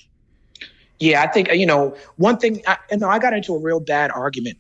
Yeah, 1.00 1.22
I 1.22 1.28
think 1.28 1.52
you 1.54 1.66
know 1.66 1.96
one 2.18 2.38
thing. 2.38 2.62
I, 2.68 2.78
you 2.92 2.98
know, 2.98 3.10
I 3.10 3.20
got 3.20 3.34
into 3.34 3.56
a 3.56 3.60
real 3.60 3.80
bad 3.80 4.12
argument 4.12 4.58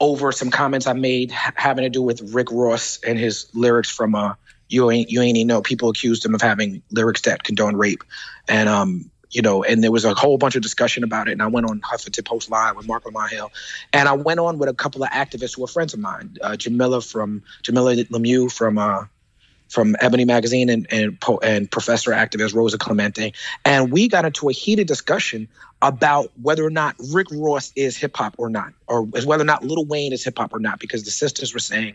over 0.00 0.32
some 0.32 0.50
comments 0.50 0.86
I 0.86 0.92
made 0.92 1.30
having 1.30 1.84
to 1.84 1.90
do 1.90 2.02
with 2.02 2.34
Rick 2.34 2.48
Ross 2.50 3.00
and 3.06 3.18
his 3.18 3.48
lyrics 3.54 3.90
from 3.90 4.14
uh, 4.14 4.34
"You 4.68 4.90
Ain't 4.90 5.10
You 5.10 5.20
Ain't 5.22 5.36
Even 5.36 5.48
Know." 5.48 5.62
People 5.62 5.90
accused 5.90 6.24
him 6.24 6.34
of 6.34 6.40
having 6.40 6.82
lyrics 6.90 7.22
that 7.22 7.42
condone 7.42 7.76
rape, 7.76 8.02
and 8.48 8.68
um, 8.68 9.10
you 9.30 9.42
know, 9.42 9.62
and 9.62 9.82
there 9.82 9.92
was 9.92 10.04
a 10.04 10.14
whole 10.14 10.38
bunch 10.38 10.56
of 10.56 10.62
discussion 10.62 11.04
about 11.04 11.28
it. 11.28 11.32
And 11.32 11.42
I 11.42 11.46
went 11.46 11.68
on 11.68 11.80
Huffington 11.80 12.24
Post 12.24 12.50
Live 12.50 12.76
with 12.76 12.86
Marc 12.86 13.04
Lamont 13.04 13.30
Hill, 13.30 13.50
and 13.92 14.08
I 14.08 14.12
went 14.12 14.40
on 14.40 14.58
with 14.58 14.68
a 14.68 14.74
couple 14.74 15.02
of 15.02 15.10
activists 15.10 15.56
who 15.56 15.64
are 15.64 15.68
friends 15.68 15.94
of 15.94 16.00
mine, 16.00 16.36
uh, 16.42 16.52
Jamilah 16.52 17.08
from 17.08 17.42
Jamilah 17.62 18.08
Lemieux 18.08 18.50
from 18.50 18.78
uh, 18.78 19.04
from 19.68 19.96
Ebony 20.00 20.24
Magazine 20.24 20.68
and 20.70 20.86
and, 20.90 21.22
and 21.42 21.70
professor 21.70 22.10
activist 22.10 22.54
Rosa 22.54 22.78
Clemente, 22.78 23.32
and 23.64 23.92
we 23.92 24.08
got 24.08 24.24
into 24.24 24.48
a 24.48 24.52
heated 24.52 24.86
discussion 24.86 25.48
about 25.80 26.32
whether 26.40 26.64
or 26.64 26.70
not 26.70 26.96
Rick 27.12 27.28
Ross 27.30 27.72
is 27.76 27.96
hip 27.96 28.16
hop 28.16 28.34
or 28.38 28.50
not, 28.50 28.72
or 28.86 29.02
whether 29.02 29.42
or 29.42 29.46
not 29.46 29.64
Lil 29.64 29.84
Wayne 29.84 30.12
is 30.12 30.24
hip 30.24 30.38
hop 30.38 30.52
or 30.52 30.58
not, 30.58 30.80
because 30.80 31.04
the 31.04 31.10
sisters 31.10 31.54
were 31.54 31.60
saying, 31.60 31.94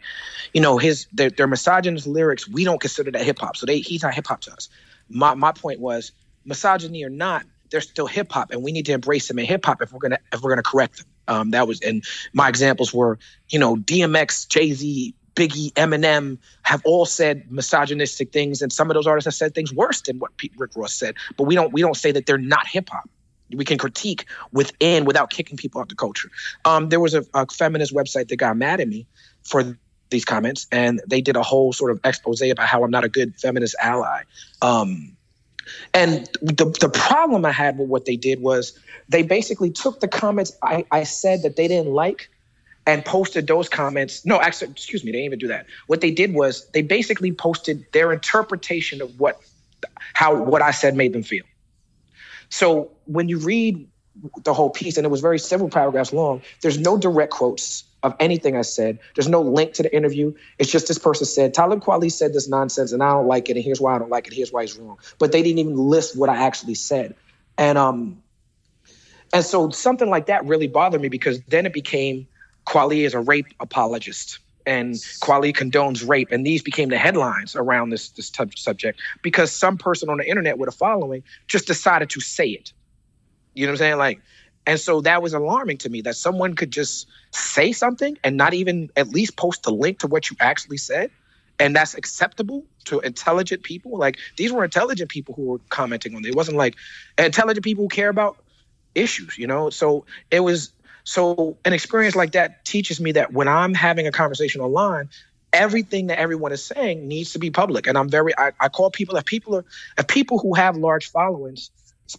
you 0.54 0.62
know, 0.62 0.78
his 0.78 1.08
their, 1.12 1.30
their 1.30 1.48
misogynist 1.48 2.08
lyrics, 2.08 2.48
we 2.48 2.64
don't 2.64 2.80
consider 2.80 3.12
that 3.12 3.24
hip 3.24 3.40
hop, 3.40 3.58
so 3.58 3.66
they 3.66 3.80
he's 3.80 4.04
not 4.04 4.14
hip 4.14 4.28
hop 4.28 4.42
to 4.42 4.54
us. 4.54 4.70
My 5.10 5.34
my 5.34 5.52
point 5.52 5.80
was 5.80 6.12
misogyny 6.46 7.04
or 7.04 7.10
not, 7.10 7.46
they're 7.70 7.82
still 7.82 8.08
hip 8.08 8.32
hop, 8.32 8.52
and 8.52 8.64
we 8.64 8.72
need 8.72 8.86
to 8.86 8.94
embrace 8.94 9.28
them 9.28 9.40
in 9.40 9.46
hip 9.46 9.66
hop 9.66 9.82
if 9.82 9.92
we're 9.92 10.00
gonna 10.00 10.20
if 10.32 10.42
we're 10.42 10.52
gonna 10.52 10.64
correct 10.64 10.98
them. 10.98 11.08
Um, 11.28 11.52
that 11.52 11.68
was 11.68 11.82
and 11.82 12.04
my 12.34 12.50
examples 12.50 12.94
were, 12.94 13.18
you 13.50 13.60
know, 13.60 13.76
DMX, 13.76 14.48
Jay 14.48 14.74
Z, 14.74 15.16
Biggie, 15.36 15.74
Eminem 15.74 16.38
have 16.62 16.82
all 16.86 17.06
said 17.06 17.52
misogynistic 17.52 18.32
things, 18.32 18.62
and 18.62 18.72
some 18.72 18.90
of 18.90 18.96
those 18.96 19.08
artists 19.08 19.26
have 19.26 19.34
said 19.34 19.56
things 19.56 19.74
worse 19.74 20.02
than 20.02 20.20
what 20.20 20.36
Pete 20.38 20.54
Rick 20.58 20.72
Ross 20.76 20.94
said. 20.94 21.16
But 21.38 21.46
we 21.46 21.56
don't 21.56 21.74
we 21.74 21.82
don't 21.82 21.98
say 21.98 22.12
that 22.12 22.26
they're 22.26 22.38
not 22.38 22.68
hip 22.68 22.90
hop. 22.90 23.10
We 23.52 23.66
can 23.66 23.78
critique 23.78 24.26
within 24.52 25.06
without 25.06 25.30
kicking 25.30 25.58
people 25.58 25.82
out 25.82 25.90
the 25.90 25.96
culture. 25.96 26.30
Um, 26.66 26.90
there 26.90 27.00
was 27.00 27.14
a, 27.14 27.26
a 27.34 27.46
feminist 27.48 27.94
website 27.94 28.30
that 28.30 28.38
got 28.38 28.58
mad 28.58 28.80
at 28.80 28.88
me 28.88 29.08
for 29.44 29.78
these 30.10 30.26
comments, 30.26 30.68
and 30.72 31.02
they 31.08 31.22
did 31.22 31.36
a 31.36 31.44
whole 31.44 31.74
sort 31.74 31.92
of 31.92 32.00
expose 32.04 32.42
about 32.42 32.68
how 32.68 32.84
I'm 32.84 32.92
not 32.92 33.04
a 33.04 33.10
good 33.10 33.36
feminist 33.40 33.76
ally. 33.82 34.24
Um, 34.62 35.18
and 35.94 36.28
the, 36.42 36.66
the 36.80 36.90
problem 36.90 37.46
I 37.46 37.52
had 37.52 37.78
with 37.78 37.90
what 37.90 38.06
they 38.06 38.16
did 38.16 38.42
was 38.42 38.78
they 39.10 39.24
basically 39.24 39.72
took 39.72 40.00
the 40.00 40.08
comments 40.08 40.56
I, 40.62 40.86
I 40.92 41.04
said 41.04 41.44
that 41.44 41.56
they 41.56 41.68
didn't 41.68 41.92
like 41.92 42.30
and 42.86 43.06
posted 43.06 43.48
those 43.48 43.70
comments. 43.70 44.26
No, 44.26 44.40
actually, 44.40 44.72
excuse 44.72 45.04
me, 45.04 45.12
they 45.12 45.20
didn't 45.20 45.26
even 45.26 45.40
do 45.40 45.48
that. 45.50 45.68
What 45.88 46.02
they 46.02 46.12
did 46.12 46.34
was 46.34 46.68
they 46.72 46.82
basically 46.82 47.32
posted 47.32 47.86
their 47.92 48.12
interpretation 48.12 49.02
of 49.02 49.20
what 49.20 49.40
how 50.14 50.36
what 50.36 50.62
I 50.62 50.72
said 50.72 50.96
made 50.96 51.14
them 51.14 51.24
feel. 51.24 51.44
So 52.50 52.92
when 53.06 53.30
you 53.30 53.40
read 53.40 53.88
the 54.44 54.54
whole 54.54 54.70
piece, 54.70 54.98
and 54.98 55.06
it 55.06 55.10
was 55.10 55.22
very 55.22 55.40
several 55.40 55.70
paragraphs 55.70 56.14
long, 56.14 56.42
there's 56.62 56.78
no 56.78 56.98
direct 56.98 57.32
quotes 57.32 57.84
of 58.04 58.16
anything 58.20 58.56
I 58.56 58.62
said. 58.62 59.00
There's 59.16 59.30
no 59.30 59.42
link 59.42 59.74
to 59.76 59.84
the 59.84 59.96
interview. 59.96 60.36
It's 60.60 60.70
just 60.70 60.88
this 60.88 61.00
person 61.00 61.26
said, 61.26 61.54
Talib 61.54 61.82
Kweli 61.82 62.12
said 62.12 62.34
this 62.34 62.48
nonsense 62.48 62.92
and 62.92 63.02
I 63.02 63.14
don't 63.14 63.28
like 63.28 63.50
it, 63.50 63.56
and 63.56 63.64
here's 63.64 63.82
why 63.82 63.96
I 63.96 64.00
don't 64.00 64.12
like 64.12 64.28
it, 64.28 64.34
here's 64.34 64.52
why 64.52 64.64
he's 64.64 64.78
wrong. 64.78 65.00
But 65.18 65.32
they 65.32 65.42
didn't 65.42 65.60
even 65.60 65.78
list 65.78 66.18
what 66.18 66.30
I 66.30 66.46
actually 66.46 66.76
said. 66.76 67.16
And 67.58 67.78
um 67.78 68.22
and 69.34 69.44
so 69.44 69.72
something 69.72 70.10
like 70.10 70.28
that 70.28 70.46
really 70.46 70.68
bothered 70.68 71.02
me 71.02 71.10
because 71.10 71.42
then 71.44 71.66
it 71.66 71.74
became 71.74 72.28
Kweli 72.74 73.06
is 73.06 73.14
a 73.14 73.20
rape 73.20 73.48
apologist 73.60 74.40
and 74.66 74.96
Kweli 74.96 75.54
condones 75.54 76.08
rape. 76.08 76.30
And 76.32 76.44
these 76.44 76.64
became 76.64 76.90
the 76.90 76.98
headlines 76.98 77.56
around 77.56 77.92
this 77.92 78.10
this 78.10 78.32
t- 78.32 78.46
subject 78.56 79.00
because 79.22 79.52
some 79.52 79.78
person 79.78 80.10
on 80.10 80.18
the 80.18 80.28
internet 80.28 80.58
with 80.58 80.70
a 80.70 80.72
following 80.72 81.24
just 81.48 81.68
decided 81.68 82.10
to 82.12 82.20
say 82.20 82.48
it. 82.48 82.74
You 83.54 83.68
know 83.68 83.74
what 83.74 83.76
I'm 83.76 83.78
saying? 83.78 83.98
Like 83.98 84.22
and 84.66 84.80
so 84.80 85.02
that 85.02 85.22
was 85.22 85.34
alarming 85.34 85.78
to 85.80 85.90
me 85.90 86.02
that 86.02 86.16
someone 86.16 86.56
could 86.56 86.72
just 86.72 87.08
say 87.32 87.74
something 87.74 88.18
and 88.24 88.38
not 88.38 88.56
even 88.56 88.90
at 88.96 89.10
least 89.10 89.36
post 89.36 89.68
a 89.68 89.72
link 89.72 90.00
to 90.00 90.08
what 90.08 90.32
you 90.32 90.38
actually 90.40 90.78
said. 90.78 91.12
And 91.60 91.76
that's 91.76 91.94
acceptable 91.94 92.64
to 92.86 93.02
intelligent 93.02 93.62
people. 93.62 94.00
Like 94.00 94.18
these 94.38 94.52
were 94.52 94.64
intelligent 94.64 95.12
people 95.12 95.36
who 95.36 95.44
were 95.44 95.60
commenting 95.70 96.16
on 96.16 96.26
it. 96.26 96.30
It 96.30 96.36
wasn't 96.36 96.58
like 96.58 96.76
intelligent 97.20 97.64
people 97.64 97.84
who 97.84 97.90
care 97.90 98.10
about 98.10 98.38
issues, 98.96 99.38
you 99.38 99.46
know? 99.46 99.70
So 99.70 100.06
it 100.32 100.40
was 100.40 100.72
so 101.04 101.58
an 101.66 101.74
experience 101.74 102.16
like 102.16 102.32
that 102.34 102.64
teaches 102.66 103.00
me 103.00 103.14
that 103.14 103.34
when 103.34 103.48
I'm 103.48 103.74
having 103.74 104.08
a 104.08 104.12
conversation 104.12 104.62
online, 104.62 105.10
everything 105.52 106.08
that 106.08 106.20
everyone 106.20 106.52
is 106.52 106.66
saying 106.66 107.08
needs 107.08 107.34
to 107.34 107.40
be 107.40 107.52
public. 107.52 107.88
And 107.88 107.98
I'm 107.98 108.10
very 108.10 108.38
I, 108.38 108.52
I 108.60 108.70
call 108.70 108.90
people 108.90 109.16
if 109.18 109.26
people 109.26 109.56
are 109.56 109.66
if 109.98 110.08
people 110.08 110.40
who 110.40 110.54
have 110.54 110.78
large 110.78 111.12
followings 111.12 111.72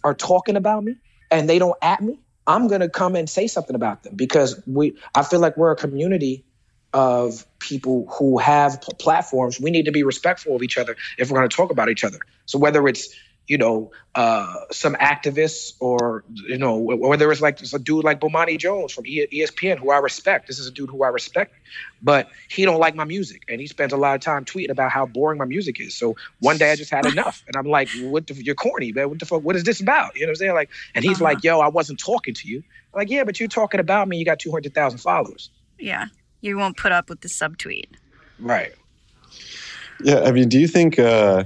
are 0.03 0.13
talking 0.13 0.55
about 0.55 0.83
me 0.83 0.95
and 1.31 1.49
they 1.49 1.59
don't 1.59 1.77
at 1.81 2.01
me, 2.01 2.19
I'm 2.47 2.67
to 2.81 2.89
come 2.89 3.15
and 3.15 3.29
say 3.29 3.47
something 3.47 3.75
about 3.75 4.03
them 4.03 4.15
because 4.15 4.61
we 4.65 4.97
I 5.13 5.23
feel 5.23 5.39
like 5.39 5.57
we're 5.57 5.71
a 5.71 5.75
community 5.75 6.45
of 6.93 7.45
people 7.59 8.07
who 8.17 8.37
have 8.37 8.79
platforms. 8.81 9.59
We 9.59 9.69
need 9.69 9.85
to 9.85 9.91
be 9.91 10.03
respectful 10.03 10.55
of 10.55 10.63
each 10.63 10.77
other 10.77 10.95
if 11.17 11.29
we're 11.29 11.39
to 11.47 11.53
talk 11.53 11.71
about 11.71 11.89
each 11.89 12.05
other. 12.05 12.19
So 12.45 12.57
whether 12.57 12.87
it's 12.87 13.13
you 13.47 13.57
know, 13.57 13.91
uh, 14.15 14.61
some 14.71 14.95
activists 14.95 15.73
or, 15.79 16.23
you 16.47 16.57
know, 16.57 16.77
whether 16.77 17.31
it's 17.31 17.41
like 17.41 17.61
a 17.61 17.79
dude 17.79 18.03
like 18.03 18.19
Bomani 18.19 18.57
Jones 18.57 18.91
from 18.91 19.03
ESPN, 19.03 19.77
who 19.77 19.91
I 19.91 19.97
respect. 19.97 20.47
This 20.47 20.57
is 20.57 20.67
a 20.67 20.71
dude 20.71 20.89
who 20.89 21.03
I 21.03 21.09
respect, 21.09 21.53
but 22.01 22.29
he 22.49 22.65
don't 22.65 22.79
like 22.79 22.95
my 22.95 23.03
music. 23.03 23.43
And 23.47 23.61
he 23.61 23.67
spends 23.67 23.93
a 23.93 23.97
lot 23.97 24.15
of 24.15 24.21
time 24.21 24.45
tweeting 24.45 24.71
about 24.71 24.91
how 24.91 25.05
boring 25.05 25.37
my 25.37 25.45
music 25.45 25.79
is. 25.79 25.95
So 25.95 26.15
one 26.39 26.57
day 26.57 26.71
I 26.71 26.75
just 26.75 26.89
had 26.89 27.05
enough. 27.05 27.43
And 27.47 27.55
I'm 27.55 27.67
like, 27.67 27.89
what 28.01 28.25
the, 28.25 28.33
you're 28.33 28.55
corny, 28.55 28.91
man. 28.91 29.09
What 29.09 29.19
the 29.19 29.25
fuck, 29.25 29.43
what 29.43 29.55
is 29.55 29.63
this 29.63 29.79
about? 29.79 30.15
You 30.15 30.21
know 30.21 30.27
what 30.27 30.31
I'm 30.31 30.35
saying? 30.37 30.53
Like, 30.53 30.69
and 30.95 31.03
he's 31.03 31.17
uh-huh. 31.17 31.25
like, 31.25 31.43
yo, 31.43 31.59
I 31.59 31.67
wasn't 31.67 31.99
talking 31.99 32.33
to 32.33 32.47
you. 32.47 32.63
I'm 32.93 32.99
like, 32.99 33.09
yeah, 33.09 33.25
but 33.25 33.39
you're 33.39 33.49
talking 33.49 33.79
about 33.79 34.07
me. 34.07 34.17
You 34.17 34.25
got 34.25 34.39
200,000 34.39 34.97
followers. 34.99 35.51
Yeah. 35.77 36.05
You 36.41 36.57
won't 36.57 36.77
put 36.77 36.91
up 36.91 37.09
with 37.09 37.21
the 37.21 37.27
subtweet. 37.27 37.89
Right. 38.39 38.73
Yeah. 40.03 40.21
I 40.21 40.31
mean, 40.31 40.49
do 40.49 40.59
you 40.59 40.67
think, 40.67 40.97
uh, 40.97 41.45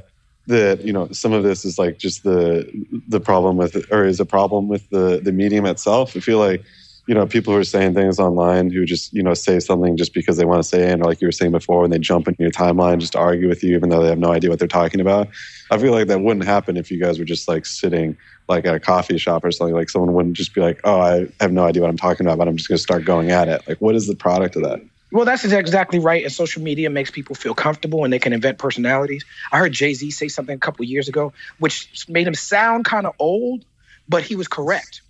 that 0.50 0.84
you 0.84 0.92
know 0.92 1.08
some 1.12 1.32
of 1.32 1.44
this 1.44 1.64
is 1.64 1.80
like 1.80 1.98
just 1.98 2.24
the 2.24 2.70
the 3.08 3.20
problem 3.20 3.56
with 3.56 3.76
or 3.92 4.04
is 4.04 4.20
a 4.20 4.26
problem 4.26 4.68
with 4.68 4.90
the 4.90 5.22
the 5.24 5.32
medium 5.32 5.66
itself. 5.66 6.16
I 6.18 6.20
feel 6.20 6.40
like 6.40 6.64
you 7.08 7.16
know 7.16 7.26
people 7.26 7.54
who 7.54 7.60
are 7.60 7.64
saying 7.64 7.96
things 7.96 8.20
online 8.20 8.70
who 8.70 8.86
just 8.86 9.14
you 9.14 9.24
know 9.24 9.34
say 9.34 9.60
something 9.60 9.98
just 9.98 10.14
because 10.14 10.38
they 10.38 10.46
want 10.46 10.62
to 10.62 10.68
say 10.68 10.90
it 10.90 11.00
or 11.00 11.06
like 11.06 11.22
you 11.22 11.28
were 11.28 11.32
saying 11.32 11.52
before 11.52 11.82
when 11.82 11.90
they 11.90 11.98
jump 11.98 12.28
into 12.28 12.44
your 12.44 12.52
timeline 12.52 13.00
just 13.00 13.14
to 13.14 13.20
argue 13.20 13.48
with 13.48 13.64
you 13.64 13.76
even 13.76 13.90
though 13.90 14.04
they 14.04 14.10
have 14.10 14.20
no 14.20 14.32
idea 14.32 14.50
what 14.50 14.60
they're 14.60 14.68
talking 14.68 15.02
about 15.02 15.28
i 15.72 15.78
feel 15.80 15.92
like 15.92 16.06
that 16.08 16.22
wouldn't 16.22 16.46
happen 16.46 16.78
if 16.78 16.92
you 16.92 17.02
guys 17.02 17.18
were 17.18 17.26
just 17.26 17.48
like 17.48 17.66
sitting 17.66 18.16
like 18.48 18.66
at 18.66 18.76
a 18.76 18.80
coffee 18.80 19.18
shop 19.18 19.44
or 19.44 19.52
something. 19.52 19.76
Like 19.76 19.90
someone 19.90 20.14
wouldn't 20.14 20.36
just 20.36 20.54
be 20.54 20.62
like 20.62 20.82
oh 20.84 21.02
i 21.02 21.28
have 21.40 21.52
no 21.52 21.66
idea 21.66 21.82
what 21.82 21.90
i'm 21.90 21.98
talking 21.98 22.28
about 22.28 22.38
but 22.38 22.48
i'm 22.48 22.58
just 22.58 22.70
going 22.70 22.78
to 22.78 22.84
start 22.84 23.06
going 23.06 23.32
at 23.32 23.48
it. 23.48 23.68
Like 23.68 23.80
what 23.80 23.96
is 23.96 24.06
the 24.06 24.16
product 24.16 24.56
of 24.56 24.62
that 24.64 24.80
well, 25.12 25.26
that's 25.26 25.44
exactly 25.44 26.00
right. 26.00 26.24
And 26.24 26.32
social 26.32 26.62
media 26.62 26.90
makes 26.90 27.10
people 27.10 27.36
feel 27.36 27.56
comfortable 27.56 28.04
and 28.04 28.14
they 28.14 28.20
can 28.20 28.34
invent 28.34 28.58
personalities. 28.58 29.26
I 29.52 29.58
heard 29.58 29.72
Jay 29.72 29.94
Z 29.94 30.12
say 30.12 30.28
something 30.28 30.56
a 30.56 30.60
couple 30.60 30.86
years 30.86 31.08
ago, 31.08 31.34
which 31.58 32.06
made 32.08 32.28
him 32.28 32.36
sound 32.36 32.86
kind 32.86 33.08
of 33.08 33.16
old, 33.18 33.66
but 34.08 34.24
he 34.24 34.36
was 34.36 34.48
correct. 34.48 35.02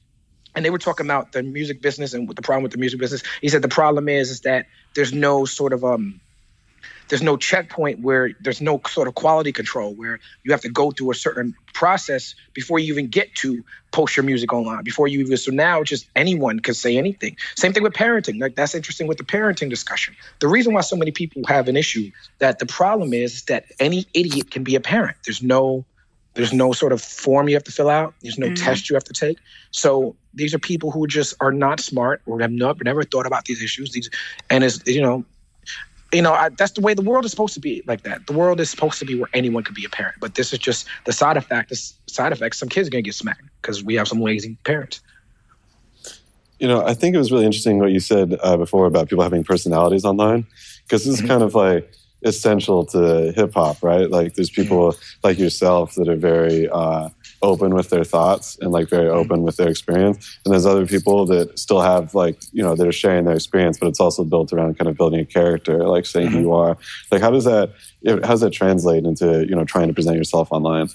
And 0.56 0.64
they 0.64 0.70
were 0.70 0.80
talking 0.80 1.06
about 1.06 1.32
the 1.32 1.44
music 1.44 1.82
business 1.82 2.14
and 2.14 2.28
the 2.30 2.42
problem 2.42 2.64
with 2.64 2.72
the 2.72 2.78
music 2.78 3.00
business. 3.00 3.24
He 3.42 3.50
said 3.50 3.62
the 3.62 3.68
problem 3.68 4.10
is 4.10 4.32
is 4.32 4.42
that 4.42 4.68
there's 4.96 5.14
no 5.14 5.46
sort 5.46 5.74
of 5.74 5.84
um 5.84 6.22
there's 7.10 7.22
no 7.22 7.36
checkpoint 7.38 8.00
where 8.00 8.32
there's 8.40 8.62
no 8.62 8.80
sort 8.88 9.08
of 9.08 9.16
quality 9.16 9.52
control 9.52 9.94
where 9.94 10.20
you 10.44 10.52
have 10.52 10.62
to 10.62 10.70
go 10.70 10.92
through 10.92 11.12
a 11.12 11.16
certain 11.16 11.56
process 11.74 12.36
before 12.54 12.80
you 12.80 12.94
even 12.94 13.08
get 13.08 13.34
to 13.36 13.64
post 13.92 14.16
your 14.16 14.24
music 14.24 14.54
online 14.54 14.84
before 14.84 15.08
you 15.08 15.20
even 15.20 15.36
so 15.36 15.52
now 15.52 15.84
just 15.84 16.08
anyone 16.16 16.60
can 16.60 16.74
say 16.74 16.98
anything. 16.98 17.36
Same 17.56 17.74
thing 17.74 17.84
with 17.84 17.94
parenting 17.94 18.40
like 18.40 18.56
that's 18.56 18.76
interesting 18.76 19.08
with 19.08 19.18
the 19.18 19.24
parenting 19.24 19.70
discussion. 19.70 20.16
The 20.40 20.48
reason 20.48 20.74
why 20.74 20.82
so 20.82 20.96
many 20.96 21.12
people 21.12 21.42
have 21.48 21.68
an 21.68 21.76
issue 21.76 22.12
that 22.38 22.60
the 22.60 22.66
problem 22.66 23.14
is 23.14 23.44
that 23.46 23.66
any 23.80 24.06
idiot 24.14 24.52
can 24.52 24.64
be 24.64 24.76
a 24.76 24.82
parent. 24.82 25.18
There's 25.26 25.44
no 25.44 25.86
there's 26.36 26.54
no 26.54 26.72
sort 26.72 26.94
of 26.94 27.02
form 27.02 27.50
you 27.50 27.56
have 27.56 27.64
to 27.66 27.72
fill 27.72 27.90
out. 27.90 28.14
There's 28.22 28.38
no 28.38 28.48
mm-hmm. 28.48 28.64
test 28.64 28.90
you 28.90 28.96
have 28.96 29.04
to 29.06 29.14
take. 29.14 29.40
So 29.72 30.16
these 30.34 30.54
are 30.54 30.60
people 30.60 30.92
who 30.92 31.08
just 31.08 31.34
are 31.42 31.52
not 31.52 31.80
smart 31.80 32.22
or 32.26 32.40
have 32.40 32.52
never, 32.52 32.84
never 32.84 33.04
thought 33.04 33.26
about 33.26 33.46
these 33.46 33.64
issues. 33.64 33.92
These 33.92 34.10
and 34.50 34.64
is 34.64 34.82
you 34.86 35.02
know 35.02 35.26
you 36.12 36.22
know, 36.22 36.34
I, 36.34 36.50
that's 36.50 36.72
the 36.72 36.82
way 36.82 36.94
the 36.94 37.02
world 37.02 37.26
is 37.26 37.32
supposed 37.32 37.54
to 37.54 37.60
be 37.60 37.84
like 37.86 38.04
that. 38.04 38.26
The 38.28 38.34
world 38.34 38.60
is 38.60 38.70
supposed 38.70 39.00
to 39.00 39.06
be 39.06 39.16
where 39.20 39.30
anyone 39.34 39.64
could 39.64 39.76
be 39.76 39.86
a 39.86 39.90
parent, 39.90 40.16
but 40.20 40.36
this 40.36 40.54
is 40.54 40.60
just 40.60 40.88
the 41.06 41.14
side 41.14 41.38
effect. 41.38 41.70
This 41.70 41.94
side 42.08 42.32
effect. 42.32 42.56
Some 42.56 42.70
kids 42.70 42.88
are 42.88 42.92
gonna 42.92 43.04
get 43.04 43.16
smacked 43.16 43.44
because 43.62 43.84
we 43.84 43.96
have 43.96 44.08
some 44.08 44.22
lazy 44.22 44.58
parents. 44.64 45.02
You 46.60 46.68
know, 46.68 46.86
I 46.86 46.94
think 46.94 47.16
it 47.16 47.20
was 47.20 47.32
really 47.32 47.46
interesting 47.46 47.80
what 47.80 47.92
you 47.92 48.00
said 48.00 48.38
uh, 48.42 48.58
before 48.58 48.86
about 48.86 49.08
people 49.08 49.24
having 49.24 49.44
personalities 49.44 50.04
online, 50.04 50.46
because 50.84 51.06
this 51.06 51.14
is 51.14 51.20
mm-hmm. 51.20 51.28
kind 51.28 51.44
of 51.44 51.56
like 51.56 51.90
essential 52.24 52.86
to 52.88 53.32
hip 53.34 53.54
hop, 53.54 53.82
right? 53.82 54.10
Like, 54.10 54.34
there's 54.34 54.50
people 54.50 54.92
mm-hmm. 54.92 55.28
like 55.28 55.40
yourself 55.40 55.96
that 55.96 56.10
are 56.10 56.18
very 56.18 56.68
uh, 56.68 57.10
open 57.42 57.74
with 57.74 57.90
their 57.90 58.04
thoughts 58.04 58.58
and 58.62 58.72
like 58.72 58.90
very 58.90 59.08
open 59.08 59.44
with 59.44 59.58
their 59.58 59.70
experience. 59.70 60.40
And 60.44 60.54
there's 60.54 60.66
other 60.66 60.86
people 60.86 61.26
that 61.28 61.58
still 61.58 61.82
have 61.82 62.14
like, 62.14 62.38
you 62.52 62.62
know, 62.62 62.76
they're 62.76 62.92
sharing 62.92 63.26
their 63.26 63.36
experience, 63.36 63.78
but 63.80 63.88
it's 63.88 64.00
also 64.00 64.24
built 64.24 64.52
around 64.52 64.78
kind 64.78 64.90
of 64.90 64.98
building 64.98 65.20
a 65.20 65.26
character, 65.26 65.88
like 65.88 66.06
saying 66.06 66.28
mm-hmm. 66.28 66.38
who 66.38 66.42
you 66.42 66.54
are. 66.54 66.78
Like, 67.12 67.22
how 67.22 67.32
does 67.32 67.46
that, 67.46 67.74
how 68.06 68.18
does 68.18 68.42
that 68.42 68.52
translate 68.52 69.06
into, 69.06 69.46
you 69.48 69.56
know, 69.56 69.66
trying 69.66 69.88
to 69.88 69.94
present 69.94 70.18
yourself 70.18 70.52
online? 70.52 70.90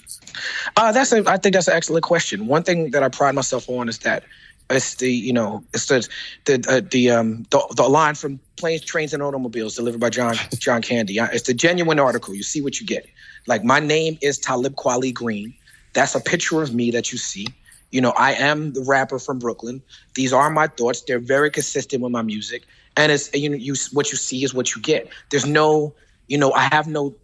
Uh, 0.77 0.91
that's 0.91 1.11
a, 1.11 1.23
I 1.27 1.37
think 1.37 1.53
that's 1.53 1.67
an 1.67 1.75
excellent 1.75 2.03
question. 2.03 2.47
One 2.47 2.63
thing 2.63 2.91
that 2.91 3.03
I 3.03 3.09
pride 3.09 3.35
myself 3.35 3.69
on 3.69 3.89
is 3.89 3.99
that 3.99 4.23
it's 4.69 4.95
the 4.95 5.11
you 5.11 5.33
know 5.33 5.63
it's 5.73 5.85
the 5.85 6.07
the 6.45 6.65
uh, 6.67 6.81
the 6.89 7.11
um 7.11 7.45
the, 7.51 7.61
the 7.75 7.83
line 7.83 8.15
from 8.15 8.39
planes, 8.55 8.81
trains, 8.81 9.13
and 9.13 9.21
automobiles 9.21 9.75
delivered 9.75 9.99
by 9.99 10.09
John 10.09 10.35
John 10.57 10.81
Candy. 10.81 11.19
It's 11.19 11.43
the 11.43 11.53
genuine 11.53 11.99
article. 11.99 12.33
You 12.33 12.43
see 12.43 12.61
what 12.61 12.79
you 12.79 12.87
get. 12.87 13.05
Like 13.47 13.63
my 13.63 13.79
name 13.79 14.17
is 14.21 14.39
Talib 14.39 14.75
Kweli 14.75 15.13
Green. 15.13 15.53
That's 15.95 16.13
a 16.13 16.21
picture 16.21 16.61
of 16.61 16.75
me 16.75 16.91
that 16.91 17.11
you 17.11 17.17
see. 17.17 17.47
You 17.91 18.01
know, 18.01 18.11
I 18.11 18.33
am 18.33 18.73
the 18.73 18.83
rapper 18.83 19.17
from 19.17 19.39
Brooklyn. 19.39 19.81
These 20.13 20.33
are 20.33 20.49
my 20.51 20.67
thoughts. 20.67 21.01
They're 21.01 21.19
very 21.19 21.49
consistent 21.49 22.03
with 22.03 22.11
my 22.11 22.21
music, 22.21 22.63
and 22.95 23.11
it's 23.11 23.33
you 23.33 23.49
know 23.49 23.55
you 23.55 23.73
what 23.93 24.11
you 24.11 24.17
see 24.17 24.43
is 24.43 24.53
what 24.53 24.75
you 24.75 24.81
get. 24.81 25.09
There's 25.31 25.45
no 25.45 25.95
you 26.27 26.37
know 26.37 26.51
I 26.51 26.67
have 26.71 26.87
no 26.87 27.15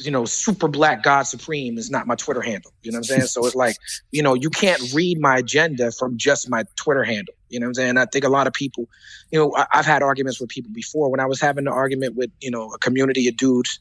you 0.00 0.10
know, 0.10 0.24
super 0.24 0.68
black 0.68 1.02
God 1.02 1.22
supreme 1.22 1.78
is 1.78 1.90
not 1.90 2.06
my 2.06 2.14
Twitter 2.14 2.40
handle. 2.40 2.72
You 2.82 2.92
know 2.92 2.96
what 2.96 3.10
I'm 3.10 3.16
saying? 3.16 3.22
so 3.22 3.44
it's 3.46 3.54
like, 3.54 3.76
you 4.12 4.22
know, 4.22 4.34
you 4.34 4.50
can't 4.50 4.80
read 4.92 5.20
my 5.20 5.38
agenda 5.38 5.90
from 5.92 6.16
just 6.16 6.48
my 6.48 6.64
Twitter 6.76 7.04
handle. 7.04 7.34
You 7.48 7.60
know 7.60 7.64
what 7.64 7.70
I'm 7.70 7.74
saying? 7.74 7.98
I 7.98 8.06
think 8.06 8.24
a 8.24 8.28
lot 8.28 8.46
of 8.46 8.52
people, 8.52 8.88
you 9.30 9.38
know, 9.38 9.54
I, 9.56 9.66
have 9.70 9.86
had 9.86 10.02
arguments 10.02 10.40
with 10.40 10.50
people 10.50 10.72
before. 10.72 11.10
When 11.10 11.20
I 11.20 11.26
was 11.26 11.40
having 11.40 11.66
an 11.66 11.72
argument 11.72 12.14
with, 12.16 12.30
you 12.40 12.50
know, 12.50 12.70
a 12.72 12.78
community 12.78 13.28
of 13.28 13.36
dudes 13.36 13.78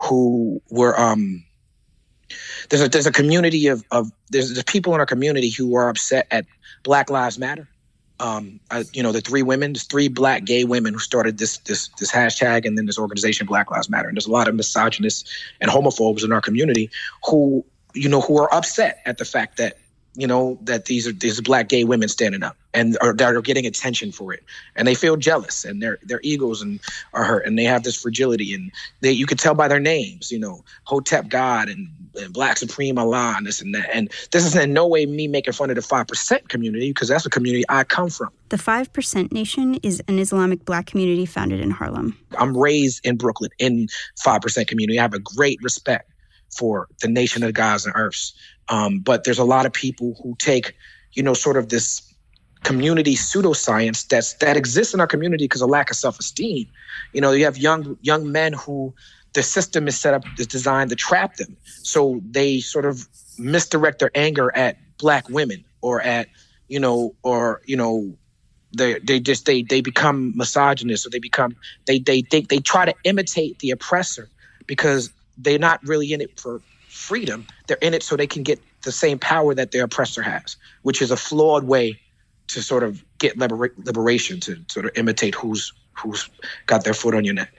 who 0.00 0.60
were, 0.70 0.98
um, 0.98 1.44
there's 2.68 2.82
a 2.82 2.88
there's 2.88 3.06
a 3.06 3.12
community 3.12 3.66
of 3.66 3.84
of 3.90 4.10
there's, 4.30 4.52
there's 4.52 4.64
people 4.64 4.94
in 4.94 5.00
our 5.00 5.06
community 5.06 5.50
who 5.50 5.74
are 5.74 5.88
upset 5.88 6.26
at 6.30 6.46
Black 6.82 7.10
Lives 7.10 7.38
Matter 7.38 7.68
um, 8.22 8.60
I, 8.70 8.84
you 8.92 9.02
know, 9.02 9.10
the 9.10 9.20
three 9.20 9.42
women, 9.42 9.72
there's 9.72 9.82
three 9.82 10.06
black 10.06 10.44
gay 10.44 10.62
women 10.62 10.94
who 10.94 11.00
started 11.00 11.38
this 11.38 11.58
this 11.58 11.88
this 11.98 12.12
hashtag 12.12 12.64
and 12.64 12.78
then 12.78 12.86
this 12.86 12.98
organization 12.98 13.46
Black 13.46 13.70
Lives 13.70 13.90
Matter. 13.90 14.08
And 14.08 14.16
there's 14.16 14.26
a 14.26 14.30
lot 14.30 14.46
of 14.46 14.54
misogynists 14.54 15.28
and 15.60 15.70
homophobes 15.70 16.24
in 16.24 16.32
our 16.32 16.40
community 16.40 16.88
who, 17.28 17.64
you 17.94 18.08
know, 18.08 18.20
who 18.20 18.38
are 18.38 18.52
upset 18.54 19.02
at 19.06 19.18
the 19.18 19.24
fact 19.24 19.56
that 19.56 19.78
you 20.14 20.26
know 20.26 20.58
that 20.62 20.84
these 20.84 21.08
are 21.08 21.12
these 21.12 21.40
black 21.40 21.68
gay 21.68 21.84
women 21.84 22.06
standing 22.06 22.42
up 22.42 22.56
and 22.74 22.98
are 23.00 23.14
that 23.14 23.34
are 23.34 23.40
getting 23.40 23.64
attention 23.64 24.12
for 24.12 24.32
it 24.32 24.44
and 24.76 24.86
they 24.86 24.94
feel 24.94 25.16
jealous 25.16 25.64
and 25.64 25.82
their 25.82 25.98
their 26.02 26.20
egos 26.22 26.60
and 26.60 26.80
are 27.14 27.24
hurt 27.24 27.46
and 27.46 27.58
they 27.58 27.64
have 27.64 27.82
this 27.82 27.96
fragility 27.96 28.52
and 28.52 28.70
they 29.00 29.10
you 29.10 29.24
can 29.24 29.38
tell 29.38 29.54
by 29.54 29.68
their 29.68 29.80
names 29.80 30.30
you 30.30 30.38
know 30.38 30.62
hotep 30.84 31.28
god 31.28 31.70
and, 31.70 31.88
and 32.16 32.32
black 32.32 32.56
supreme 32.56 32.98
allah 32.98 33.34
and 33.36 33.46
this 33.46 33.60
and 33.60 33.74
that. 33.74 33.88
And 33.92 34.10
this 34.30 34.44
is 34.44 34.56
in 34.56 34.72
no 34.72 34.86
way 34.86 35.06
me 35.06 35.28
making 35.28 35.52
fun 35.52 35.70
of 35.70 35.76
the 35.76 35.82
5% 35.82 36.48
community 36.48 36.90
because 36.90 37.08
that's 37.08 37.26
a 37.26 37.30
community 37.30 37.64
i 37.68 37.84
come 37.84 38.10
from. 38.10 38.30
The 38.48 38.56
5% 38.56 39.32
nation 39.32 39.76
is 39.82 40.02
an 40.08 40.18
islamic 40.18 40.64
black 40.64 40.86
community 40.86 41.26
founded 41.26 41.60
in 41.60 41.70
harlem. 41.70 42.18
I'm 42.38 42.56
raised 42.56 43.04
in 43.06 43.16
brooklyn 43.16 43.50
in 43.58 43.88
5% 44.24 44.66
community. 44.66 44.98
I 44.98 45.02
have 45.02 45.14
a 45.14 45.18
great 45.18 45.58
respect 45.62 46.08
for 46.52 46.88
the 47.00 47.08
nation 47.08 47.42
of 47.42 47.54
gods 47.54 47.86
and 47.86 47.94
earths. 47.96 48.34
Um, 48.68 49.00
but 49.00 49.24
there's 49.24 49.38
a 49.38 49.44
lot 49.44 49.66
of 49.66 49.72
people 49.72 50.14
who 50.22 50.36
take, 50.38 50.76
you 51.12 51.22
know, 51.22 51.34
sort 51.34 51.56
of 51.56 51.68
this 51.68 52.02
community 52.62 53.16
pseudoscience 53.16 54.06
that's 54.06 54.34
that 54.34 54.56
exists 54.56 54.94
in 54.94 55.00
our 55.00 55.06
community 55.06 55.44
because 55.44 55.62
of 55.62 55.68
lack 55.68 55.90
of 55.90 55.96
self-esteem. 55.96 56.68
You 57.12 57.20
know, 57.20 57.32
you 57.32 57.44
have 57.44 57.58
young 57.58 57.96
young 58.02 58.30
men 58.30 58.52
who 58.52 58.94
the 59.34 59.42
system 59.42 59.88
is 59.88 59.98
set 59.98 60.14
up 60.14 60.24
is 60.38 60.46
designed 60.46 60.90
to 60.90 60.96
trap 60.96 61.36
them. 61.36 61.56
So 61.82 62.20
they 62.30 62.60
sort 62.60 62.84
of 62.84 63.08
misdirect 63.38 63.98
their 63.98 64.10
anger 64.14 64.54
at 64.54 64.76
black 64.98 65.28
women 65.28 65.64
or 65.80 66.00
at, 66.00 66.28
you 66.68 66.80
know, 66.80 67.14
or, 67.22 67.62
you 67.64 67.76
know, 67.76 68.16
they 68.74 68.98
they 69.00 69.20
just 69.20 69.44
they 69.44 69.62
they 69.62 69.82
become 69.82 70.32
misogynist 70.36 71.06
or 71.06 71.10
they 71.10 71.18
become 71.18 71.54
they 71.86 71.98
they 71.98 72.22
think 72.22 72.48
they, 72.48 72.58
try 72.58 72.86
to 72.86 72.94
imitate 73.04 73.58
the 73.58 73.70
oppressor 73.70 74.30
because 74.66 75.10
they're 75.36 75.58
not 75.58 75.82
really 75.86 76.12
in 76.12 76.20
it 76.20 76.40
for 76.40 76.62
freedom. 76.88 77.46
They're 77.66 77.76
in 77.82 77.92
it 77.92 78.02
so 78.02 78.16
they 78.16 78.26
can 78.26 78.42
get 78.42 78.62
the 78.82 78.92
same 78.92 79.18
power 79.18 79.54
that 79.54 79.72
their 79.72 79.84
oppressor 79.84 80.22
has, 80.22 80.56
which 80.82 81.02
is 81.02 81.10
a 81.10 81.16
flawed 81.16 81.64
way 81.64 82.00
to 82.48 82.62
sort 82.62 82.82
of 82.82 83.04
get 83.18 83.36
libera- 83.38 83.70
liberation 83.76 84.40
to 84.40 84.58
sort 84.68 84.86
of 84.86 84.92
imitate 84.94 85.34
who's 85.34 85.72
who's 85.92 86.28
got 86.66 86.84
their 86.84 86.94
foot 86.94 87.14
on 87.14 87.24
your 87.24 87.34
neck. 87.34 87.52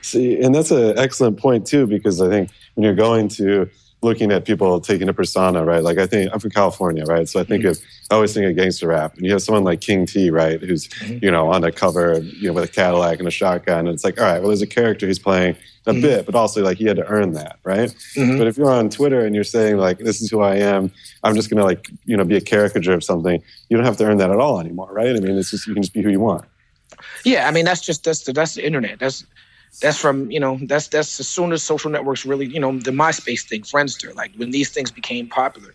See, 0.00 0.40
and 0.40 0.54
that's 0.54 0.70
an 0.70 0.98
excellent 0.98 1.38
point 1.38 1.66
too, 1.66 1.86
because 1.86 2.20
I 2.20 2.28
think 2.28 2.50
when 2.74 2.84
you're 2.84 2.94
going 2.94 3.28
to 3.28 3.68
looking 4.02 4.32
at 4.32 4.44
people 4.44 4.80
taking 4.80 5.08
a 5.08 5.14
persona, 5.14 5.64
right? 5.64 5.82
Like 5.82 5.98
I 5.98 6.06
think 6.06 6.30
I'm 6.32 6.40
from 6.40 6.50
California, 6.50 7.04
right? 7.04 7.28
So 7.28 7.40
I 7.40 7.44
think 7.44 7.62
mm-hmm. 7.62 7.70
of 7.70 7.82
I 8.10 8.16
always 8.16 8.34
think 8.34 8.46
of 8.46 8.56
gangster 8.56 8.88
rap, 8.88 9.16
and 9.16 9.24
you 9.24 9.32
have 9.32 9.42
someone 9.42 9.64
like 9.64 9.80
King 9.80 10.06
T, 10.06 10.30
right, 10.30 10.60
who's 10.60 10.88
mm-hmm. 10.88 11.24
you 11.24 11.30
know 11.30 11.50
on 11.50 11.62
the 11.62 11.72
cover, 11.72 12.18
you 12.20 12.48
know, 12.48 12.52
with 12.52 12.64
a 12.64 12.68
Cadillac 12.68 13.18
and 13.18 13.28
a 13.28 13.30
shotgun, 13.30 13.86
and 13.86 13.90
it's 13.90 14.04
like, 14.04 14.20
all 14.20 14.26
right, 14.26 14.40
well, 14.40 14.48
there's 14.48 14.62
a 14.62 14.66
character 14.66 15.06
who's 15.06 15.18
playing 15.18 15.56
a 15.86 15.92
mm-hmm. 15.92 16.02
bit, 16.02 16.26
but 16.26 16.34
also 16.34 16.62
like 16.62 16.78
he 16.78 16.84
had 16.84 16.96
to 16.96 17.06
earn 17.06 17.32
that, 17.32 17.58
right? 17.64 17.90
Mm-hmm. 18.16 18.38
But 18.38 18.48
if 18.48 18.58
you're 18.58 18.70
on 18.70 18.90
Twitter 18.90 19.24
and 19.24 19.34
you're 19.34 19.44
saying 19.44 19.78
like, 19.78 19.98
this 19.98 20.20
is 20.20 20.30
who 20.30 20.40
I 20.40 20.56
am, 20.56 20.92
I'm 21.22 21.34
just 21.34 21.48
gonna 21.48 21.64
like 21.64 21.88
you 22.04 22.16
know 22.16 22.24
be 22.24 22.36
a 22.36 22.40
caricature 22.40 22.92
of 22.92 23.04
something, 23.04 23.42
you 23.68 23.76
don't 23.76 23.86
have 23.86 23.96
to 23.98 24.04
earn 24.04 24.18
that 24.18 24.30
at 24.30 24.38
all 24.38 24.60
anymore, 24.60 24.92
right? 24.92 25.14
I 25.14 25.20
mean, 25.20 25.38
it's 25.38 25.50
just 25.50 25.66
you 25.66 25.74
can 25.74 25.82
just 25.82 25.94
be 25.94 26.02
who 26.02 26.10
you 26.10 26.20
want. 26.20 26.44
Yeah, 27.24 27.46
I 27.46 27.52
mean 27.52 27.64
that's 27.64 27.80
just 27.80 28.04
that's 28.04 28.24
the 28.24 28.32
that's 28.32 28.54
the 28.54 28.66
internet. 28.66 28.98
That's 28.98 29.24
that's 29.80 29.98
from 29.98 30.30
you 30.30 30.38
know 30.38 30.58
that's 30.62 30.88
that's 30.88 31.18
as 31.18 31.28
soon 31.28 31.52
as 31.52 31.62
social 31.62 31.90
networks 31.90 32.24
really 32.26 32.46
you 32.46 32.60
know 32.60 32.78
the 32.78 32.90
MySpace 32.90 33.48
thing, 33.48 33.62
Friendster, 33.62 34.14
like 34.14 34.34
when 34.36 34.50
these 34.50 34.70
things 34.70 34.90
became 34.90 35.28
popular, 35.28 35.74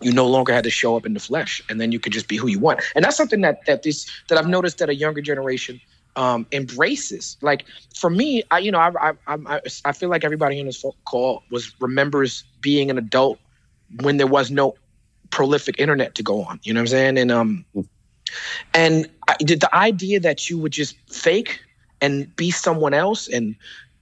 you 0.00 0.12
no 0.12 0.26
longer 0.26 0.52
had 0.52 0.64
to 0.64 0.70
show 0.70 0.96
up 0.96 1.06
in 1.06 1.14
the 1.14 1.20
flesh, 1.20 1.62
and 1.68 1.80
then 1.80 1.92
you 1.92 2.00
could 2.00 2.12
just 2.12 2.28
be 2.28 2.36
who 2.36 2.48
you 2.48 2.58
want. 2.58 2.80
And 2.94 3.04
that's 3.04 3.16
something 3.16 3.40
that 3.42 3.64
that 3.66 3.82
this 3.82 4.10
that 4.28 4.38
I've 4.38 4.48
noticed 4.48 4.78
that 4.78 4.88
a 4.88 4.94
younger 4.94 5.20
generation 5.20 5.80
um, 6.16 6.46
embraces. 6.52 7.36
Like 7.40 7.64
for 7.94 8.10
me, 8.10 8.42
I 8.50 8.58
you 8.58 8.72
know 8.72 8.80
I, 8.80 9.10
I 9.10 9.12
I 9.26 9.60
I 9.84 9.92
feel 9.92 10.08
like 10.08 10.24
everybody 10.24 10.58
in 10.58 10.66
this 10.66 10.84
call 11.04 11.42
was 11.50 11.72
remembers 11.80 12.44
being 12.60 12.90
an 12.90 12.98
adult 12.98 13.38
when 14.00 14.16
there 14.16 14.26
was 14.26 14.50
no 14.50 14.74
prolific 15.30 15.78
internet 15.78 16.14
to 16.16 16.22
go 16.22 16.42
on. 16.42 16.60
You 16.64 16.74
know 16.74 16.80
what 16.80 16.82
I'm 16.82 16.88
saying? 16.88 17.18
And 17.18 17.30
um, 17.30 17.64
and 18.74 19.08
I, 19.28 19.36
did 19.38 19.60
the 19.60 19.74
idea 19.74 20.20
that 20.20 20.50
you 20.50 20.58
would 20.58 20.72
just 20.72 20.96
fake 21.10 21.60
and 22.00 22.34
be 22.36 22.50
someone 22.50 22.94
else 22.94 23.28
and 23.28 23.56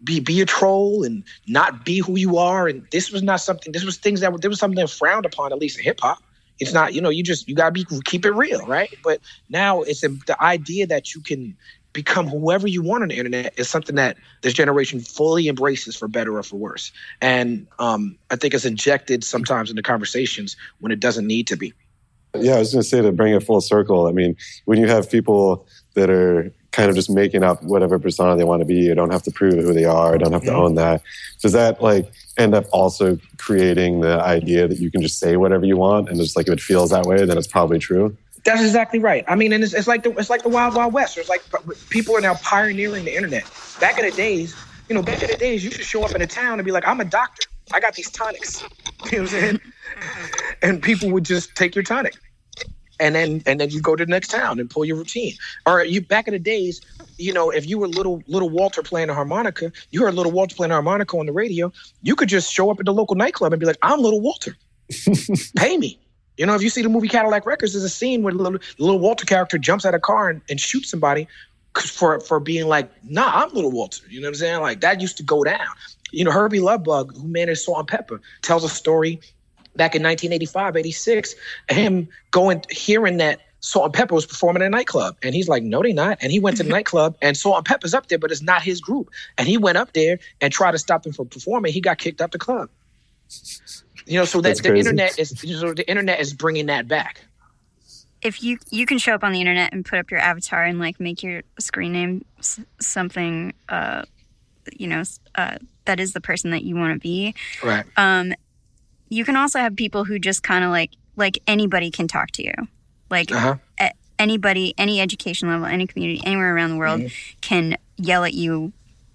be 0.04 0.20
be 0.20 0.40
a 0.40 0.46
troll 0.46 1.04
and 1.04 1.24
not 1.46 1.84
be 1.84 1.98
who 1.98 2.16
you 2.16 2.38
are. 2.38 2.68
And 2.68 2.86
this 2.90 3.10
was 3.10 3.22
not 3.22 3.40
something 3.40 3.72
this 3.72 3.84
was 3.84 3.96
things 3.96 4.20
that 4.20 4.32
were 4.32 4.38
there 4.38 4.50
was 4.50 4.58
something 4.58 4.86
frowned 4.86 5.26
upon 5.26 5.52
at 5.52 5.58
least 5.58 5.78
in 5.78 5.84
hip 5.84 6.00
hop. 6.00 6.22
It's 6.58 6.72
not 6.72 6.94
you 6.94 7.00
know 7.00 7.10
you 7.10 7.22
just 7.22 7.48
you 7.48 7.54
gotta 7.54 7.72
be 7.72 7.86
keep 8.04 8.24
it 8.24 8.32
real 8.32 8.64
right? 8.66 8.92
But 9.02 9.20
now 9.48 9.82
it's 9.82 10.02
a, 10.04 10.08
the 10.08 10.40
idea 10.42 10.86
that 10.86 11.14
you 11.14 11.20
can 11.20 11.56
become 11.92 12.28
whoever 12.28 12.68
you 12.68 12.82
want 12.82 13.02
on 13.02 13.08
the 13.08 13.16
internet 13.16 13.54
is 13.58 13.70
something 13.70 13.96
that 13.96 14.18
this 14.42 14.52
generation 14.52 15.00
fully 15.00 15.48
embraces 15.48 15.96
for 15.96 16.08
better 16.08 16.36
or 16.36 16.42
for 16.42 16.56
worse. 16.56 16.92
And 17.22 17.66
um, 17.78 18.18
i 18.30 18.36
think 18.36 18.52
it's 18.52 18.66
injected 18.66 19.24
sometimes 19.24 19.70
into 19.70 19.82
conversations 19.82 20.56
when 20.80 20.92
it 20.92 21.00
doesn't 21.00 21.26
need 21.26 21.46
to 21.46 21.56
be. 21.56 21.72
Yeah 22.34 22.56
i 22.56 22.58
was 22.58 22.72
going 22.72 22.82
to 22.82 22.88
say 22.88 23.00
to 23.00 23.12
bring 23.12 23.32
it 23.32 23.42
full 23.42 23.62
circle 23.62 24.06
i 24.06 24.12
mean 24.12 24.36
when 24.66 24.78
you 24.78 24.86
have 24.86 25.10
people 25.10 25.66
that 25.94 26.10
are 26.10 26.52
kind 26.76 26.90
of 26.90 26.94
just 26.94 27.08
making 27.08 27.42
up 27.42 27.62
whatever 27.62 27.98
persona 27.98 28.36
they 28.36 28.44
want 28.44 28.60
to 28.60 28.66
be. 28.66 28.74
You 28.74 28.94
don't 28.94 29.10
have 29.10 29.22
to 29.22 29.30
prove 29.30 29.54
who 29.54 29.72
they 29.72 29.86
are. 29.86 30.18
don't 30.18 30.32
have 30.32 30.44
to 30.44 30.52
own 30.54 30.74
that. 30.74 31.02
Does 31.40 31.52
that 31.52 31.82
like 31.82 32.12
end 32.36 32.54
up 32.54 32.66
also 32.70 33.18
creating 33.38 34.02
the 34.02 34.20
idea 34.20 34.68
that 34.68 34.78
you 34.78 34.90
can 34.90 35.00
just 35.00 35.18
say 35.18 35.38
whatever 35.38 35.64
you 35.64 35.78
want 35.78 36.10
and 36.10 36.18
just 36.18 36.36
like 36.36 36.48
if 36.48 36.52
it 36.52 36.60
feels 36.60 36.90
that 36.90 37.06
way, 37.06 37.24
then 37.24 37.38
it's 37.38 37.46
probably 37.46 37.78
true? 37.78 38.14
That's 38.44 38.60
exactly 38.60 38.98
right. 38.98 39.24
I 39.26 39.36
mean, 39.36 39.54
and 39.54 39.64
it's, 39.64 39.72
it's 39.72 39.88
like 39.88 40.02
the 40.02 40.10
it's 40.18 40.28
like 40.28 40.42
the 40.42 40.50
wild 40.50 40.74
wild 40.74 40.92
west. 40.92 41.16
It's 41.16 41.30
like 41.30 41.42
people 41.88 42.14
are 42.14 42.20
now 42.20 42.34
pioneering 42.34 43.06
the 43.06 43.16
internet. 43.16 43.50
Back 43.80 43.98
in 43.98 44.04
the 44.04 44.12
days, 44.12 44.54
you 44.90 44.94
know, 44.94 45.02
back 45.02 45.22
in 45.22 45.30
the 45.30 45.36
days, 45.36 45.64
you 45.64 45.70
should 45.70 45.84
show 45.84 46.04
up 46.04 46.14
in 46.14 46.20
a 46.20 46.26
town 46.26 46.58
and 46.58 46.64
be 46.64 46.72
like, 46.72 46.86
"I'm 46.86 47.00
a 47.00 47.04
doctor. 47.04 47.48
I 47.72 47.80
got 47.80 47.94
these 47.94 48.10
tonics." 48.10 48.62
You 49.12 49.18
know 49.18 49.24
what 49.24 49.34
I'm 49.34 49.40
saying? 49.40 49.60
And 50.62 50.82
people 50.82 51.10
would 51.10 51.24
just 51.24 51.54
take 51.54 51.76
your 51.76 51.84
tonic 51.84 52.16
and 53.00 53.14
then 53.14 53.42
and 53.46 53.60
then 53.60 53.70
you 53.70 53.80
go 53.80 53.96
to 53.96 54.04
the 54.04 54.10
next 54.10 54.28
town 54.28 54.58
and 54.58 54.70
pull 54.70 54.84
your 54.84 54.96
routine. 54.96 55.34
Or 55.66 55.84
you 55.84 56.00
back 56.00 56.28
in 56.28 56.32
the 56.32 56.38
days, 56.38 56.80
you 57.18 57.32
know, 57.32 57.50
if 57.50 57.66
you 57.66 57.78
were 57.78 57.88
little 57.88 58.22
little 58.26 58.48
Walter 58.48 58.82
playing 58.82 59.10
a 59.10 59.14
harmonica, 59.14 59.72
you 59.90 60.02
heard 60.02 60.14
little 60.14 60.32
Walter 60.32 60.56
playing 60.56 60.70
a 60.70 60.74
harmonica 60.74 61.16
on 61.16 61.26
the 61.26 61.32
radio, 61.32 61.72
you 62.02 62.16
could 62.16 62.28
just 62.28 62.52
show 62.52 62.70
up 62.70 62.78
at 62.80 62.86
the 62.86 62.92
local 62.92 63.16
nightclub 63.16 63.52
and 63.52 63.60
be 63.60 63.66
like, 63.66 63.78
"I'm 63.82 64.00
little 64.00 64.20
Walter, 64.20 64.56
pay 65.56 65.76
me." 65.76 66.00
You 66.36 66.44
know, 66.44 66.54
if 66.54 66.62
you 66.62 66.68
see 66.68 66.82
the 66.82 66.90
movie 66.90 67.08
Cadillac 67.08 67.46
Records, 67.46 67.72
there's 67.72 67.84
a 67.84 67.88
scene 67.88 68.22
where 68.22 68.32
the 68.32 68.42
little, 68.42 68.60
little 68.78 68.98
Walter 68.98 69.24
character 69.24 69.56
jumps 69.56 69.86
out 69.86 69.94
of 69.94 69.98
a 69.98 70.00
car 70.00 70.28
and, 70.28 70.42
and 70.50 70.60
shoots 70.60 70.90
somebody 70.90 71.26
for 71.74 72.20
for 72.20 72.40
being 72.40 72.68
like, 72.68 72.90
"Nah, 73.04 73.42
I'm 73.42 73.52
little 73.54 73.70
Walter." 73.70 74.06
You 74.08 74.20
know 74.20 74.26
what 74.26 74.30
I'm 74.30 74.34
saying? 74.36 74.60
Like 74.60 74.80
that 74.80 75.00
used 75.00 75.16
to 75.18 75.22
go 75.22 75.44
down. 75.44 75.66
You 76.12 76.24
know, 76.24 76.30
Hurby 76.30 76.60
Luv 76.60 76.84
Bug, 76.84 77.16
who 77.16 77.26
managed 77.26 77.62
Salt-N-Pepa, 77.62 78.20
tells 78.42 78.62
a 78.62 78.68
story 78.68 79.20
back 79.76 79.94
in 79.94 80.02
1985, 80.02 80.76
86, 80.76 81.34
him 81.68 82.08
going, 82.30 82.62
hearing 82.70 83.16
that 83.18 83.40
Salt-N-Pepa 83.60 84.12
was 84.12 84.26
performing 84.26 84.62
in 84.62 84.66
a 84.66 84.70
nightclub. 84.70 85.16
And 85.22 85.34
he's 85.34 85.48
like, 85.48 85.62
no, 85.62 85.82
they 85.82 85.92
not. 85.92 86.18
And 86.20 86.30
he 86.30 86.38
went 86.38 86.56
to 86.58 86.62
the 86.62 86.68
nightclub 86.76 87.16
and 87.22 87.36
Salt-N-Pepa's 87.36 87.94
up 87.94 88.08
there, 88.08 88.18
but 88.18 88.30
it's 88.30 88.42
not 88.42 88.62
his 88.62 88.80
group. 88.80 89.10
And 89.38 89.48
he 89.48 89.58
went 89.58 89.78
up 89.78 89.92
there 89.92 90.18
and 90.40 90.52
tried 90.52 90.72
to 90.72 90.78
stop 90.78 91.02
them 91.02 91.12
from 91.12 91.28
performing. 91.28 91.72
He 91.72 91.80
got 91.80 91.98
kicked 91.98 92.20
out 92.20 92.32
the 92.32 92.38
club. 92.38 92.68
You 94.06 94.18
know, 94.18 94.24
so 94.24 94.40
that 94.40 94.48
That's 94.50 94.60
the 94.60 94.68
crazy. 94.68 94.88
internet 94.88 95.18
is 95.18 95.30
so 95.60 95.74
the 95.74 95.88
internet 95.88 96.20
is 96.20 96.32
bringing 96.32 96.66
that 96.66 96.86
back. 96.86 97.22
if 98.22 98.40
you 98.42 98.58
you 98.70 98.86
can 98.86 98.98
show 98.98 99.14
up 99.14 99.24
on 99.24 99.32
the 99.32 99.40
internet 99.40 99.72
and 99.72 99.84
put 99.84 99.98
up 99.98 100.10
your 100.12 100.20
avatar 100.20 100.62
and 100.64 100.78
like 100.78 101.00
make 101.00 101.22
your 101.24 101.42
screen 101.58 101.92
name 101.92 102.24
s- 102.38 102.60
something 102.80 103.52
uh 103.68 104.02
you 104.72 104.86
know 104.86 105.02
uh 105.34 105.56
that 105.86 105.98
is 106.00 106.12
the 106.12 106.20
person 106.20 106.50
that 106.52 106.62
you 106.62 106.76
want 106.76 106.92
to 106.94 107.00
be 107.00 107.34
Right. 107.64 107.84
um 107.96 108.32
you 109.08 109.24
can 109.24 109.36
also 109.36 109.58
have 109.58 109.76
people 109.76 110.04
who 110.04 110.18
just 110.18 110.42
kind 110.42 110.64
of 110.64 110.70
like 110.70 110.90
like 111.16 111.38
anybody 111.46 111.90
can 111.90 112.06
talk 112.08 112.30
to 112.32 112.42
you 112.42 112.52
like 113.10 113.30
Uh 113.32 113.38
huh. 113.38 113.54
a- 113.80 113.92
anybody 114.18 114.74
any 114.78 115.00
education 115.00 115.48
level 115.48 115.66
any 115.66 115.86
community 115.86 116.20
anywhere 116.24 116.54
around 116.54 116.70
the 116.70 116.76
world 116.76 117.02
can 117.40 117.76
yell 117.96 118.24
at 118.24 118.34
you 118.34 118.72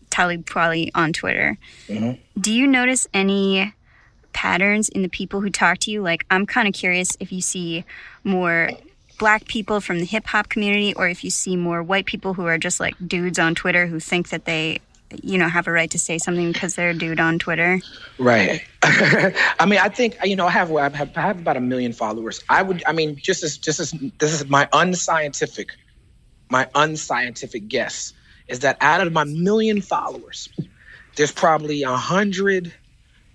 tally 0.09 0.37
probably 0.37 0.91
on 0.95 1.13
twitter 1.13 1.57
Mhm. 1.87 2.17
do 2.39 2.51
you 2.53 2.67
notice 2.67 3.07
any 3.13 3.73
patterns 4.33 4.89
in 4.89 5.01
the 5.01 5.09
people 5.09 5.41
who 5.41 5.49
talk 5.49 5.77
to 5.79 5.91
you 5.91 6.01
like 6.01 6.25
i'm 6.31 6.45
kind 6.45 6.67
of 6.67 6.73
curious 6.73 7.17
if 7.19 7.31
you 7.31 7.41
see 7.41 7.83
more 8.23 8.69
black 9.19 9.45
people 9.45 9.79
from 9.81 9.99
the 9.99 10.05
hip 10.05 10.25
hop 10.27 10.49
community 10.49 10.93
or 10.95 11.07
if 11.07 11.23
you 11.23 11.29
see 11.29 11.55
more 11.55 11.83
white 11.83 12.05
people 12.05 12.33
who 12.33 12.45
are 12.45 12.57
just 12.57 12.79
like 12.79 12.95
dudes 13.05 13.37
on 13.39 13.53
twitter 13.53 13.87
who 13.87 13.99
think 13.99 14.29
that 14.29 14.45
they 14.45 14.79
you 15.23 15.37
know 15.37 15.47
have 15.47 15.67
a 15.67 15.71
right 15.71 15.91
to 15.91 15.99
say 15.99 16.17
something 16.17 16.51
because 16.51 16.75
they're 16.75 16.91
a 16.91 16.93
dude 16.93 17.19
on 17.19 17.39
twitter 17.39 17.79
Right. 18.21 18.61
I 18.83 19.65
mean, 19.67 19.79
I 19.79 19.89
think 19.89 20.15
you 20.23 20.35
know, 20.35 20.45
I 20.45 20.51
have 20.51 20.71
I 20.75 20.89
have, 20.89 21.17
I 21.17 21.21
have 21.21 21.39
about 21.39 21.57
a 21.57 21.61
million 21.61 21.91
followers. 21.91 22.43
I 22.49 22.61
would, 22.61 22.83
I 22.85 22.91
mean, 22.91 23.15
just 23.15 23.43
as 23.43 23.57
just 23.57 23.79
as 23.79 23.91
this 24.19 24.33
is 24.33 24.47
my 24.47 24.69
unscientific, 24.73 25.69
my 26.51 26.69
unscientific 26.75 27.67
guess 27.67 28.13
is 28.47 28.59
that 28.59 28.77
out 28.79 29.05
of 29.05 29.11
my 29.11 29.23
million 29.23 29.81
followers, 29.81 30.49
there's 31.15 31.31
probably 31.31 31.81
a 31.81 31.95
hundred 31.95 32.71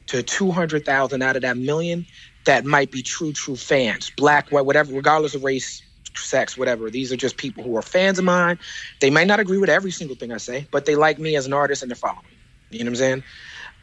to 0.07 0.23
two 0.23 0.53
hundred 0.53 0.85
thousand 0.85 1.23
out 1.23 1.35
of 1.35 1.43
that 1.43 1.57
million 1.57 2.07
that 2.45 2.65
might 2.65 2.93
be 2.93 3.03
true, 3.03 3.33
true 3.33 3.57
fans, 3.57 4.11
black, 4.17 4.51
white, 4.51 4.67
whatever, 4.67 4.93
regardless 4.95 5.35
of 5.35 5.43
race, 5.43 5.83
sex, 6.19 6.57
whatever. 6.57 6.91
These 6.91 7.13
are 7.13 7.17
just 7.17 7.37
people 7.37 7.63
who 7.63 7.77
are 7.77 7.83
fans 7.83 8.19
of 8.19 8.25
mine. 8.25 8.59
They 9.01 9.11
might 9.11 9.27
not 9.27 9.41
agree 9.41 9.59
with 9.59 9.71
every 9.71 9.91
single 9.91 10.17
thing 10.17 10.33
I 10.33 10.39
say, 10.39 10.67
but 10.71 10.85
they 10.87 10.95
like 10.95 11.19
me 11.19 11.37
as 11.37 11.47
an 11.47 11.53
artist 11.53 11.83
and 11.83 11.91
they 11.91 11.95
follow 11.95 12.23
me. 12.23 12.79
You 12.79 12.85
know 12.85 12.91
what 12.91 12.93
I'm 12.93 12.97
saying? 12.97 13.25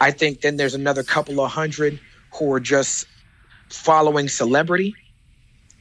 I 0.02 0.12
think 0.12 0.42
then 0.42 0.58
there's 0.58 0.74
another 0.74 1.04
couple 1.04 1.40
of 1.40 1.52
hundred 1.52 2.00
who 2.34 2.52
are 2.54 2.60
just 2.60 3.06
following 3.70 4.28
celebrity, 4.28 4.96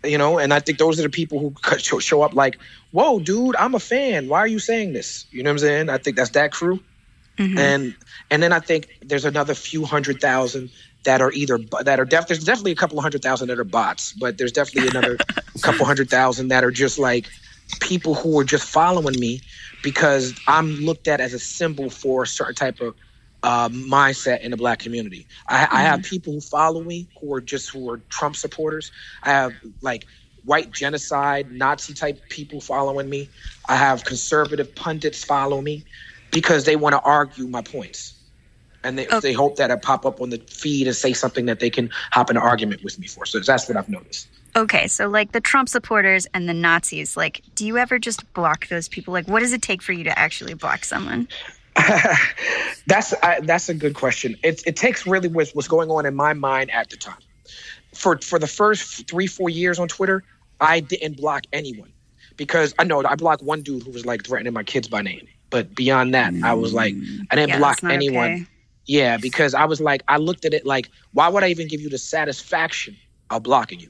you 0.04 0.18
know, 0.18 0.38
and 0.38 0.52
I 0.52 0.60
think 0.60 0.78
those 0.78 0.98
are 0.98 1.02
the 1.02 1.10
people 1.10 1.38
who 1.38 1.54
show- 1.78 1.98
show 1.98 2.22
up 2.22 2.34
like, 2.34 2.58
"Whoa, 2.90 3.20
dude, 3.20 3.56
I'm 3.56 3.74
a 3.74 3.80
fan. 3.80 4.28
Why 4.28 4.38
are 4.38 4.46
you 4.46 4.58
saying 4.58 4.92
this?" 4.92 5.26
You 5.30 5.42
know 5.42 5.50
what 5.50 5.54
I'm 5.54 5.58
saying? 5.58 5.88
I 5.88 5.98
think 5.98 6.16
that's 6.16 6.30
that 6.30 6.52
crew, 6.52 6.80
mm-hmm. 7.38 7.58
and 7.58 7.96
and 8.30 8.42
then 8.42 8.52
I 8.52 8.60
think 8.60 8.88
there's 9.02 9.24
another 9.24 9.54
few 9.54 9.84
hundred 9.84 10.20
thousand 10.20 10.70
that 11.04 11.20
are 11.20 11.32
either 11.32 11.58
that 11.84 12.00
are 12.00 12.04
def- 12.04 12.28
there's 12.28 12.44
definitely 12.44 12.72
a 12.72 12.76
couple 12.76 13.00
hundred 13.00 13.22
thousand 13.22 13.48
that 13.48 13.58
are 13.58 13.64
bots, 13.64 14.12
but 14.12 14.38
there's 14.38 14.52
definitely 14.52 14.88
another 14.88 15.18
couple 15.62 15.86
hundred 15.86 16.10
thousand 16.10 16.48
that 16.48 16.64
are 16.64 16.70
just 16.70 16.98
like 16.98 17.30
people 17.80 18.14
who 18.14 18.38
are 18.38 18.44
just 18.44 18.68
following 18.68 19.18
me 19.18 19.40
because 19.82 20.34
I'm 20.46 20.76
looked 20.76 21.08
at 21.08 21.20
as 21.20 21.34
a 21.34 21.38
symbol 21.38 21.90
for 21.90 22.22
a 22.24 22.26
certain 22.26 22.54
type 22.54 22.80
of 22.80 22.94
uh, 23.42 23.68
mindset 23.70 24.40
in 24.40 24.52
the 24.52 24.56
black 24.56 24.78
community. 24.78 25.26
I, 25.48 25.68
I 25.70 25.82
have 25.82 26.02
people 26.02 26.32
who 26.34 26.40
follow 26.40 26.82
me 26.82 27.08
who 27.20 27.34
are 27.34 27.40
just 27.40 27.70
who 27.70 27.90
are 27.90 27.98
Trump 28.10 28.36
supporters. 28.36 28.92
I 29.22 29.30
have 29.30 29.56
like 29.82 30.06
white 30.44 30.72
genocide, 30.72 31.50
Nazi 31.50 31.94
type 31.94 32.28
people 32.28 32.60
following 32.60 33.08
me. 33.08 33.32
I 33.68 33.76
have 33.76 34.04
conservative 34.04 34.74
pundits 34.74 35.24
follow 35.24 35.60
me 35.60 35.86
because 36.30 36.64
they 36.64 36.76
want 36.76 36.94
to 36.94 37.00
argue 37.02 37.48
my 37.48 37.62
points. 37.62 38.21
And 38.84 38.98
they, 38.98 39.06
they 39.20 39.32
hope 39.32 39.56
that 39.56 39.70
I 39.70 39.76
pop 39.76 40.04
up 40.04 40.20
on 40.20 40.30
the 40.30 40.38
feed 40.38 40.86
and 40.88 40.96
say 40.96 41.12
something 41.12 41.46
that 41.46 41.60
they 41.60 41.70
can 41.70 41.90
hop 42.10 42.30
in 42.30 42.36
an 42.36 42.42
argument 42.42 42.82
with 42.82 42.98
me 42.98 43.06
for. 43.06 43.24
So 43.26 43.38
that's 43.38 43.68
what 43.68 43.76
I've 43.76 43.88
noticed. 43.88 44.26
Okay, 44.56 44.86
so 44.88 45.08
like 45.08 45.32
the 45.32 45.40
Trump 45.40 45.68
supporters 45.68 46.26
and 46.34 46.48
the 46.48 46.52
Nazis, 46.54 47.16
like, 47.16 47.42
do 47.54 47.64
you 47.66 47.78
ever 47.78 47.98
just 47.98 48.30
block 48.34 48.68
those 48.68 48.88
people? 48.88 49.12
Like, 49.12 49.28
what 49.28 49.40
does 49.40 49.52
it 49.52 49.62
take 49.62 49.82
for 49.82 49.92
you 49.92 50.04
to 50.04 50.18
actually 50.18 50.54
block 50.54 50.84
someone? 50.84 51.28
that's 52.86 53.14
I, 53.22 53.40
that's 53.40 53.68
a 53.68 53.74
good 53.74 53.94
question. 53.94 54.36
It 54.42 54.62
it 54.66 54.76
takes 54.76 55.06
really 55.06 55.28
what's, 55.28 55.54
what's 55.54 55.68
going 55.68 55.90
on 55.90 56.04
in 56.04 56.14
my 56.14 56.34
mind 56.34 56.70
at 56.70 56.90
the 56.90 56.96
time. 56.96 57.16
For 57.94 58.18
for 58.18 58.38
the 58.38 58.46
first 58.46 59.08
three 59.08 59.26
four 59.26 59.48
years 59.48 59.78
on 59.78 59.88
Twitter, 59.88 60.22
I 60.60 60.80
didn't 60.80 61.16
block 61.16 61.44
anyone 61.52 61.92
because 62.36 62.74
I 62.78 62.84
know 62.84 63.02
I 63.04 63.14
blocked 63.14 63.42
one 63.42 63.62
dude 63.62 63.84
who 63.84 63.90
was 63.90 64.04
like 64.04 64.26
threatening 64.26 64.52
my 64.52 64.64
kids 64.64 64.88
by 64.88 65.00
name. 65.02 65.26
But 65.48 65.74
beyond 65.74 66.14
that, 66.14 66.34
I 66.42 66.54
was 66.54 66.74
like 66.74 66.94
I 67.30 67.36
didn't 67.36 67.50
Yeah, 67.50 67.58
block 67.58 67.82
anyone. 67.84 68.32
okay. 68.32 68.46
Yeah, 68.86 69.16
because 69.16 69.54
I 69.54 69.64
was 69.64 69.80
like 69.80 70.02
I 70.08 70.16
looked 70.16 70.44
at 70.44 70.54
it 70.54 70.66
like 70.66 70.90
why 71.12 71.28
would 71.28 71.44
I 71.44 71.48
even 71.48 71.68
give 71.68 71.80
you 71.80 71.88
the 71.88 71.98
satisfaction 71.98 72.96
of 73.30 73.42
blocking 73.42 73.80
you? 73.80 73.88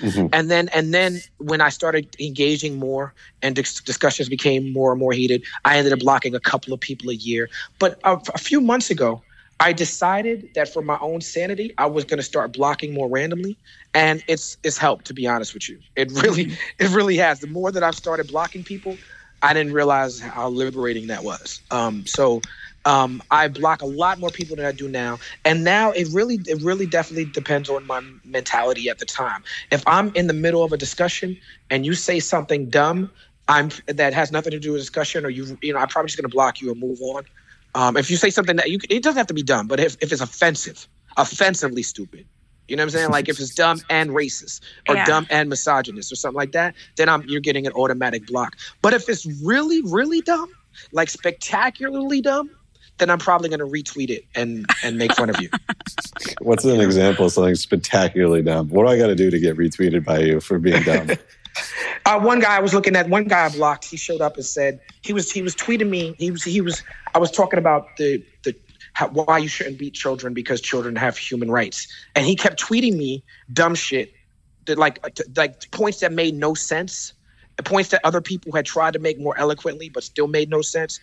Mm-hmm. 0.00 0.26
and 0.34 0.50
then 0.50 0.68
and 0.74 0.92
then 0.92 1.20
when 1.38 1.62
I 1.62 1.70
started 1.70 2.14
engaging 2.20 2.78
more 2.78 3.14
and 3.40 3.56
dis- 3.56 3.80
discussions 3.80 4.28
became 4.28 4.70
more 4.70 4.92
and 4.92 5.00
more 5.00 5.12
heated, 5.12 5.42
I 5.64 5.78
ended 5.78 5.94
up 5.94 6.00
blocking 6.00 6.34
a 6.34 6.40
couple 6.40 6.74
of 6.74 6.80
people 6.80 7.08
a 7.08 7.14
year. 7.14 7.48
But 7.78 7.98
uh, 8.04 8.18
a, 8.28 8.32
a 8.34 8.38
few 8.38 8.60
months 8.60 8.90
ago, 8.90 9.22
I 9.60 9.72
decided 9.72 10.50
that 10.54 10.68
for 10.68 10.82
my 10.82 10.98
own 11.00 11.20
sanity, 11.20 11.74
I 11.78 11.86
was 11.86 12.04
going 12.04 12.18
to 12.18 12.24
start 12.24 12.52
blocking 12.52 12.94
more 12.94 13.08
randomly, 13.08 13.56
and 13.94 14.22
it's 14.28 14.56
it's 14.62 14.78
helped. 14.78 15.06
To 15.06 15.14
be 15.14 15.26
honest 15.26 15.54
with 15.54 15.68
you, 15.68 15.78
it 15.96 16.12
really 16.12 16.46
mm-hmm. 16.46 16.84
it 16.84 16.90
really 16.90 17.16
has. 17.16 17.40
The 17.40 17.48
more 17.48 17.72
that 17.72 17.82
I've 17.82 17.96
started 17.96 18.28
blocking 18.28 18.62
people, 18.62 18.96
I 19.42 19.54
didn't 19.54 19.72
realize 19.72 20.20
how 20.20 20.48
liberating 20.48 21.06
that 21.08 21.22
was. 21.22 21.60
Um, 21.70 22.06
so 22.06 22.40
um, 22.84 23.22
I 23.30 23.48
block 23.48 23.82
a 23.82 23.86
lot 23.86 24.18
more 24.18 24.30
people 24.30 24.56
than 24.56 24.64
I 24.64 24.72
do 24.72 24.88
now, 24.88 25.18
and 25.44 25.62
now 25.64 25.92
it 25.92 26.08
really, 26.12 26.40
it 26.46 26.62
really, 26.62 26.86
definitely 26.86 27.26
depends 27.26 27.68
on 27.68 27.86
my 27.86 28.00
mentality 28.24 28.88
at 28.88 28.98
the 28.98 29.04
time. 29.04 29.44
If 29.70 29.82
I'm 29.86 30.12
in 30.14 30.26
the 30.26 30.32
middle 30.32 30.64
of 30.64 30.72
a 30.72 30.76
discussion 30.76 31.36
and 31.70 31.84
you 31.84 31.94
say 31.94 32.20
something 32.20 32.68
dumb, 32.70 33.10
I'm 33.46 33.70
that 33.86 34.14
has 34.14 34.32
nothing 34.32 34.52
to 34.52 34.58
do 34.58 34.72
with 34.72 34.80
discussion, 34.80 35.24
or 35.24 35.28
you, 35.30 35.58
you 35.62 35.72
know, 35.72 35.78
I'm 35.78 35.88
probably 35.88 36.08
just 36.08 36.18
gonna 36.18 36.28
block 36.28 36.60
you 36.60 36.70
and 36.70 36.80
move 36.80 37.00
on. 37.00 37.24
Um, 37.74 37.96
if 37.96 38.10
you 38.10 38.16
say 38.16 38.30
something 38.30 38.56
that 38.56 38.70
you, 38.70 38.78
it 38.88 39.02
doesn't 39.02 39.18
have 39.18 39.26
to 39.28 39.34
be 39.34 39.42
dumb, 39.42 39.68
but 39.68 39.80
if, 39.80 39.96
if 40.00 40.10
it's 40.10 40.20
offensive, 40.22 40.88
offensively 41.16 41.82
stupid, 41.82 42.26
you 42.68 42.76
know 42.76 42.82
what 42.82 42.86
I'm 42.86 42.90
saying? 42.90 43.10
Like 43.10 43.28
if 43.28 43.40
it's 43.40 43.54
dumb 43.54 43.80
and 43.90 44.10
racist 44.10 44.60
or 44.88 44.96
Yeah. 44.96 45.06
dumb 45.06 45.26
and 45.30 45.48
misogynist 45.48 46.12
or 46.12 46.16
something 46.16 46.36
like 46.36 46.52
that, 46.52 46.74
then 46.96 47.08
I'm 47.08 47.24
you're 47.26 47.40
getting 47.40 47.66
an 47.66 47.72
automatic 47.72 48.26
block. 48.26 48.56
But 48.82 48.94
if 48.94 49.08
it's 49.08 49.26
really, 49.44 49.82
really 49.82 50.20
dumb, 50.20 50.48
like 50.92 51.08
spectacularly 51.10 52.20
dumb, 52.20 52.50
then 52.98 53.10
I'm 53.10 53.18
probably 53.18 53.48
going 53.48 53.60
to 53.60 53.66
retweet 53.66 54.10
it 54.10 54.24
and 54.34 54.66
and 54.84 54.98
make 54.98 55.12
fun 55.12 55.30
of 55.30 55.40
you. 55.40 55.48
What's 56.40 56.64
an 56.64 56.80
example 56.80 57.26
of 57.26 57.32
something 57.32 57.54
spectacularly 57.54 58.42
dumb? 58.42 58.68
What 58.68 58.84
do 58.86 58.92
I 58.92 58.98
got 58.98 59.06
to 59.08 59.14
do 59.14 59.30
to 59.30 59.38
get 59.38 59.56
retweeted 59.56 60.04
by 60.04 60.18
you 60.20 60.40
for 60.40 60.58
being 60.58 60.82
dumb? 60.82 61.08
Uh, 62.06 62.18
one 62.20 62.38
guy 62.40 62.56
I 62.56 62.60
was 62.60 62.72
looking 62.72 62.94
at, 62.96 63.08
one 63.08 63.24
guy 63.24 63.44
I 63.44 63.48
blocked. 63.48 63.84
He 63.84 63.96
showed 63.96 64.20
up 64.20 64.36
and 64.36 64.44
said 64.44 64.80
he 65.02 65.12
was 65.12 65.30
he 65.30 65.42
was 65.42 65.54
tweeting 65.56 65.88
me. 65.90 66.14
He 66.18 66.30
was 66.30 66.44
he 66.44 66.60
was 66.60 66.82
I 67.14 67.18
was 67.18 67.30
talking 67.30 67.58
about 67.58 67.96
the 67.98 68.24
the 68.44 68.54
how, 68.98 69.06
why 69.10 69.38
you 69.38 69.46
shouldn't 69.46 69.78
beat 69.78 69.94
children 69.94 70.34
because 70.34 70.60
children 70.60 70.96
have 70.96 71.16
human 71.16 71.52
rights, 71.52 71.86
and 72.16 72.26
he 72.26 72.34
kept 72.34 72.60
tweeting 72.60 72.96
me 72.96 73.22
dumb 73.52 73.76
shit, 73.76 74.12
that 74.66 74.76
like 74.76 74.98
uh, 75.04 75.10
like 75.36 75.70
points 75.70 76.00
that 76.00 76.12
made 76.12 76.34
no 76.34 76.52
sense, 76.52 77.12
points 77.62 77.90
that 77.90 78.00
other 78.02 78.20
people 78.20 78.52
had 78.52 78.66
tried 78.66 78.94
to 78.94 78.98
make 78.98 79.20
more 79.20 79.38
eloquently 79.38 79.88
but 79.88 80.02
still 80.02 80.26
made 80.26 80.50
no 80.50 80.62
sense. 80.62 80.98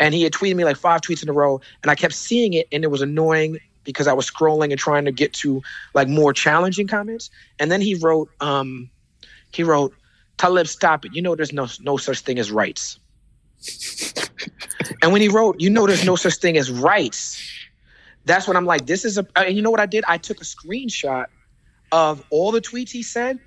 And 0.00 0.14
he 0.14 0.22
had 0.22 0.32
tweeted 0.32 0.56
me 0.56 0.64
like 0.64 0.78
five 0.78 1.02
tweets 1.02 1.22
in 1.22 1.28
a 1.28 1.34
row, 1.34 1.60
and 1.82 1.90
I 1.90 1.94
kept 1.94 2.14
seeing 2.14 2.54
it, 2.54 2.66
and 2.72 2.82
it 2.82 2.90
was 2.90 3.02
annoying 3.02 3.58
because 3.84 4.06
I 4.06 4.14
was 4.14 4.30
scrolling 4.30 4.70
and 4.70 4.78
trying 4.78 5.04
to 5.04 5.12
get 5.12 5.34
to 5.34 5.60
like 5.92 6.08
more 6.08 6.32
challenging 6.32 6.86
comments. 6.86 7.28
And 7.58 7.70
then 7.70 7.82
he 7.82 7.94
wrote, 7.94 8.30
um, 8.40 8.88
he 9.52 9.64
wrote, 9.64 9.92
Talib, 10.38 10.66
stop 10.66 11.04
it. 11.04 11.14
You 11.14 11.20
know 11.20 11.34
there's 11.34 11.52
no 11.52 11.68
no 11.80 11.98
such 11.98 12.20
thing 12.20 12.38
as 12.38 12.50
rights. 12.50 12.98
and 15.02 15.12
when 15.12 15.20
he 15.20 15.28
wrote, 15.28 15.60
you 15.60 15.70
know 15.70 15.86
there's 15.86 16.04
no 16.04 16.16
such 16.16 16.34
thing 16.36 16.56
as 16.56 16.70
rights, 16.70 17.42
that's 18.24 18.46
when 18.48 18.56
I'm 18.56 18.66
like, 18.66 18.86
this 18.86 19.04
is 19.04 19.18
a. 19.18 19.26
And 19.36 19.56
you 19.56 19.62
know 19.62 19.70
what 19.70 19.80
I 19.80 19.86
did? 19.86 20.04
I 20.06 20.18
took 20.18 20.40
a 20.40 20.44
screenshot 20.44 21.26
of 21.92 22.24
all 22.30 22.50
the 22.50 22.60
tweets 22.60 22.90
he 22.90 23.02
said, 23.02 23.38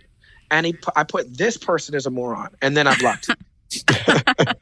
and 0.52 0.66
he 0.66 0.78
I 0.96 1.04
put 1.04 1.38
this 1.38 1.58
person 1.58 1.96
as 1.96 2.06
a 2.06 2.12
moron, 2.12 2.56
and 2.62 2.78
then 2.78 2.88
I 2.88 2.98
blocked 2.98 3.30
him. 3.30 3.38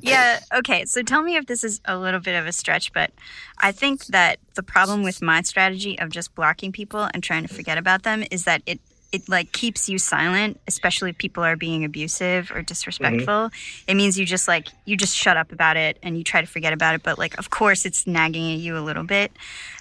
yeah 0.00 0.40
okay 0.54 0.84
so 0.84 1.02
tell 1.02 1.22
me 1.22 1.36
if 1.36 1.46
this 1.46 1.62
is 1.62 1.80
a 1.84 1.98
little 1.98 2.20
bit 2.20 2.34
of 2.34 2.46
a 2.46 2.52
stretch 2.52 2.92
but 2.92 3.10
i 3.58 3.70
think 3.70 4.06
that 4.06 4.38
the 4.54 4.62
problem 4.62 5.02
with 5.02 5.20
my 5.20 5.42
strategy 5.42 5.98
of 5.98 6.08
just 6.08 6.34
blocking 6.34 6.72
people 6.72 7.08
and 7.12 7.22
trying 7.22 7.46
to 7.46 7.52
forget 7.52 7.76
about 7.76 8.02
them 8.02 8.24
is 8.30 8.44
that 8.44 8.62
it 8.66 8.80
it 9.12 9.28
like 9.28 9.52
keeps 9.52 9.88
you 9.88 9.98
silent 9.98 10.58
especially 10.66 11.10
if 11.10 11.18
people 11.18 11.44
are 11.44 11.56
being 11.56 11.84
abusive 11.84 12.50
or 12.50 12.62
disrespectful. 12.62 13.50
It 13.86 13.94
means 13.94 14.18
you 14.18 14.24
just 14.24 14.48
like 14.48 14.68
you 14.86 14.96
just 14.96 15.16
shut 15.16 15.36
up 15.36 15.52
about 15.52 15.76
it 15.76 15.98
and 16.02 16.16
you 16.16 16.24
try 16.24 16.40
to 16.40 16.46
forget 16.46 16.72
about 16.72 16.94
it 16.94 17.02
but 17.02 17.18
like 17.18 17.38
of 17.38 17.50
course 17.50 17.84
it's 17.84 18.06
nagging 18.06 18.52
at 18.52 18.58
you 18.58 18.76
a 18.76 18.80
little 18.80 19.04
bit. 19.04 19.32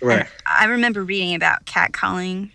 Right. 0.02 0.28
I 0.46 0.66
remember 0.66 1.04
reading 1.04 1.34
about 1.36 1.66
catcalling, 1.66 2.52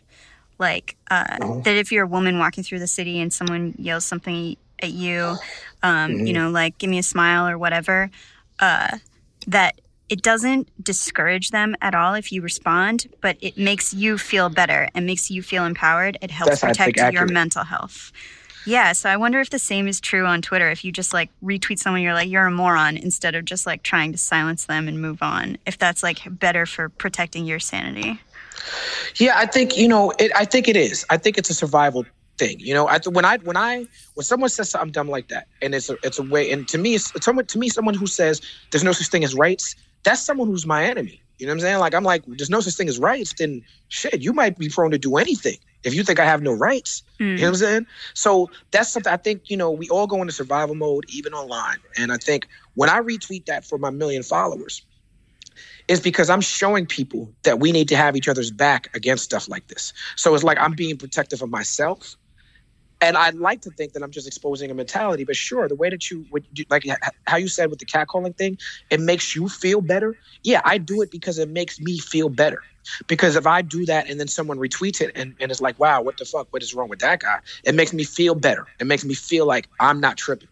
like 0.58 0.96
uh, 1.10 1.60
that 1.62 1.76
if 1.76 1.92
you're 1.92 2.04
a 2.04 2.08
woman 2.08 2.38
walking 2.38 2.64
through 2.64 2.78
the 2.78 2.86
city 2.86 3.20
and 3.20 3.32
someone 3.32 3.74
yells 3.78 4.04
something 4.04 4.56
at 4.80 4.92
you, 4.92 5.36
um, 5.82 6.26
you 6.26 6.32
know, 6.32 6.50
like 6.50 6.78
"give 6.78 6.90
me 6.90 6.98
a 6.98 7.02
smile" 7.02 7.48
or 7.48 7.58
whatever, 7.58 8.10
uh, 8.60 8.98
that 9.46 9.80
it 10.08 10.22
doesn't 10.22 10.68
discourage 10.82 11.50
them 11.50 11.74
at 11.80 11.94
all 11.94 12.14
if 12.14 12.30
you 12.32 12.42
respond, 12.42 13.06
but 13.20 13.36
it 13.40 13.58
makes 13.58 13.92
you 13.92 14.18
feel 14.18 14.48
better 14.48 14.88
and 14.94 15.06
makes 15.06 15.30
you 15.30 15.42
feel 15.42 15.64
empowered. 15.64 16.16
It 16.22 16.30
helps 16.30 16.60
That's, 16.60 16.78
protect 16.78 16.96
your 16.96 17.06
accurate. 17.06 17.32
mental 17.32 17.64
health. 17.64 18.12
Yeah, 18.66 18.92
so 18.92 19.08
I 19.08 19.16
wonder 19.16 19.40
if 19.40 19.50
the 19.50 19.60
same 19.60 19.86
is 19.86 20.00
true 20.00 20.26
on 20.26 20.42
Twitter. 20.42 20.68
If 20.70 20.84
you 20.84 20.90
just 20.90 21.14
like 21.14 21.30
retweet 21.42 21.78
someone, 21.78 22.02
you're 22.02 22.14
like, 22.14 22.28
you're 22.28 22.46
a 22.46 22.50
moron, 22.50 22.96
instead 22.96 23.36
of 23.36 23.44
just 23.44 23.64
like 23.64 23.84
trying 23.84 24.10
to 24.10 24.18
silence 24.18 24.64
them 24.64 24.88
and 24.88 25.00
move 25.00 25.22
on. 25.22 25.56
If 25.66 25.78
that's 25.78 26.02
like 26.02 26.20
better 26.28 26.66
for 26.66 26.88
protecting 26.88 27.46
your 27.46 27.60
sanity. 27.60 28.20
Yeah, 29.16 29.34
I 29.36 29.46
think 29.46 29.76
you 29.76 29.86
know. 29.86 30.12
It, 30.18 30.32
I 30.34 30.44
think 30.44 30.66
it 30.66 30.76
is. 30.76 31.06
I 31.10 31.16
think 31.16 31.38
it's 31.38 31.48
a 31.50 31.54
survival 31.54 32.04
thing. 32.38 32.58
You 32.58 32.74
know, 32.74 32.88
I, 32.88 32.98
when 33.06 33.24
I 33.24 33.38
when 33.38 33.56
I 33.56 33.86
when 34.14 34.24
someone 34.24 34.50
says 34.50 34.70
something 34.70 34.90
dumb 34.90 35.08
like 35.08 35.28
that, 35.28 35.46
and 35.62 35.74
it's 35.74 35.88
a 35.88 35.96
it's 36.02 36.18
a 36.18 36.24
way, 36.24 36.50
and 36.50 36.66
to 36.68 36.78
me, 36.78 36.94
it's 36.94 37.12
someone 37.24 37.46
to 37.46 37.58
me 37.58 37.68
someone 37.68 37.94
who 37.94 38.06
says 38.06 38.40
there's 38.72 38.84
no 38.84 38.92
such 38.92 39.08
thing 39.08 39.24
as 39.24 39.34
rights. 39.34 39.76
That's 40.06 40.24
someone 40.24 40.46
who's 40.46 40.64
my 40.64 40.84
enemy. 40.84 41.20
You 41.38 41.46
know 41.46 41.50
what 41.50 41.56
I'm 41.56 41.60
saying? 41.60 41.78
Like 41.80 41.94
I'm 41.94 42.04
like, 42.04 42.22
there's 42.26 42.48
no 42.48 42.60
such 42.60 42.74
thing 42.74 42.88
as 42.88 42.98
rights. 42.98 43.34
Then 43.36 43.62
shit, 43.88 44.22
you 44.22 44.32
might 44.32 44.56
be 44.56 44.68
prone 44.68 44.92
to 44.92 44.98
do 44.98 45.16
anything 45.16 45.58
if 45.82 45.94
you 45.94 46.04
think 46.04 46.20
I 46.20 46.24
have 46.24 46.42
no 46.42 46.52
rights. 46.52 47.02
You 47.18 47.42
know 47.42 47.42
what 47.42 47.48
I'm 47.48 47.54
saying? 47.56 47.86
So 48.14 48.50
that's 48.70 48.90
something 48.90 49.12
I 49.12 49.16
think, 49.18 49.50
you 49.50 49.56
know, 49.56 49.70
we 49.70 49.88
all 49.88 50.06
go 50.06 50.20
into 50.20 50.32
survival 50.32 50.76
mode, 50.76 51.04
even 51.08 51.34
online. 51.34 51.78
And 51.98 52.12
I 52.12 52.18
think 52.18 52.46
when 52.74 52.88
I 52.88 53.00
retweet 53.00 53.46
that 53.46 53.64
for 53.64 53.78
my 53.78 53.90
million 53.90 54.22
followers, 54.22 54.82
is 55.88 56.00
because 56.00 56.30
I'm 56.30 56.40
showing 56.40 56.86
people 56.86 57.32
that 57.42 57.60
we 57.60 57.72
need 57.72 57.88
to 57.88 57.96
have 57.96 58.16
each 58.16 58.28
other's 58.28 58.50
back 58.50 58.94
against 58.94 59.24
stuff 59.24 59.48
like 59.48 59.66
this. 59.68 59.92
So 60.16 60.34
it's 60.34 60.44
like 60.44 60.58
I'm 60.58 60.72
being 60.72 60.96
protective 60.96 61.42
of 61.42 61.50
myself. 61.50 62.16
And 63.00 63.16
I'd 63.16 63.34
like 63.34 63.60
to 63.62 63.70
think 63.70 63.92
that 63.92 64.02
I'm 64.02 64.10
just 64.10 64.26
exposing 64.26 64.70
a 64.70 64.74
mentality, 64.74 65.24
but 65.24 65.36
sure, 65.36 65.68
the 65.68 65.74
way 65.74 65.90
that 65.90 66.10
you, 66.10 66.24
you 66.54 66.64
like 66.70 66.86
how 67.26 67.36
you 67.36 67.48
said 67.48 67.68
with 67.68 67.78
the 67.78 67.84
catcalling 67.84 68.34
thing, 68.36 68.58
it 68.90 69.00
makes 69.00 69.36
you 69.36 69.48
feel 69.48 69.82
better. 69.82 70.16
Yeah, 70.42 70.62
I 70.64 70.78
do 70.78 71.02
it 71.02 71.10
because 71.10 71.38
it 71.38 71.50
makes 71.50 71.78
me 71.78 71.98
feel 71.98 72.30
better. 72.30 72.62
Because 73.06 73.36
if 73.36 73.46
I 73.46 73.62
do 73.62 73.84
that 73.86 74.08
and 74.08 74.18
then 74.18 74.28
someone 74.28 74.58
retweets 74.58 75.00
it 75.00 75.12
and, 75.14 75.34
and 75.40 75.50
it's 75.50 75.60
like, 75.60 75.78
wow, 75.78 76.00
what 76.00 76.16
the 76.16 76.24
fuck? 76.24 76.46
What 76.52 76.62
is 76.62 76.72
wrong 76.72 76.88
with 76.88 77.00
that 77.00 77.20
guy? 77.20 77.40
It 77.64 77.74
makes 77.74 77.92
me 77.92 78.04
feel 78.04 78.34
better. 78.34 78.66
It 78.80 78.86
makes 78.86 79.04
me 79.04 79.12
feel 79.14 79.44
like 79.44 79.68
I'm 79.80 80.00
not 80.00 80.16
tripping. 80.16 80.48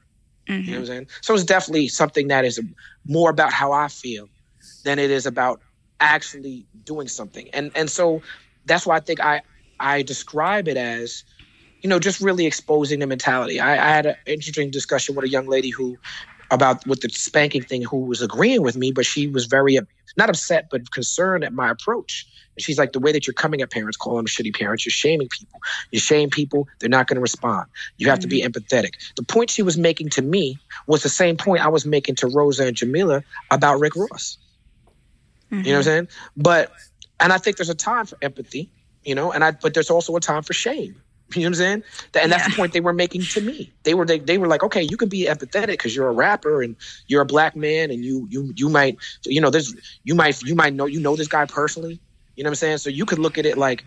You 0.47 0.55
know 0.55 0.61
mm-hmm. 0.61 0.73
what 0.73 0.79
I'm 0.81 0.87
saying? 0.87 1.07
So 1.23 1.35
it's 1.35 1.45
definitely 1.45 1.89
something 1.89 2.29
that 2.29 2.45
is 2.45 2.61
more 3.07 3.31
about 3.31 3.53
how 3.53 3.73
I 3.73 3.89
feel 3.89 4.29
than 4.85 4.99
it 4.99 5.11
is 5.11 5.25
about 5.25 5.61
actually 6.01 6.67
doing 6.85 7.09
something. 7.09 7.49
And 7.55 7.71
and 7.75 7.89
so 7.89 8.21
that's 8.67 8.85
why 8.85 8.97
I 8.97 9.01
think 9.01 9.21
I 9.21 9.41
I 9.81 10.03
describe 10.03 10.69
it 10.69 10.77
as, 10.77 11.25
you 11.85 11.91
know, 11.91 11.99
just 11.99 12.21
really 12.23 12.47
exposing 12.47 12.99
the 13.01 13.07
mentality. 13.07 13.61
I, 13.61 13.73
I 13.75 13.95
had 13.95 14.07
an 14.07 14.17
interesting 14.25 14.71
discussion 14.71 15.15
with 15.15 15.27
a 15.27 15.29
young 15.29 15.47
lady 15.47 15.69
who 15.69 15.99
about 16.51 16.85
with 16.87 17.03
the 17.03 17.11
spanking 17.11 17.63
thing 17.63 17.83
who 17.83 17.99
was 17.99 18.23
agreeing 18.23 18.63
with 18.63 18.75
me, 18.75 18.91
but 18.91 19.05
she 19.05 19.27
was 19.27 19.45
very 19.45 19.79
not 20.17 20.31
upset 20.31 20.69
but 20.71 20.91
concerned 20.93 21.45
at 21.45 21.53
my 21.53 21.71
approach. 21.71 22.27
And 22.57 22.65
she's 22.65 22.79
like, 22.79 22.93
the 22.93 23.01
way 23.01 23.13
that 23.13 23.27
you're 23.27 23.35
coming 23.35 23.61
at 23.61 23.71
parents, 23.71 23.99
calling 23.99 24.17
them 24.17 24.27
shitty 24.27 24.57
parents, 24.57 24.87
you're 24.87 24.93
shaming 24.93 25.29
people. 25.29 25.61
You 25.91 25.99
shame 25.99 26.31
people, 26.31 26.69
they're 26.79 26.89
not 26.89 27.07
going 27.07 27.17
to 27.17 27.21
respond. 27.21 27.69
You 27.99 28.09
have 28.09 28.21
to 28.21 28.29
be 28.29 28.41
mm. 28.41 28.49
empathetic. 28.49 28.95
The 29.17 29.23
point 29.23 29.51
she 29.51 29.63
was 29.63 29.77
making 29.77 30.09
to 30.11 30.23
me 30.23 30.57
was 30.87 31.03
the 31.03 31.11
same 31.11 31.37
point 31.37 31.65
I 31.65 31.69
was 31.69 31.85
making 31.85 32.15
to 32.17 32.29
Rosa 32.29 32.67
and 32.67 32.77
Jamilah 32.77 33.23
about 33.51 33.79
Rick 33.79 33.95
Ross. 33.95 34.39
You 35.51 35.59
know 35.59 35.63
what 35.63 35.67
I'm 35.67 35.75
mm-hmm. 35.75 35.83
saying? 35.83 36.09
But 36.37 36.73
and 37.21 37.33
I 37.33 37.39
think 37.39 37.59
there's 37.59 37.69
a 37.69 37.75
time 37.75 38.07
for 38.07 38.17
empathy, 38.23 38.71
you 39.05 39.15
know, 39.15 39.33
and 39.33 39.45
I 39.45 39.51
but 39.51 39.75
there's 39.75 39.91
also 39.91 40.17
a 40.17 40.21
time 40.21 40.43
for 40.43 40.55
shame. 40.55 40.97
You 41.33 41.41
know 41.41 41.47
what 41.47 41.49
I'm 41.49 41.55
saying? 41.55 41.83
And 42.23 42.31
that's 42.31 42.49
the 42.49 42.55
point 42.55 42.73
they 42.73 42.81
were 42.81 42.93
making 42.93 43.23
to 43.23 43.41
me. 43.41 43.73
They 43.83 43.95
were 43.95 44.05
they, 44.05 44.19
they 44.19 44.39
were 44.39 44.47
like, 44.47 44.63
okay, 44.63 44.83
you 44.83 44.97
can 44.97 45.09
be 45.09 45.27
empathetic 45.27 45.69
because 45.69 45.97
you're 45.97 46.09
a 46.09 46.13
rapper 46.13 46.63
and 46.63 46.77
you're 47.07 47.23
a 47.23 47.27
black 47.27 47.57
man 47.57 47.91
and 47.91 48.05
you 48.05 48.27
you 48.31 48.53
you 48.57 48.69
might 48.69 48.99
you 49.25 49.41
know 49.41 49.51
there's 49.51 49.75
you 50.05 50.15
might 50.15 50.41
you 50.43 50.55
might 50.55 50.75
know 50.75 50.87
you 50.87 51.01
know 51.01 51.17
this 51.17 51.29
guy 51.29 51.45
personally. 51.47 52.01
You 52.37 52.45
know 52.45 52.49
what 52.49 52.53
I'm 52.53 52.57
saying? 52.57 52.79
So 52.79 52.91
you 52.91 53.07
could 53.07 53.19
look 53.19 53.39
at 53.39 53.47
it 53.47 53.57
like 53.57 53.85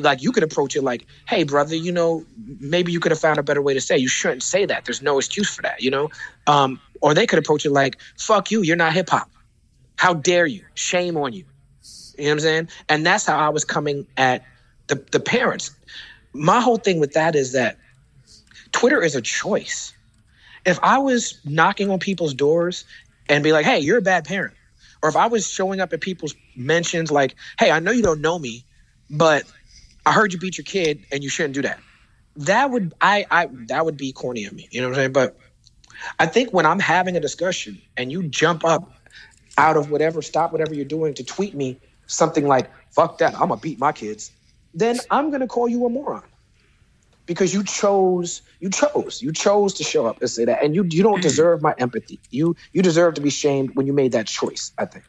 like 0.00 0.22
you 0.22 0.32
could 0.32 0.42
approach 0.42 0.74
it 0.74 0.82
like, 0.82 1.06
hey 1.28 1.44
brother, 1.44 1.76
you 1.76 1.92
know 1.92 2.24
maybe 2.58 2.92
you 2.92 3.00
could 3.00 3.12
have 3.12 3.20
found 3.20 3.38
a 3.38 3.42
better 3.42 3.62
way 3.62 3.74
to 3.74 3.80
say. 3.80 3.94
it. 3.94 4.00
You 4.00 4.08
shouldn't 4.08 4.42
say 4.42 4.66
that. 4.66 4.84
There's 4.84 5.00
no 5.00 5.18
excuse 5.18 5.54
for 5.54 5.62
that. 5.62 5.80
You 5.80 5.90
know, 5.90 6.10
um, 6.46 6.80
or 7.00 7.14
they 7.14 7.26
could 7.26 7.38
approach 7.38 7.64
it 7.64 7.70
like, 7.70 7.98
fuck 8.18 8.50
you, 8.50 8.62
you're 8.62 8.76
not 8.76 8.92
hip 8.92 9.08
hop. 9.10 9.30
How 9.96 10.14
dare 10.14 10.46
you? 10.46 10.64
Shame 10.74 11.16
on 11.16 11.32
you. 11.32 11.44
You 12.18 12.24
know 12.24 12.30
what 12.30 12.32
I'm 12.32 12.40
saying? 12.40 12.68
And 12.88 13.06
that's 13.06 13.24
how 13.24 13.38
I 13.38 13.48
was 13.48 13.64
coming 13.64 14.06
at 14.16 14.44
the, 14.88 15.04
the 15.12 15.20
parents. 15.20 15.70
My 16.32 16.60
whole 16.60 16.78
thing 16.78 17.00
with 17.00 17.12
that 17.12 17.34
is 17.34 17.52
that 17.52 17.78
Twitter 18.72 19.02
is 19.02 19.14
a 19.14 19.20
choice. 19.20 19.92
If 20.64 20.78
I 20.82 20.98
was 20.98 21.38
knocking 21.44 21.90
on 21.90 21.98
people's 21.98 22.34
doors 22.34 22.84
and 23.28 23.42
be 23.44 23.52
like, 23.52 23.66
hey, 23.66 23.80
you're 23.80 23.98
a 23.98 24.02
bad 24.02 24.24
parent, 24.24 24.54
or 25.02 25.08
if 25.08 25.16
I 25.16 25.26
was 25.26 25.48
showing 25.48 25.80
up 25.80 25.92
at 25.92 26.00
people's 26.00 26.34
mentions 26.56 27.10
like, 27.10 27.34
hey, 27.58 27.70
I 27.70 27.80
know 27.80 27.90
you 27.90 28.02
don't 28.02 28.20
know 28.20 28.38
me, 28.38 28.64
but 29.10 29.44
I 30.06 30.12
heard 30.12 30.32
you 30.32 30.38
beat 30.38 30.58
your 30.58 30.64
kid 30.64 31.04
and 31.10 31.22
you 31.22 31.28
shouldn't 31.28 31.54
do 31.54 31.62
that. 31.62 31.80
That 32.36 32.70
would 32.70 32.94
I 33.00 33.26
I 33.30 33.48
that 33.68 33.84
would 33.84 33.96
be 33.96 34.12
corny 34.12 34.44
of 34.46 34.52
me. 34.52 34.68
You 34.70 34.80
know 34.80 34.88
what 34.88 34.94
I'm 34.94 35.00
saying? 35.00 35.12
But 35.12 35.36
I 36.18 36.26
think 36.26 36.52
when 36.52 36.66
I'm 36.66 36.78
having 36.78 37.16
a 37.16 37.20
discussion 37.20 37.80
and 37.96 38.10
you 38.10 38.22
jump 38.22 38.64
up 38.64 38.90
out 39.58 39.76
of 39.76 39.90
whatever, 39.90 40.22
stop 40.22 40.52
whatever 40.52 40.74
you're 40.74 40.84
doing 40.84 41.14
to 41.14 41.24
tweet 41.24 41.54
me 41.54 41.78
something 42.06 42.46
like, 42.46 42.70
fuck 42.90 43.18
that, 43.18 43.34
I'm 43.34 43.48
gonna 43.48 43.58
beat 43.58 43.78
my 43.78 43.92
kids, 43.92 44.32
then 44.74 44.98
I'm 45.10 45.30
gonna 45.30 45.46
call 45.48 45.68
you 45.68 45.86
a 45.86 45.88
moron. 45.88 46.22
Because 47.24 47.54
you 47.54 47.62
chose, 47.62 48.42
you 48.58 48.68
chose, 48.68 49.22
you 49.22 49.32
chose 49.32 49.74
to 49.74 49.84
show 49.84 50.06
up 50.06 50.20
and 50.20 50.28
say 50.28 50.44
that. 50.44 50.62
And 50.62 50.74
you 50.74 50.84
you 50.90 51.02
don't 51.02 51.22
deserve 51.22 51.62
my 51.62 51.74
empathy. 51.78 52.18
You 52.30 52.56
you 52.72 52.82
deserve 52.82 53.14
to 53.14 53.20
be 53.20 53.30
shamed 53.30 53.76
when 53.76 53.86
you 53.86 53.92
made 53.92 54.12
that 54.12 54.26
choice, 54.26 54.72
I 54.76 54.86
think. 54.86 55.04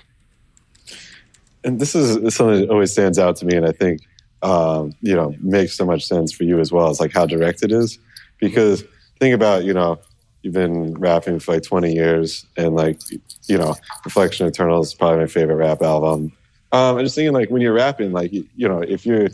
and 1.63 1.79
this 1.79 1.95
is 1.95 2.35
something 2.35 2.61
that 2.61 2.69
always 2.69 2.91
stands 2.91 3.17
out 3.17 3.35
to 3.37 3.45
me 3.45 3.55
and 3.55 3.65
i 3.65 3.71
think 3.71 4.01
um, 4.41 4.93
you 5.01 5.15
know 5.15 5.33
makes 5.39 5.73
so 5.73 5.85
much 5.85 6.05
sense 6.05 6.33
for 6.33 6.43
you 6.43 6.59
as 6.59 6.71
well 6.71 6.89
it's 6.89 6.99
like 6.99 7.13
how 7.13 7.25
direct 7.25 7.63
it 7.63 7.71
is 7.71 7.97
because 8.39 8.83
think 9.19 9.33
about 9.33 9.63
you 9.63 9.73
know 9.73 9.97
you've 10.41 10.53
been 10.53 10.93
rapping 10.95 11.39
for 11.39 11.53
like 11.53 11.63
20 11.63 11.93
years 11.93 12.45
and 12.57 12.75
like 12.75 12.99
you 13.47 13.57
know 13.57 13.75
reflection 14.03 14.45
eternal 14.45 14.81
is 14.81 14.93
probably 14.93 15.19
my 15.19 15.27
favorite 15.27 15.55
rap 15.55 15.81
album 15.81 16.31
um, 16.73 16.97
i'm 16.97 17.05
just 17.05 17.15
thinking 17.15 17.33
like 17.33 17.49
when 17.49 17.61
you're 17.61 17.73
rapping 17.73 18.11
like 18.11 18.33
you, 18.33 18.45
you 18.57 18.67
know 18.67 18.81
if 18.81 19.05
you're 19.05 19.29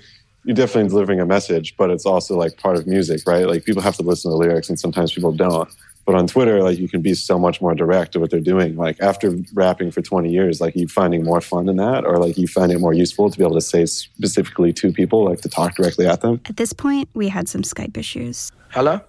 you're 0.45 0.55
definitely 0.55 0.89
delivering 0.89 1.19
a 1.19 1.25
message 1.25 1.75
but 1.77 1.89
it's 1.89 2.05
also 2.05 2.35
like 2.37 2.57
part 2.57 2.75
of 2.77 2.87
music 2.87 3.21
right 3.27 3.47
like 3.47 3.65
people 3.65 3.81
have 3.81 3.95
to 3.95 4.03
listen 4.03 4.29
to 4.31 4.33
the 4.33 4.37
lyrics 4.37 4.69
and 4.69 4.79
sometimes 4.79 5.11
people 5.13 5.31
don't 5.31 5.69
but 6.05 6.15
on 6.15 6.25
Twitter, 6.25 6.63
like 6.63 6.79
you 6.79 6.89
can 6.89 7.01
be 7.03 7.13
so 7.13 7.37
much 7.37 7.61
more 7.61 7.75
direct 7.75 8.13
to 8.13 8.19
what 8.19 8.31
they're 8.31 8.39
doing. 8.39 8.75
Like 8.75 8.99
after 8.99 9.37
rapping 9.53 9.91
for 9.91 10.01
20 10.01 10.31
years, 10.31 10.59
like 10.59 10.75
you 10.75 10.87
finding 10.87 11.23
more 11.23 11.39
fun 11.39 11.69
in 11.69 11.75
that, 11.75 12.03
or 12.03 12.17
like 12.17 12.35
you 12.35 12.47
find 12.47 12.71
it 12.71 12.79
more 12.79 12.93
useful 12.93 13.29
to 13.29 13.37
be 13.37 13.43
able 13.43 13.53
to 13.53 13.61
say 13.61 13.85
specifically 13.85 14.73
to 14.73 14.91
people, 14.91 15.23
like 15.25 15.41
to 15.41 15.49
talk 15.49 15.75
directly 15.75 16.07
at 16.07 16.21
them. 16.21 16.41
At 16.47 16.57
this 16.57 16.73
point, 16.73 17.09
we 17.13 17.27
had 17.29 17.47
some 17.47 17.61
Skype 17.61 17.95
issues. 17.95 18.51
Hello? 18.69 19.01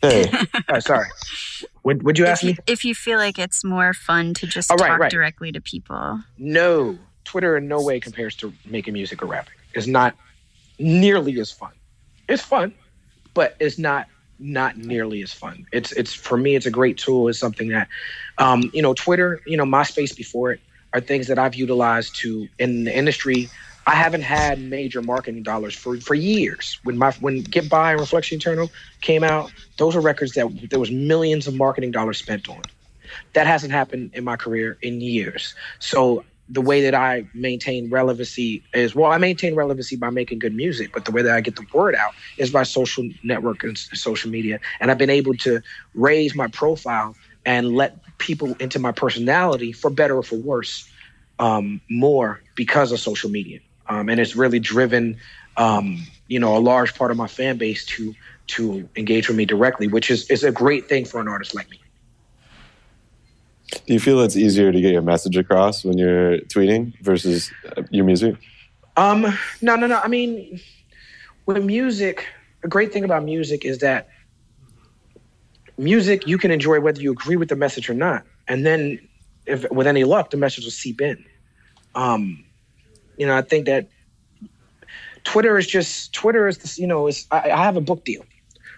Hey, 0.00 0.32
Oh, 0.68 0.80
sorry. 0.80 1.06
Would 1.84 2.02
would 2.02 2.18
you 2.18 2.26
ask 2.26 2.42
if, 2.42 2.48
you, 2.48 2.52
me? 2.54 2.58
if 2.66 2.84
you 2.84 2.94
feel 2.96 3.18
like 3.18 3.38
it's 3.38 3.62
more 3.62 3.94
fun 3.94 4.34
to 4.34 4.46
just 4.48 4.72
Oh, 4.72 4.74
right, 4.76 4.88
talk 4.88 4.98
right. 4.98 5.10
directly 5.12 5.52
to 5.52 5.60
people. 5.60 6.18
No. 6.38 6.98
Twitter 7.24 7.56
in 7.56 7.68
no 7.68 7.80
way 7.80 8.00
compares 8.00 8.34
to 8.36 8.52
making 8.66 8.94
music 8.94 9.22
or 9.22 9.26
rapping. 9.26 9.54
It's 9.74 9.86
not 9.86 10.16
nearly 10.82 11.38
as 11.40 11.50
fun. 11.50 11.72
It's 12.28 12.42
fun, 12.42 12.74
but 13.34 13.56
it's 13.60 13.78
not 13.78 14.08
not 14.38 14.76
nearly 14.76 15.22
as 15.22 15.32
fun. 15.32 15.66
It's 15.72 15.92
it's 15.92 16.12
for 16.12 16.36
me 16.36 16.56
it's 16.56 16.66
a 16.66 16.70
great 16.70 16.98
tool. 16.98 17.28
It's 17.28 17.38
something 17.38 17.68
that 17.68 17.88
um, 18.38 18.70
you 18.74 18.82
know, 18.82 18.94
Twitter, 18.94 19.40
you 19.46 19.56
know, 19.56 19.64
MySpace 19.64 20.14
before 20.16 20.52
it 20.52 20.60
are 20.92 21.00
things 21.00 21.28
that 21.28 21.38
I've 21.38 21.54
utilized 21.54 22.16
to 22.16 22.48
in 22.58 22.84
the 22.84 22.96
industry. 22.96 23.48
I 23.86 23.94
haven't 23.94 24.22
had 24.22 24.60
major 24.60 25.02
marketing 25.02 25.42
dollars 25.42 25.74
for 25.74 25.98
for 25.98 26.14
years. 26.14 26.78
When 26.84 26.98
my 26.98 27.12
when 27.12 27.42
Get 27.42 27.68
By 27.68 27.92
and 27.92 28.00
Reflection 28.00 28.36
Eternal 28.38 28.70
came 29.00 29.24
out, 29.24 29.52
those 29.76 29.96
are 29.96 30.00
records 30.00 30.32
that 30.32 30.68
there 30.70 30.78
was 30.78 30.90
millions 30.90 31.46
of 31.46 31.54
marketing 31.54 31.90
dollars 31.90 32.18
spent 32.18 32.48
on. 32.48 32.62
That 33.34 33.46
hasn't 33.46 33.72
happened 33.72 34.12
in 34.14 34.24
my 34.24 34.36
career 34.36 34.78
in 34.82 35.00
years. 35.00 35.54
So 35.78 36.24
the 36.48 36.60
way 36.60 36.82
that 36.82 36.94
I 36.94 37.24
maintain 37.34 37.88
relevancy 37.90 38.62
is 38.74 38.94
well, 38.94 39.10
I 39.10 39.18
maintain 39.18 39.54
relevancy 39.54 39.96
by 39.96 40.10
making 40.10 40.38
good 40.38 40.54
music, 40.54 40.90
but 40.92 41.04
the 41.04 41.10
way 41.10 41.22
that 41.22 41.34
I 41.34 41.40
get 41.40 41.56
the 41.56 41.66
word 41.72 41.94
out 41.94 42.12
is 42.36 42.50
by 42.50 42.62
social 42.64 43.08
network 43.22 43.64
and 43.64 43.78
social 43.78 44.30
media. 44.30 44.60
And 44.80 44.90
I've 44.90 44.98
been 44.98 45.10
able 45.10 45.34
to 45.38 45.62
raise 45.94 46.34
my 46.34 46.48
profile 46.48 47.14
and 47.44 47.74
let 47.74 47.98
people 48.18 48.54
into 48.60 48.78
my 48.78 48.92
personality, 48.92 49.72
for 49.72 49.90
better 49.90 50.16
or 50.16 50.22
for 50.22 50.36
worse, 50.36 50.88
um, 51.38 51.80
more 51.90 52.40
because 52.54 52.92
of 52.92 53.00
social 53.00 53.30
media. 53.30 53.60
Um, 53.88 54.08
and 54.08 54.20
it's 54.20 54.36
really 54.36 54.60
driven, 54.60 55.18
um, 55.56 56.06
you 56.28 56.38
know, 56.38 56.56
a 56.56 56.60
large 56.60 56.94
part 56.94 57.10
of 57.10 57.16
my 57.16 57.26
fan 57.26 57.56
base 57.58 57.84
to 57.86 58.14
to 58.48 58.88
engage 58.96 59.28
with 59.28 59.36
me 59.36 59.44
directly, 59.44 59.88
which 59.88 60.10
is 60.10 60.30
is 60.30 60.44
a 60.44 60.52
great 60.52 60.88
thing 60.88 61.04
for 61.04 61.20
an 61.20 61.28
artist 61.28 61.54
like 61.54 61.70
me. 61.70 61.80
Do 63.86 63.92
you 63.92 64.00
feel 64.00 64.20
it's 64.20 64.36
easier 64.36 64.72
to 64.72 64.80
get 64.80 64.92
your 64.92 65.02
message 65.02 65.36
across 65.36 65.84
when 65.84 65.98
you're 65.98 66.38
tweeting 66.42 66.98
versus 67.00 67.50
uh, 67.76 67.82
your 67.90 68.04
music? 68.04 68.36
Um, 68.96 69.22
no, 69.60 69.76
no, 69.76 69.86
no. 69.86 70.00
I 70.02 70.08
mean, 70.08 70.60
with 71.46 71.62
music, 71.64 72.26
a 72.62 72.68
great 72.68 72.92
thing 72.92 73.04
about 73.04 73.24
music 73.24 73.64
is 73.64 73.78
that 73.78 74.08
music 75.78 76.26
you 76.26 76.38
can 76.38 76.50
enjoy 76.50 76.80
whether 76.80 77.00
you 77.00 77.10
agree 77.10 77.36
with 77.36 77.48
the 77.48 77.56
message 77.56 77.88
or 77.88 77.94
not. 77.94 78.24
And 78.48 78.66
then 78.66 79.00
if 79.46 79.68
with 79.70 79.86
any 79.86 80.04
luck, 80.04 80.30
the 80.30 80.36
message 80.36 80.64
will 80.64 80.70
seep 80.70 81.00
in. 81.00 81.24
Um, 81.94 82.44
you 83.16 83.26
know, 83.26 83.36
I 83.36 83.42
think 83.42 83.66
that 83.66 83.88
Twitter 85.24 85.58
is 85.58 85.66
just 85.66 86.12
Twitter 86.12 86.46
is 86.48 86.58
this, 86.58 86.78
you 86.78 86.86
know, 86.86 87.06
is 87.06 87.26
I, 87.30 87.50
I 87.50 87.64
have 87.64 87.76
a 87.76 87.80
book 87.80 88.04
deal. 88.04 88.24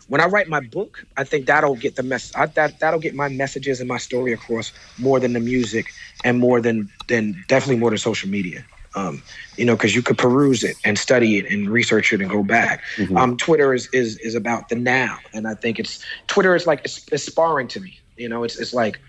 When 0.09 0.21
I 0.21 0.27
write 0.27 0.49
my 0.49 0.61
book, 0.61 1.05
I 1.17 1.25
think 1.25 1.47
that'll 1.47 1.77
get 1.77 1.97
the 1.97 2.03
mess. 2.03 2.31
I, 2.35 2.47
that 2.47 2.79
that'll 2.81 3.01
get 3.01 3.15
my 3.15 3.29
messages 3.29 3.81
and 3.81 3.89
my 3.89 3.99
story 3.99 4.33
across 4.33 4.73
more 4.99 5.19
than 5.19 5.33
the 5.33 5.41
music 5.41 5.87
and 6.25 6.39
more 6.39 6.61
than 6.61 6.91
than 7.09 7.43
definitely 7.49 7.77
more 7.77 7.91
than 7.91 7.99
social 7.99 8.29
media. 8.29 8.65
Um, 8.97 9.23
you 9.57 9.65
know, 9.65 9.75
because 9.75 9.95
you 9.95 10.03
could 10.03 10.19
peruse 10.19 10.63
it 10.63 10.77
and 10.85 10.97
study 10.99 11.39
it 11.39 11.51
and 11.51 11.69
research 11.69 12.13
it 12.13 12.21
and 12.21 12.31
go 12.31 12.45
back. 12.45 12.83
Mhm. 12.97 13.19
Um, 13.19 13.37
Twitter 13.37 13.75
is, 13.75 13.89
is 13.93 14.19
is 14.19 14.35
about 14.35 14.69
the 14.69 14.77
now, 14.77 15.19
and 15.33 15.49
I 15.49 15.55
think 15.55 15.81
it's 15.81 16.05
Twitter 16.29 16.55
is 16.55 16.67
like 16.67 16.83
it's, 16.85 17.05
it's 17.11 17.25
sparring 17.25 17.67
to 17.69 17.81
me. 17.81 17.99
You 18.17 18.29
know, 18.29 18.45
it's 18.45 18.57
it's 18.57 18.73
like 18.75 19.01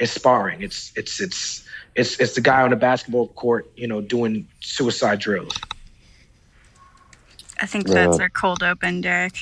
it's 0.00 0.12
sparring. 0.12 0.62
It's 0.62 0.92
it's 0.96 1.20
it's 1.20 1.64
it's 1.94 2.18
it's 2.18 2.34
the 2.34 2.40
guy 2.40 2.62
on 2.62 2.70
the 2.70 2.76
basketball 2.76 3.28
court, 3.28 3.70
you 3.76 3.86
know, 3.86 4.00
doing 4.00 4.48
suicide 4.60 5.20
drills. 5.20 5.54
I 7.60 7.66
think 7.66 7.86
that's 7.88 8.18
Yeah. 8.18 8.24
our 8.24 8.30
cold 8.30 8.62
open, 8.62 9.00
Derek. 9.02 9.34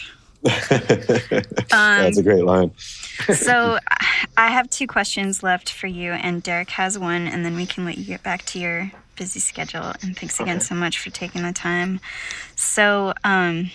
That's 0.42 2.18
a 2.18 2.22
great 2.22 2.44
line. 2.44 2.72
so 3.34 3.78
I 4.36 4.48
have 4.48 4.68
two 4.70 4.86
questions 4.86 5.42
left 5.42 5.70
for 5.70 5.86
you, 5.86 6.12
and 6.12 6.42
Derek 6.42 6.70
has 6.70 6.98
one, 6.98 7.26
and 7.26 7.44
then 7.44 7.56
we 7.56 7.66
can 7.66 7.84
let 7.84 7.98
you 7.98 8.04
get 8.04 8.22
back 8.22 8.44
to 8.46 8.58
your 8.58 8.92
busy 9.16 9.40
schedule. 9.40 9.92
And 10.02 10.16
thanks 10.16 10.38
again 10.40 10.56
Okay. 10.58 10.64
so 10.66 10.74
much 10.74 10.98
for 10.98 11.10
taking 11.10 11.42
the 11.42 11.52
time. 11.52 12.00
So, 12.54 13.14
um, 13.24 13.70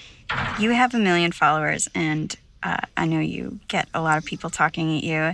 you 0.60 0.72
have 0.72 0.94
a 0.94 1.00
million 1.00 1.32
followers, 1.32 1.90
and 1.94 2.34
uh, 2.64 2.78
I 2.96 3.06
know 3.06 3.20
you 3.20 3.60
get 3.68 3.90
a 3.94 4.02
lot 4.02 4.18
of 4.18 4.26
people 4.26 4.50
talking 4.50 4.98
at 4.98 5.04
you. 5.04 5.34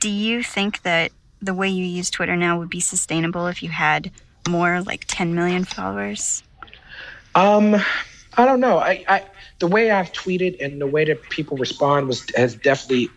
Do 0.00 0.08
you 0.08 0.42
think 0.42 0.82
that 0.82 1.10
the 1.42 1.52
way 1.54 1.68
you 1.68 1.84
use 1.84 2.10
Twitter 2.10 2.36
now 2.36 2.58
would 2.58 2.70
be 2.70 2.80
sustainable 2.80 3.46
if 3.48 3.62
you 3.62 3.68
had 3.68 4.10
more, 4.48 4.80
like 4.82 5.04
10 5.08 5.34
million 5.34 5.64
followers? 5.64 6.42
Um, 7.34 7.74
I 8.36 8.44
don't 8.46 8.60
know. 8.60 8.78
I, 8.78 9.04
I 9.08 9.24
the 9.58 9.66
way 9.66 9.90
I've 9.90 10.12
tweeted 10.12 10.62
and 10.64 10.80
the 10.80 10.86
way 10.86 11.04
that 11.04 11.22
people 11.30 11.56
respond 11.56 12.08
was 12.08 12.26
has 12.36 12.54
definitely 12.54 13.08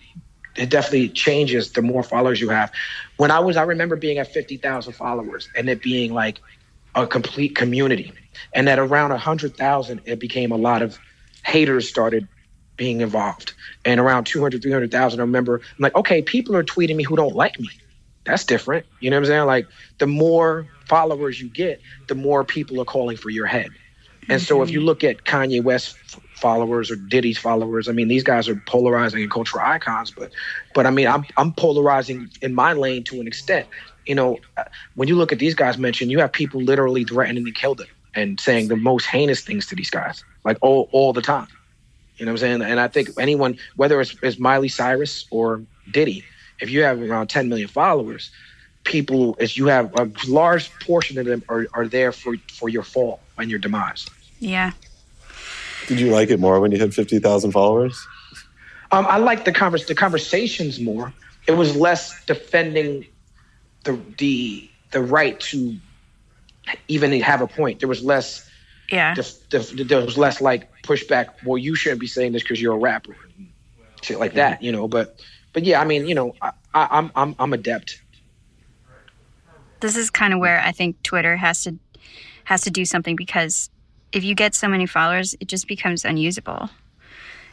it 0.55 0.69
definitely 0.69 1.09
changes 1.09 1.71
the 1.71 1.81
more 1.81 2.03
followers 2.03 2.41
you 2.41 2.49
have. 2.49 2.71
When 3.17 3.29
I 3.29 3.39
was, 3.39 3.57
I 3.57 3.63
remember 3.63 3.95
being 3.95 4.17
at 4.17 4.31
fifty 4.33 4.57
thousand 4.57 4.93
followers 4.93 5.49
and 5.55 5.69
it 5.69 5.81
being 5.81 6.13
like 6.13 6.39
a 6.95 7.05
complete 7.05 7.55
community, 7.55 8.11
and 8.53 8.67
at 8.69 8.79
around 8.79 9.11
hundred 9.11 9.55
thousand, 9.55 10.01
it 10.05 10.19
became 10.19 10.51
a 10.51 10.57
lot 10.57 10.81
of 10.81 10.97
haters 11.45 11.88
started 11.88 12.27
being 12.75 13.01
involved, 13.01 13.53
and 13.85 13.99
around 13.99 14.25
200, 14.25 14.61
300,000, 14.61 15.19
I 15.19 15.23
remember 15.23 15.55
I'm 15.55 15.61
like, 15.79 15.95
okay, 15.95 16.21
people 16.21 16.55
are 16.55 16.63
tweeting 16.63 16.95
me 16.95 17.03
who 17.03 17.15
don't 17.15 17.35
like 17.35 17.59
me. 17.59 17.69
That's 18.23 18.43
different. 18.43 18.85
You 18.99 19.09
know 19.09 19.15
what 19.15 19.21
I'm 19.21 19.25
saying? 19.25 19.45
Like 19.45 19.67
the 19.97 20.05
more 20.05 20.67
followers 20.88 21.41
you 21.41 21.49
get, 21.49 21.81
the 22.07 22.13
more 22.13 22.43
people 22.43 22.79
are 22.79 22.85
calling 22.85 23.17
for 23.17 23.29
your 23.31 23.47
head. 23.47 23.69
And 24.29 24.41
so 24.41 24.61
if 24.61 24.69
you 24.69 24.79
mm-hmm. 24.79 24.85
look 24.88 25.03
at 25.03 25.23
Kanye 25.23 25.63
West 25.63 25.95
followers 26.38 26.91
or 26.91 26.95
Diddy's 26.95 27.38
followers, 27.38 27.88
I 27.88 27.91
mean 27.91 28.07
these 28.07 28.23
guys 28.23 28.47
are 28.47 28.55
polarizing 28.55 29.21
and 29.21 29.31
cultural 29.31 29.63
icons, 29.65 30.11
but 30.11 30.31
but 30.73 30.85
I 30.85 30.91
mean 30.91 31.07
I'm 31.07 31.25
I'm 31.38 31.53
polarizing 31.53 32.29
in 32.41 32.53
my 32.53 32.73
lane 32.73 33.03
to 33.05 33.19
an 33.19 33.27
extent. 33.27 33.67
You 34.05 34.15
know, 34.15 34.38
uh, 34.55 34.63
when 34.95 35.07
you 35.07 35.15
look 35.15 35.31
at 35.31 35.39
these 35.39 35.53
guys 35.55 35.77
mentioned, 35.77 36.11
you 36.11 36.19
have 36.19 36.31
people 36.31 36.61
literally 36.61 37.03
threatening 37.03 37.45
to 37.45 37.51
kill 37.51 37.75
them 37.75 37.88
and 38.15 38.39
saying 38.39 38.69
the 38.69 38.77
most 38.77 39.05
heinous 39.05 39.41
things 39.41 39.65
to 39.67 39.75
these 39.75 39.89
guys, 39.89 40.23
like 40.45 40.57
all 40.61 40.89
all 40.91 41.13
the 41.13 41.21
time. 41.21 41.47
You 42.17 42.25
know 42.25 42.31
what 42.31 42.41
I'm 42.43 42.59
saying? 42.59 42.61
And 42.71 42.79
I 42.79 42.88
think 42.88 43.09
anyone, 43.19 43.57
whether 43.75 44.01
it's, 44.01 44.15
it's 44.23 44.39
Miley 44.39 44.69
Cyrus 44.69 45.27
or 45.29 45.61
Diddy, 45.91 46.23
if 46.59 46.69
you 46.69 46.81
have 46.81 46.99
around 47.01 47.27
10 47.27 47.47
million 47.47 47.67
followers, 47.67 48.31
people, 48.83 49.38
as 49.39 49.55
you 49.55 49.67
have 49.67 49.93
a 49.99 50.11
large 50.27 50.71
portion 50.79 51.19
of 51.19 51.25
them 51.25 51.43
are, 51.47 51.67
are 51.73 51.88
there 51.88 52.11
for, 52.11 52.35
for 52.51 52.69
your 52.69 52.83
fall 52.83 53.19
and 53.38 53.51
your 53.51 53.59
demise. 53.59 54.07
Yeah. 54.39 54.71
Did 55.88 55.99
you 55.99 56.11
like 56.11 56.29
it 56.29 56.39
more 56.39 56.59
when 56.59 56.71
you 56.71 56.79
had 56.79 56.93
50,000 56.93 57.51
followers? 57.51 58.07
Um, 58.91 59.05
I 59.07 59.17
like 59.17 59.45
the 59.45 59.51
convers 59.51 59.85
the 59.85 59.95
conversations 59.95 60.79
more. 60.79 61.13
It 61.47 61.53
was 61.53 61.75
less 61.75 62.23
defending 62.25 63.05
the 63.83 63.99
the 64.17 64.69
the 64.91 65.01
right 65.01 65.39
to 65.39 65.77
even 66.88 67.19
have 67.21 67.41
a 67.41 67.47
point. 67.47 67.79
There 67.79 67.89
was 67.89 68.03
less. 68.03 68.49
Yeah. 68.91 69.13
def- 69.15 69.49
def- 69.49 69.71
there 69.71 70.05
was 70.05 70.17
less 70.17 70.39
like 70.39 70.69
pushback. 70.83 71.31
Well, 71.43 71.57
you 71.57 71.75
shouldn't 71.75 71.99
be 71.99 72.07
saying 72.07 72.31
this 72.31 72.41
because 72.43 72.61
you're 72.61 72.75
a 72.75 72.79
rapper, 72.79 73.15
shit 74.01 74.19
like 74.19 74.33
that. 74.35 74.61
You 74.63 74.71
know, 74.71 74.88
but 74.88 75.19
but 75.51 75.65
yeah, 75.65 75.81
I 75.81 75.85
mean, 75.85 76.07
you 76.07 76.15
know, 76.15 76.33
I, 76.41 76.51
I, 76.73 76.88
I'm 76.91 77.11
I'm 77.15 77.35
I'm 77.39 77.51
adept. 77.51 78.01
this 79.81 79.97
is 79.97 80.09
kind 80.09 80.33
of 80.33 80.39
where 80.39 80.61
I 80.61 80.71
think 80.71 81.01
Twitter 81.03 81.35
has 81.35 81.63
to 81.63 81.75
has 82.45 82.61
to 82.61 82.71
do 82.71 82.85
something 82.85 83.17
because 83.17 83.69
if 84.11 84.23
you 84.23 84.35
get 84.35 84.55
so 84.55 84.67
many 84.67 84.85
followers, 84.85 85.35
it 85.39 85.47
just 85.47 85.67
becomes 85.67 86.05
unusable. 86.05 86.69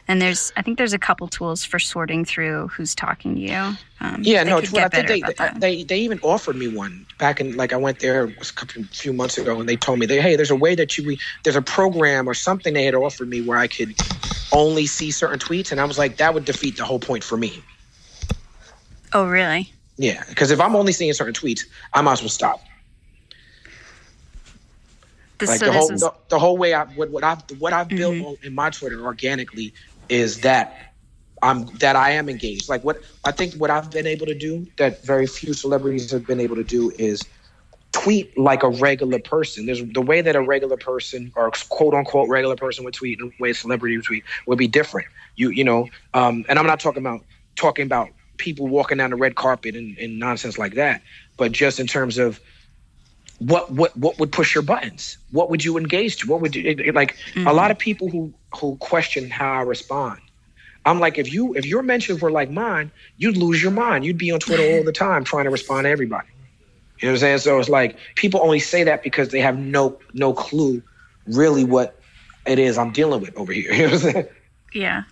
And 0.07 0.21
there's, 0.21 0.53
I 0.55 0.61
think 0.61 0.77
there's 0.77 0.93
a 0.93 0.99
couple 0.99 1.27
tools 1.27 1.65
for 1.65 1.79
sorting 1.79 2.25
through 2.25 2.67
who's 2.67 2.93
talking 2.93 3.35
to 3.35 3.41
you. 3.41 3.77
Um, 4.01 4.21
Yeah, 4.21 4.43
no, 4.43 4.61
Twitter. 4.61 4.85
I 4.85 4.89
think 4.89 5.25
better 5.25 5.59
they, 5.59 5.77
they, 5.77 5.83
they 5.83 5.99
even 5.99 6.19
offered 6.19 6.55
me 6.55 6.67
one 6.67 7.07
back 7.17 7.41
in 7.41 7.55
like 7.57 7.73
I 7.73 7.77
went 7.77 7.99
there 7.99 8.25
a 8.25 8.31
couple 8.53 8.83
few 8.83 9.13
months 9.13 9.37
ago, 9.39 9.59
and 9.59 9.67
they 9.67 9.75
told 9.75 9.97
me 9.97 10.05
they 10.05 10.21
hey, 10.21 10.35
there's 10.35 10.51
a 10.51 10.55
way 10.55 10.75
that 10.75 10.95
you 10.97 11.17
there's 11.43 11.55
a 11.55 11.61
program 11.61 12.29
or 12.29 12.35
something 12.35 12.75
they 12.75 12.85
had 12.85 12.93
offered 12.93 13.29
me 13.29 13.41
where 13.41 13.57
I 13.57 13.67
could 13.67 13.95
only 14.51 14.85
see 14.85 15.09
certain 15.09 15.39
tweets, 15.39 15.71
and 15.71 15.81
I 15.81 15.85
was 15.85 15.97
like 15.97 16.17
that 16.17 16.35
would 16.35 16.45
defeat 16.45 16.77
the 16.77 16.85
whole 16.85 16.99
point 16.99 17.23
for 17.23 17.37
me. 17.37 17.63
Oh, 19.11 19.25
really? 19.25 19.73
Yeah, 19.97 20.23
because 20.29 20.51
if 20.51 20.59
I'm 20.59 20.75
only 20.75 20.91
seeing 20.91 21.13
certain 21.13 21.33
tweets, 21.33 21.63
I 21.93 22.01
might 22.01 22.13
as 22.13 22.21
well 22.21 22.29
stop. 22.29 22.61
Like 25.47 25.63
so 25.63 25.65
the 25.65 25.73
whole 25.73 25.97
the, 25.97 26.11
the 26.29 26.39
whole 26.39 26.57
way 26.57 26.73
I 26.73 26.85
what, 26.85 27.11
what 27.11 27.23
I've 27.23 27.43
what 27.59 27.73
I've 27.73 27.93
Mm-hmm. 27.93 27.95
built 27.95 28.19
in 28.43 28.55
my 28.55 28.71
Twitter 28.71 29.05
organically 29.05 29.73
is 30.09 30.41
that 30.41 30.75
I'm 31.43 31.67
that 31.79 31.95
I 31.95 32.11
am 32.11 32.29
engaged. 32.29 32.69
Like 32.69 32.83
what 32.83 32.97
I 33.25 33.31
think 33.31 33.55
what 33.55 33.71
I've 33.71 33.91
been 33.91 34.07
able 34.07 34.27
to 34.27 34.35
do 34.35 34.67
that 34.77 35.05
very 35.05 35.27
few 35.27 35.53
celebrities 35.53 36.11
have 36.11 36.27
been 36.27 36.41
able 36.41 36.57
to 36.57 36.65
do 36.65 36.91
is 36.99 37.25
tweet 37.93 38.37
like 38.37 38.63
a 38.63 38.69
regular 38.69 39.19
person. 39.19 39.65
There's 39.65 39.83
the 39.85 40.01
way 40.01 40.21
that 40.21 40.35
a 40.35 40.41
regular 40.41 40.77
person 40.77 41.31
or 41.35 41.51
quote 41.69 41.93
unquote 41.93 42.29
regular 42.29 42.55
person 42.55 42.85
would 42.85 42.93
tweet 42.95 43.19
and 43.19 43.31
the 43.31 43.35
way 43.43 43.51
a 43.51 43.55
celebrity 43.55 43.97
would 43.97 44.05
tweet 44.05 44.25
would 44.47 44.57
be 44.57 44.67
different. 44.67 45.07
You 45.35 45.49
you 45.49 45.63
know, 45.63 45.89
um, 46.13 46.45
and 46.49 46.59
I'm 46.59 46.67
not 46.67 46.79
talking 46.79 47.03
about 47.03 47.21
talking 47.55 47.85
about 47.85 48.09
people 48.37 48.67
walking 48.67 48.97
down 48.99 49.11
the 49.11 49.17
red 49.17 49.35
carpet 49.35 49.75
and, 49.75 49.97
and 49.97 50.19
nonsense 50.19 50.57
like 50.57 50.75
that, 50.75 51.01
but 51.37 51.51
just 51.51 51.79
in 51.79 51.87
terms 51.87 52.17
of 52.17 52.39
what 53.39 53.71
what 53.71 53.95
what 53.97 54.19
would 54.19 54.31
push 54.31 54.55
your 54.55 54.63
buttons? 54.63 55.17
What 55.31 55.49
would 55.49 55.63
you 55.63 55.77
engage 55.77 56.17
to? 56.17 56.27
What 56.27 56.41
would 56.41 56.55
you 56.55 56.63
it- 56.69 56.79
it- 56.79 56.95
like? 56.95 57.11
A 57.11 57.39
mm-hmm. 57.39 57.47
lot 57.55 57.71
of 57.71 57.77
people 57.77 58.09
who 58.09 58.33
who 58.55 58.77
question 58.77 59.29
how 59.29 59.53
I 59.53 59.61
respond. 59.61 60.21
I'm 60.85 60.99
like, 60.99 61.17
if 61.17 61.33
you 61.33 61.53
if 61.55 61.65
your 61.65 61.83
mentions 61.83 62.21
were 62.21 62.31
like 62.31 62.49
mine, 62.49 62.91
you'd 63.17 63.37
lose 63.37 63.61
your 63.61 63.71
mind. 63.71 64.05
You'd 64.05 64.17
be 64.17 64.31
on 64.31 64.39
Twitter 64.39 64.63
all 64.77 64.83
the 64.83 64.91
time 64.91 65.23
trying 65.23 65.45
to 65.45 65.49
respond 65.49 65.85
to 65.85 65.89
everybody. 65.89 66.27
You 66.99 67.07
know 67.07 67.11
what 67.11 67.15
I'm 67.15 67.19
saying? 67.19 67.37
So 67.39 67.59
it's 67.59 67.69
like 67.69 67.97
people 68.15 68.39
only 68.41 68.59
say 68.59 68.83
that 68.83 69.03
because 69.03 69.29
they 69.29 69.41
have 69.41 69.57
no 69.57 69.99
no 70.13 70.33
clue 70.33 70.81
really 71.27 71.63
what 71.63 71.99
it 72.45 72.59
is 72.59 72.77
I'm 72.77 72.91
dealing 72.91 73.21
with 73.21 73.35
over 73.35 73.51
here. 73.51 73.73
You 73.73 73.87
know 73.87 73.93
what 73.93 74.05
I'm 74.05 74.11
saying? 74.11 74.27
yeah. 74.73 75.03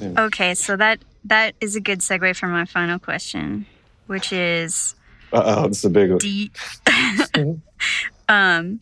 Okay, 0.00 0.54
so 0.54 0.76
that 0.76 1.00
that 1.24 1.54
is 1.60 1.76
a 1.76 1.80
good 1.80 2.00
segue 2.00 2.36
for 2.36 2.46
my 2.46 2.64
final 2.64 2.98
question, 2.98 3.66
which 4.06 4.32
is 4.32 4.95
oh, 5.32 5.64
it's 5.66 5.84
a 5.84 5.90
big 5.90 6.10
one. 6.10 6.18
do 6.18 6.28
you, 6.28 6.50
um 8.28 8.80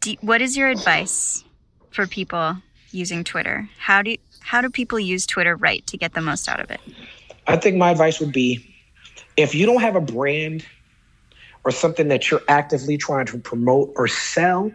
do, 0.00 0.16
what 0.20 0.42
is 0.42 0.56
your 0.56 0.68
advice 0.68 1.44
for 1.90 2.06
people 2.06 2.56
using 2.90 3.24
Twitter? 3.24 3.68
How 3.78 4.02
do 4.02 4.12
you, 4.12 4.18
how 4.40 4.60
do 4.60 4.68
people 4.68 4.98
use 4.98 5.26
Twitter 5.26 5.56
right 5.56 5.86
to 5.86 5.96
get 5.96 6.14
the 6.14 6.20
most 6.20 6.48
out 6.48 6.60
of 6.60 6.70
it? 6.70 6.80
I 7.46 7.56
think 7.56 7.76
my 7.76 7.90
advice 7.90 8.20
would 8.20 8.32
be 8.32 8.74
if 9.36 9.54
you 9.54 9.66
don't 9.66 9.80
have 9.80 9.96
a 9.96 10.00
brand 10.00 10.66
or 11.64 11.70
something 11.70 12.08
that 12.08 12.30
you're 12.30 12.42
actively 12.48 12.96
trying 12.96 13.26
to 13.26 13.38
promote 13.38 13.92
or 13.96 14.08
sell 14.08 14.72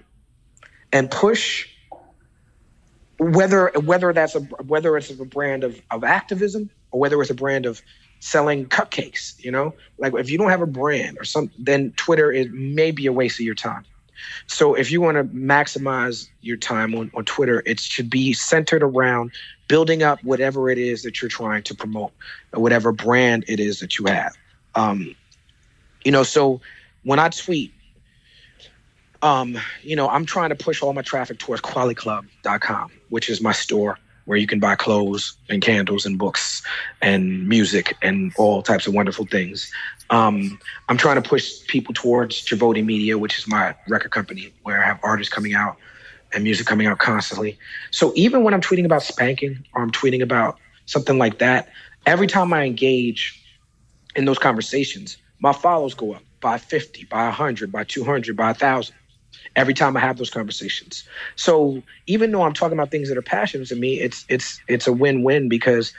and 0.92 1.12
push, 1.12 1.68
whether 3.20 3.72
whether 3.84 4.14
that's 4.14 4.36
a 4.36 4.40
whether 4.40 4.96
it's 4.96 5.10
a 5.10 5.26
brand 5.26 5.64
of, 5.64 5.82
of 5.92 6.04
activism 6.04 6.70
or 6.92 7.00
whether 7.00 7.22
it's 7.22 7.32
a 7.32 7.36
brand 7.36 7.66
of 7.66 7.82
selling 8.20 8.66
cupcakes, 8.66 9.44
you 9.44 9.52
know, 9.52 9.74
like 9.98 10.14
if 10.16 10.30
you 10.30 10.38
don't 10.38 10.50
have 10.50 10.62
a 10.62 10.68
brand 10.68 11.18
or 11.20 11.24
some, 11.24 11.52
then 11.58 11.92
Twitter 11.98 12.32
is 12.32 12.48
maybe 12.52 13.06
a 13.06 13.14
waste 13.14 13.40
of 13.40 13.46
your 13.46 13.56
time. 13.56 13.86
So 14.48 14.74
if 14.74 14.92
you 14.92 15.00
want 15.02 15.18
to 15.18 15.24
maximize 15.26 16.28
your 16.42 16.58
time 16.58 16.96
on, 16.96 17.12
on 17.14 17.26
Twitter, 17.26 17.62
it 17.66 17.80
should 17.80 18.10
be 18.10 18.34
centered 18.34 18.84
around 18.84 19.32
building 19.68 20.04
up 20.04 20.24
whatever 20.24 20.70
it 20.70 20.78
is 20.78 21.04
that 21.04 21.22
you're 21.22 21.30
trying 21.30 21.64
to 21.64 21.76
promote, 21.76 22.12
or 22.54 22.62
whatever 22.62 22.92
brand 22.92 23.46
it 23.48 23.60
is 23.60 23.80
that 23.80 24.00
you 24.00 24.06
have. 24.06 24.36
Um, 24.76 25.16
you 26.04 26.12
know, 26.12 26.24
so 26.24 26.62
when 27.04 27.20
I 27.20 27.30
tweet, 27.30 27.74
um, 29.22 29.58
you 29.82 29.96
know, 29.96 30.08
I'm 30.08 30.26
trying 30.26 30.50
to 30.50 30.56
push 30.56 30.82
all 30.82 30.94
my 30.94 31.02
traffic 31.02 31.40
towards 31.40 31.62
kweliclub.com, 31.62 32.92
which 33.10 33.30
is 33.30 33.42
my 33.42 33.52
store. 33.52 33.98
Where 34.28 34.38
you 34.38 34.46
can 34.46 34.60
buy 34.60 34.76
clothes 34.76 35.36
and 35.50 35.62
candles 35.62 36.06
and 36.06 36.20
books 36.20 36.62
and 37.02 37.48
music 37.48 37.96
and 38.02 38.34
all 38.38 38.62
types 38.62 38.86
of 38.86 38.94
wonderful 38.94 39.26
things. 39.26 39.72
Um, 40.10 40.60
I'm 40.90 40.98
trying 40.98 41.22
to 41.22 41.28
push 41.28 41.66
people 41.68 41.94
towards 41.94 42.46
Javotti 42.46 42.86
Media, 42.86 43.18
which 43.18 43.40
is 43.40 43.48
my 43.48 43.74
record 43.88 44.12
company, 44.12 44.54
where 44.64 44.84
I 44.84 44.86
have 44.86 45.00
artists 45.02 45.34
coming 45.34 45.54
out 45.54 45.78
and 46.34 46.44
music 46.44 46.68
coming 46.68 46.88
out 46.88 47.00
constantly. 47.00 47.58
So 47.92 48.12
even 48.16 48.44
when 48.44 48.54
I'm 48.54 48.62
tweeting 48.62 48.86
about 48.86 49.02
spanking 49.02 49.66
or 49.74 49.82
I'm 49.82 49.92
tweeting 49.92 50.22
about 50.22 50.58
something 50.86 51.18
like 51.18 51.40
that, 51.40 51.70
every 52.06 52.28
time 52.28 52.54
I 52.54 52.66
engage 52.66 53.42
in 54.16 54.26
those 54.26 54.40
conversations, 54.40 55.18
my 55.40 55.54
follows 55.54 55.94
go 55.94 56.14
up 56.14 56.24
by 56.42 56.58
50, 56.58 57.06
by 57.06 57.24
100, 57.24 57.72
by 57.72 57.84
200, 57.84 58.36
by 58.36 58.48
1,000 58.48 58.94
every 59.58 59.74
time 59.74 59.98
I 59.98 60.00
have 60.00 60.18
those 60.18 60.30
conversations. 60.30 61.04
So 61.36 61.84
even 62.06 62.32
though 62.32 62.44
I'm 62.44 62.54
talking 62.54 62.78
about 62.78 62.92
things 62.92 63.10
that 63.10 63.18
are 63.18 63.24
passionate 63.24 63.68
to 63.68 63.76
me, 63.76 64.00
it's 64.00 64.24
it's 64.30 64.62
it's 64.70 64.88
a 64.88 64.94
win-win 64.94 65.50
because 65.50 65.92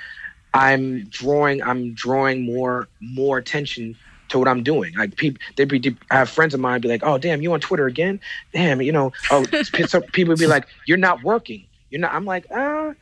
I'm 0.55 1.05
drawing 1.09 1.63
I'm 1.63 1.93
drawing 1.93 2.47
more 2.47 2.89
more 3.01 3.37
attention 3.37 3.97
to 4.29 4.39
what 4.39 4.49
I'm 4.49 4.63
doing. 4.63 4.95
Like 4.95 5.17
people, 5.17 5.43
they'd 5.57 5.69
be. 5.69 5.97
I 6.11 6.17
have 6.17 6.31
friends 6.31 6.55
of 6.55 6.61
mine 6.61 6.81
be 6.81 6.89
like, 6.89 7.03
"Oh, 7.03 7.19
damn, 7.19 7.43
you 7.43 7.53
on 7.53 7.61
Twitter 7.61 7.87
again? 7.87 8.21
Damn, 8.53 8.81
you 8.81 8.93
know." 8.93 9.13
Oh, 9.31 9.45
so 9.87 10.01
people 10.01 10.37
be 10.37 10.47
like, 10.47 10.67
"You're 10.87 10.97
not 10.97 11.23
working. 11.23 11.67
You're 11.91 12.01
not." 12.01 12.15
I'm 12.15 12.25
like, 12.25 12.51
uh, 12.51 12.95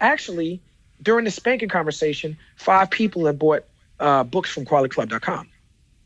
actually, 0.00 0.60
during 1.02 1.24
the 1.24 1.30
spanking 1.30 1.68
conversation, 1.68 2.36
five 2.56 2.90
people 2.90 3.26
have 3.26 3.38
bought 3.38 3.64
uh, 4.00 4.24
books 4.24 4.50
from 4.50 4.64
KweliClub.com. 4.64 5.48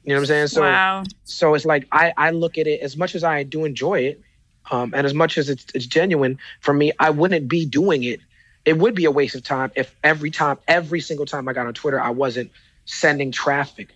You 0.08 0.14
know 0.14 0.20
what 0.20 0.22
I'm 0.22 0.26
saying? 0.26 0.46
So, 0.46 0.62
wow. 0.62 1.04
so 1.24 1.52
it's 1.52 1.66
like 1.66 1.86
I, 1.92 2.14
I 2.16 2.30
look 2.30 2.56
at 2.56 2.66
it 2.66 2.80
as 2.80 2.96
much 2.96 3.14
as 3.14 3.22
I 3.22 3.42
do 3.42 3.66
enjoy 3.66 4.00
it, 4.00 4.22
um, 4.70 4.94
and 4.96 5.06
as 5.06 5.12
much 5.12 5.36
as 5.36 5.50
it's, 5.50 5.66
it's 5.74 5.84
genuine 5.84 6.38
for 6.60 6.72
me, 6.72 6.92
I 6.98 7.10
wouldn't 7.10 7.46
be 7.46 7.66
doing 7.66 8.04
it. 8.04 8.20
It 8.64 8.78
would 8.78 8.94
be 8.94 9.04
a 9.04 9.10
waste 9.10 9.34
of 9.34 9.42
time 9.42 9.70
if 9.76 9.94
every 10.02 10.30
time, 10.30 10.56
every 10.66 11.00
single 11.00 11.26
time 11.26 11.46
I 11.46 11.52
got 11.52 11.66
on 11.66 11.74
Twitter, 11.74 12.00
I 12.00 12.08
wasn't 12.08 12.52
sending 12.86 13.32
traffic 13.32 13.94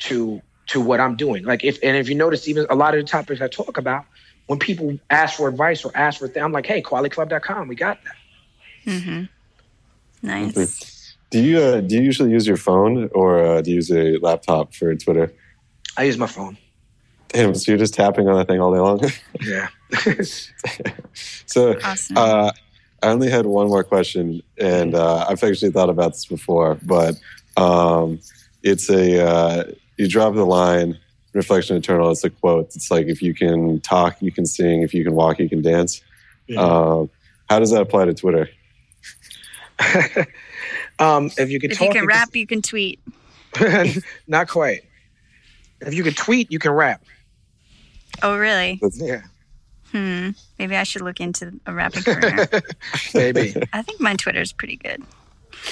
to 0.00 0.42
to 0.66 0.80
what 0.80 0.98
I'm 0.98 1.14
doing. 1.14 1.44
Like 1.44 1.62
if 1.62 1.78
and 1.84 1.96
if 1.96 2.08
you 2.08 2.16
notice, 2.16 2.48
even 2.48 2.66
a 2.68 2.74
lot 2.74 2.96
of 2.96 3.00
the 3.00 3.06
topics 3.06 3.40
I 3.40 3.46
talk 3.46 3.78
about, 3.78 4.06
when 4.46 4.58
people 4.58 4.98
ask 5.08 5.36
for 5.36 5.46
advice 5.46 5.84
or 5.84 5.96
ask 5.96 6.18
for 6.18 6.26
things, 6.26 6.42
I'm 6.42 6.50
like, 6.50 6.66
hey, 6.66 6.82
kweliclub.com, 6.82 7.68
we 7.68 7.76
got 7.76 8.00
that. 8.02 8.92
Mm-hmm. 8.92 10.26
Nice. 10.26 10.97
Do 11.30 11.42
you 11.42 11.60
uh, 11.60 11.80
do 11.80 11.96
you 11.96 12.02
usually 12.02 12.30
use 12.30 12.46
your 12.46 12.56
phone 12.56 13.10
or 13.14 13.44
uh, 13.44 13.60
do 13.60 13.70
you 13.70 13.76
use 13.76 13.90
a 13.90 14.16
laptop 14.18 14.74
for 14.74 14.94
Twitter? 14.94 15.32
I 15.96 16.04
use 16.04 16.16
my 16.16 16.26
phone. 16.26 16.56
Damn, 17.28 17.54
so 17.54 17.70
you're 17.70 17.78
just 17.78 17.92
tapping 17.92 18.28
on 18.28 18.36
that 18.36 18.48
thing 18.48 18.60
all 18.60 18.72
day 18.72 18.80
long? 18.80 19.00
yeah. 19.42 19.68
so 21.46 21.78
awesome. 21.84 22.16
uh, 22.16 22.52
I 23.02 23.08
only 23.08 23.30
had 23.30 23.46
one 23.46 23.68
more 23.68 23.84
question, 23.84 24.42
and 24.56 24.94
uh, 24.94 25.26
I've 25.28 25.42
actually 25.44 25.70
thought 25.70 25.90
about 25.90 26.14
this 26.14 26.24
before, 26.24 26.78
but 26.82 27.16
um, 27.56 28.20
it's 28.62 28.88
a 28.88 29.26
uh, 29.26 29.64
you 29.98 30.08
drop 30.08 30.34
the 30.34 30.46
line 30.46 30.98
reflection 31.34 31.76
eternal. 31.76 32.10
It's 32.10 32.24
a 32.24 32.30
quote. 32.30 32.74
It's 32.74 32.90
like 32.90 33.06
if 33.06 33.20
you 33.20 33.34
can 33.34 33.80
talk, 33.80 34.20
you 34.22 34.32
can 34.32 34.46
sing. 34.46 34.82
If 34.82 34.94
you 34.94 35.04
can 35.04 35.14
walk, 35.14 35.38
you 35.38 35.48
can 35.48 35.60
dance. 35.62 36.00
Yeah. 36.46 36.60
Um, 36.60 37.10
how 37.48 37.58
does 37.58 37.70
that 37.70 37.82
apply 37.82 38.06
to 38.06 38.14
Twitter? 38.14 38.48
um, 40.98 41.30
if 41.38 41.50
you 41.50 41.60
can 41.60 41.70
If 41.70 41.78
talk, 41.78 41.88
you 41.88 41.92
can 41.94 42.06
rap, 42.06 42.34
you 42.34 42.46
can 42.46 42.62
tweet. 42.62 43.00
not 44.26 44.48
quite. 44.48 44.82
If 45.80 45.94
you 45.94 46.02
can 46.02 46.14
tweet, 46.14 46.50
you 46.50 46.58
can 46.58 46.72
rap. 46.72 47.02
Oh, 48.22 48.36
really? 48.36 48.80
Yeah, 48.94 49.22
Hmm. 49.92 50.30
Maybe 50.58 50.76
I 50.76 50.82
should 50.82 51.02
look 51.02 51.20
into 51.20 51.58
a 51.66 51.72
rapping 51.72 52.02
career. 52.04 52.48
maybe, 53.14 53.54
I 53.72 53.82
think 53.82 54.00
my 54.00 54.16
Twitter's 54.16 54.52
pretty 54.52 54.76
good. 54.76 55.02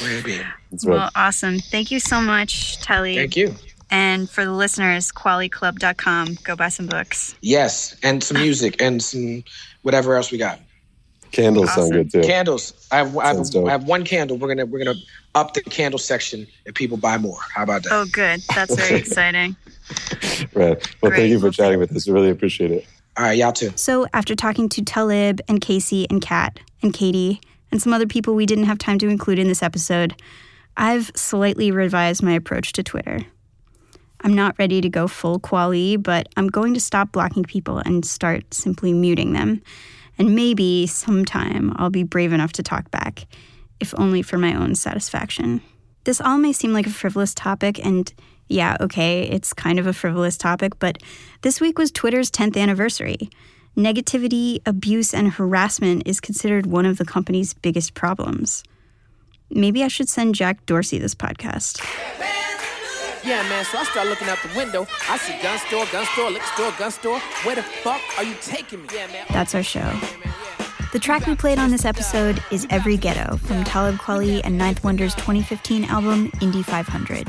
maybe. 0.03 0.41
That's 0.71 0.87
right. 0.87 0.95
Well, 0.95 1.11
awesome. 1.15 1.59
Thank 1.59 1.91
you 1.91 2.01
so 2.01 2.21
much, 2.21 2.81
Telly. 2.81 3.17
Thank 3.17 3.37
you. 3.37 3.55
And 3.91 4.29
for 4.29 4.45
the 4.45 4.53
listeners, 4.53 5.13
kweliclub.com. 5.13 6.39
Go 6.45 6.57
buy 6.57 6.69
some 6.69 6.87
books. 6.87 7.35
Yes, 7.41 7.97
and 8.03 8.23
some 8.23 8.37
music 8.41 8.81
and 8.81 9.03
some 9.03 9.45
whatever 9.83 10.17
else 10.17 10.31
we 10.33 10.39
got. 10.39 10.61
Candles 11.33 11.75
sound 11.75 11.93
good 11.93 12.11
too. 12.11 12.23
Candles. 12.23 12.89
I 12.91 12.99
have, 12.99 13.17
I 13.17 13.29
have. 13.29 13.57
I 13.67 13.71
have 13.71 13.85
one 13.85 14.05
candle. 14.05 14.37
We're 14.37 14.49
gonna 14.49 14.67
we're 14.67 14.79
gonna 14.85 14.99
up 15.35 15.55
the 15.55 15.63
candle 15.63 15.99
section 15.99 16.47
if 16.65 16.75
people 16.75 16.97
buy 16.97 17.19
more. 17.19 17.39
How 17.55 17.63
about 17.63 17.83
that? 17.85 17.93
Oh, 17.93 18.07
good. 18.07 18.41
That's 18.55 18.75
very 18.75 18.99
exciting. 19.01 19.57
Right. 20.55 20.77
Well, 21.01 21.11
Great. 21.11 21.19
thank 21.19 21.31
you 21.31 21.41
for 21.41 21.51
chatting 21.51 21.79
with 21.79 21.95
us. 21.95 22.07
We 22.07 22.13
really 22.13 22.31
appreciate 22.31 22.71
it. 22.71 22.87
All 23.17 23.25
right, 23.25 23.37
y'all 23.39 23.53
too. 23.53 23.73
So, 23.77 24.07
after 24.13 24.35
talking 24.35 24.69
to 24.71 24.83
Talib 24.83 25.41
and 25.49 25.61
Casey 25.61 26.07
and 26.11 26.21
Kat 26.21 26.61
and 26.83 26.93
Katie 26.93 27.41
and 27.73 27.81
some 27.81 27.93
other 27.93 28.07
people 28.07 28.35
we 28.35 28.47
didn't 28.47 28.65
have 28.65 28.79
time 28.79 28.99
to 28.99 29.09
include 29.09 29.39
in 29.39 29.49
this 29.49 29.63
episode, 29.63 30.21
I've 30.77 31.11
slightly 31.15 31.71
revised 31.71 32.23
my 32.23 32.33
approach 32.33 32.73
to 32.73 32.83
Twitter. 32.83 33.21
I'm 34.23 34.35
not 34.35 34.59
ready 34.59 34.81
to 34.81 34.89
go 34.89 35.09
full 35.09 35.39
Kweli, 35.39 36.03
but 36.03 36.29
I'm 36.37 36.49
going 36.49 36.75
to 36.75 36.81
stop 36.81 37.13
blocking 37.13 37.45
people 37.45 37.79
and 37.79 38.05
start 38.05 38.53
simply 38.53 38.93
muting 38.93 39.33
them. 39.33 39.63
And 40.19 40.35
maybe 40.35 40.87
sometime 40.87 41.73
I'll 41.77 41.91
be 41.91 42.03
brave 42.03 42.33
enough 42.33 42.53
to 42.55 42.63
talk 42.63 42.91
back, 42.91 43.27
if 43.81 43.95
only 43.99 44.23
for 44.23 44.39
my 44.39 44.55
own 44.55 44.75
satisfaction. 44.75 45.61
This 46.05 46.21
all 46.21 46.39
may 46.39 46.53
seem 46.53 46.73
like 46.73 46.87
a 46.87 46.91
frivolous 46.91 47.35
topic, 47.35 47.85
and 47.85 48.13
yeah, 48.49 48.77
okay, 48.81 49.23
it's 49.23 49.53
kind 49.53 49.79
of 49.79 49.87
a 49.87 49.93
frivolous 49.93 50.37
topic, 50.37 50.79
but 50.79 50.99
this 51.43 51.61
week 51.61 51.79
was 51.79 51.91
Twitter's 51.91 52.31
10th 52.31 52.57
anniversary. 52.57 53.29
Negativity, 53.77 54.61
abuse, 54.65 55.13
and 55.13 55.33
harassment 55.33 56.05
is 56.07 56.21
considered 56.21 56.67
one 56.67 56.87
of 56.87 56.97
the 56.97 57.05
company's 57.05 57.53
biggest 57.55 57.95
problems. 57.95 58.63
Maybe 59.51 59.85
I 59.85 59.89
should 59.89 60.09
send 60.09 60.35
Jack 60.35 60.65
Dorsey 60.65 60.99
this 60.99 61.15
podcast. 61.15 61.85
Yeah, 63.27 63.43
man, 63.49 63.65
so 63.65 63.79
I 63.79 63.83
start 63.83 64.07
looking 64.07 64.29
out 64.29 64.39
the 64.41 64.57
window. 64.57 64.87
I 65.11 65.17
see 65.19 65.37
gun 65.43 65.59
store, 65.59 65.85
gun 65.91 66.07
store, 66.07 66.31
liquor 66.31 66.47
store, 66.47 66.73
gun 66.79 66.91
store. 66.93 67.19
Where 67.43 67.57
the 67.57 67.65
fuck 67.65 68.01
are 68.17 68.23
you 68.23 68.37
taking 68.41 68.83
me? 68.83 68.89
Yeah, 68.95 69.09
man. 69.09 69.27
That's 69.31 69.53
our 69.53 69.65
show. 69.65 69.93
The 70.93 71.01
track 71.01 71.27
we 71.27 71.35
played 71.35 71.59
on 71.59 71.73
this 71.73 71.85
episode 71.85 72.41
is 72.53 72.69
Every 72.71 72.97
Ghetto 72.97 73.37
from 73.39 73.65
Talib 73.65 73.97
Kweli 73.97 74.43
and 74.45 74.57
Ninth 74.57 74.85
Wonder's 74.85 75.13
2015 75.17 75.87
album 75.87 76.31
Indie 76.37 76.65
500. 76.65 77.29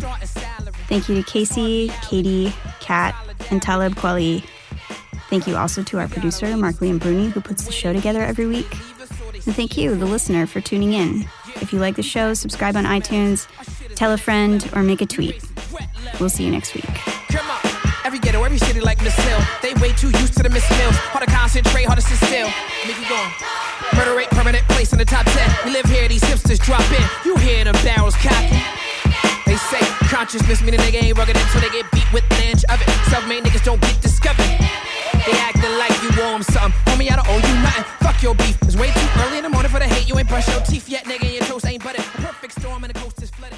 Thank 0.87 1.09
you 1.09 1.15
to 1.15 1.23
Casey, 1.23 1.91
Katie, 2.03 2.53
Kat, 2.79 3.15
and 3.49 3.59
Talib 3.59 3.95
Kweli. 3.95 4.45
Thank 5.31 5.47
you 5.47 5.57
also 5.57 5.81
to 5.81 5.97
our 5.97 6.07
producer, 6.07 6.55
Mark 6.55 6.75
Liam 6.75 6.99
Bruni, 6.99 7.29
who 7.29 7.41
puts 7.41 7.65
the 7.65 7.71
show 7.71 7.91
together 7.91 8.21
every 8.21 8.45
week. 8.45 8.71
And 9.33 9.55
thank 9.55 9.75
you, 9.75 9.95
the 9.95 10.05
listener, 10.05 10.45
for 10.45 10.61
tuning 10.61 10.93
in. 10.93 11.27
If 11.55 11.73
you 11.73 11.79
like 11.79 11.95
the 11.95 12.03
show, 12.03 12.35
subscribe 12.35 12.75
on 12.75 12.83
iTunes, 12.83 13.47
tell 13.97 14.13
a 14.13 14.17
friend, 14.17 14.69
or 14.75 14.83
make 14.83 15.01
a 15.01 15.07
tweet. 15.07 15.41
We'll 16.19 16.29
see 16.29 16.45
you 16.45 16.51
next 16.51 16.75
week. 16.75 16.85
Every 18.05 18.19
ghetto, 18.19 18.43
every 18.43 18.59
city 18.59 18.79
like 18.79 19.01
Miss 19.01 19.17
Hill. 19.25 19.41
They 19.65 19.73
way 19.81 19.91
too 19.97 20.13
used 20.21 20.37
to 20.37 20.43
the 20.43 20.49
Miss 20.53 20.69
Mills. 20.77 20.95
Hard 21.09 21.25
to 21.25 21.31
concentrate, 21.33 21.89
hard 21.89 21.97
to 21.97 22.05
sit 22.05 22.21
still. 22.29 22.45
Make 22.85 23.01
you 23.01 23.09
going. 23.09 23.31
Murder 23.97 24.13
rate, 24.15 24.29
permanent 24.29 24.63
place 24.69 24.93
in 24.93 24.99
the 24.99 25.05
top 25.05 25.25
10. 25.25 25.65
We 25.65 25.71
live 25.73 25.89
here, 25.89 26.07
these 26.07 26.21
hipsters 26.21 26.61
drop 26.61 26.85
in. 26.93 27.01
You 27.25 27.35
hear 27.37 27.65
them 27.65 27.73
barrels 27.81 28.13
cocking. 28.21 28.61
They 29.49 29.57
say 29.57 29.81
consciousness 30.13 30.61
mean 30.61 30.75
a 30.75 30.77
nigga 30.77 31.01
ain't 31.01 31.17
rugged 31.17 31.35
until 31.35 31.61
they 31.61 31.73
get 31.73 31.89
beat 31.89 32.05
with 32.13 32.23
an 32.37 32.53
inch 32.53 32.63
of 32.69 32.77
it. 32.77 32.87
Self-made 33.09 33.49
niggas 33.49 33.65
don't 33.65 33.81
get 33.81 33.97
discovered. 33.99 34.45
They 35.25 35.33
acting 35.41 35.73
like 35.81 35.97
you 36.05 36.13
owe 36.21 36.37
something. 36.45 36.77
Homie, 36.85 37.09
I 37.09 37.17
don't 37.17 37.27
owe 37.33 37.41
you 37.41 37.55
nothing. 37.65 37.85
Fuck 38.05 38.21
your 38.21 38.35
beef. 38.37 38.61
It's 38.61 38.77
way 38.77 38.93
too 38.93 39.09
early 39.25 39.41
in 39.41 39.43
the 39.43 39.49
morning 39.49 39.71
for 39.73 39.79
the 39.79 39.89
hate. 39.89 40.07
You 40.07 40.13
ain't 40.21 40.29
brush 40.29 40.47
your 40.47 40.61
teeth 40.61 40.87
yet, 40.87 41.05
nigga. 41.09 41.33
Your 41.33 41.43
toast 41.49 41.65
ain't 41.65 41.83
buttered. 41.83 42.05
A 42.05 42.21
perfect 42.21 42.61
storm 42.61 42.85
and 42.85 42.93
the 42.93 42.99
coast 42.99 43.23
is 43.23 43.31
flooded. 43.31 43.57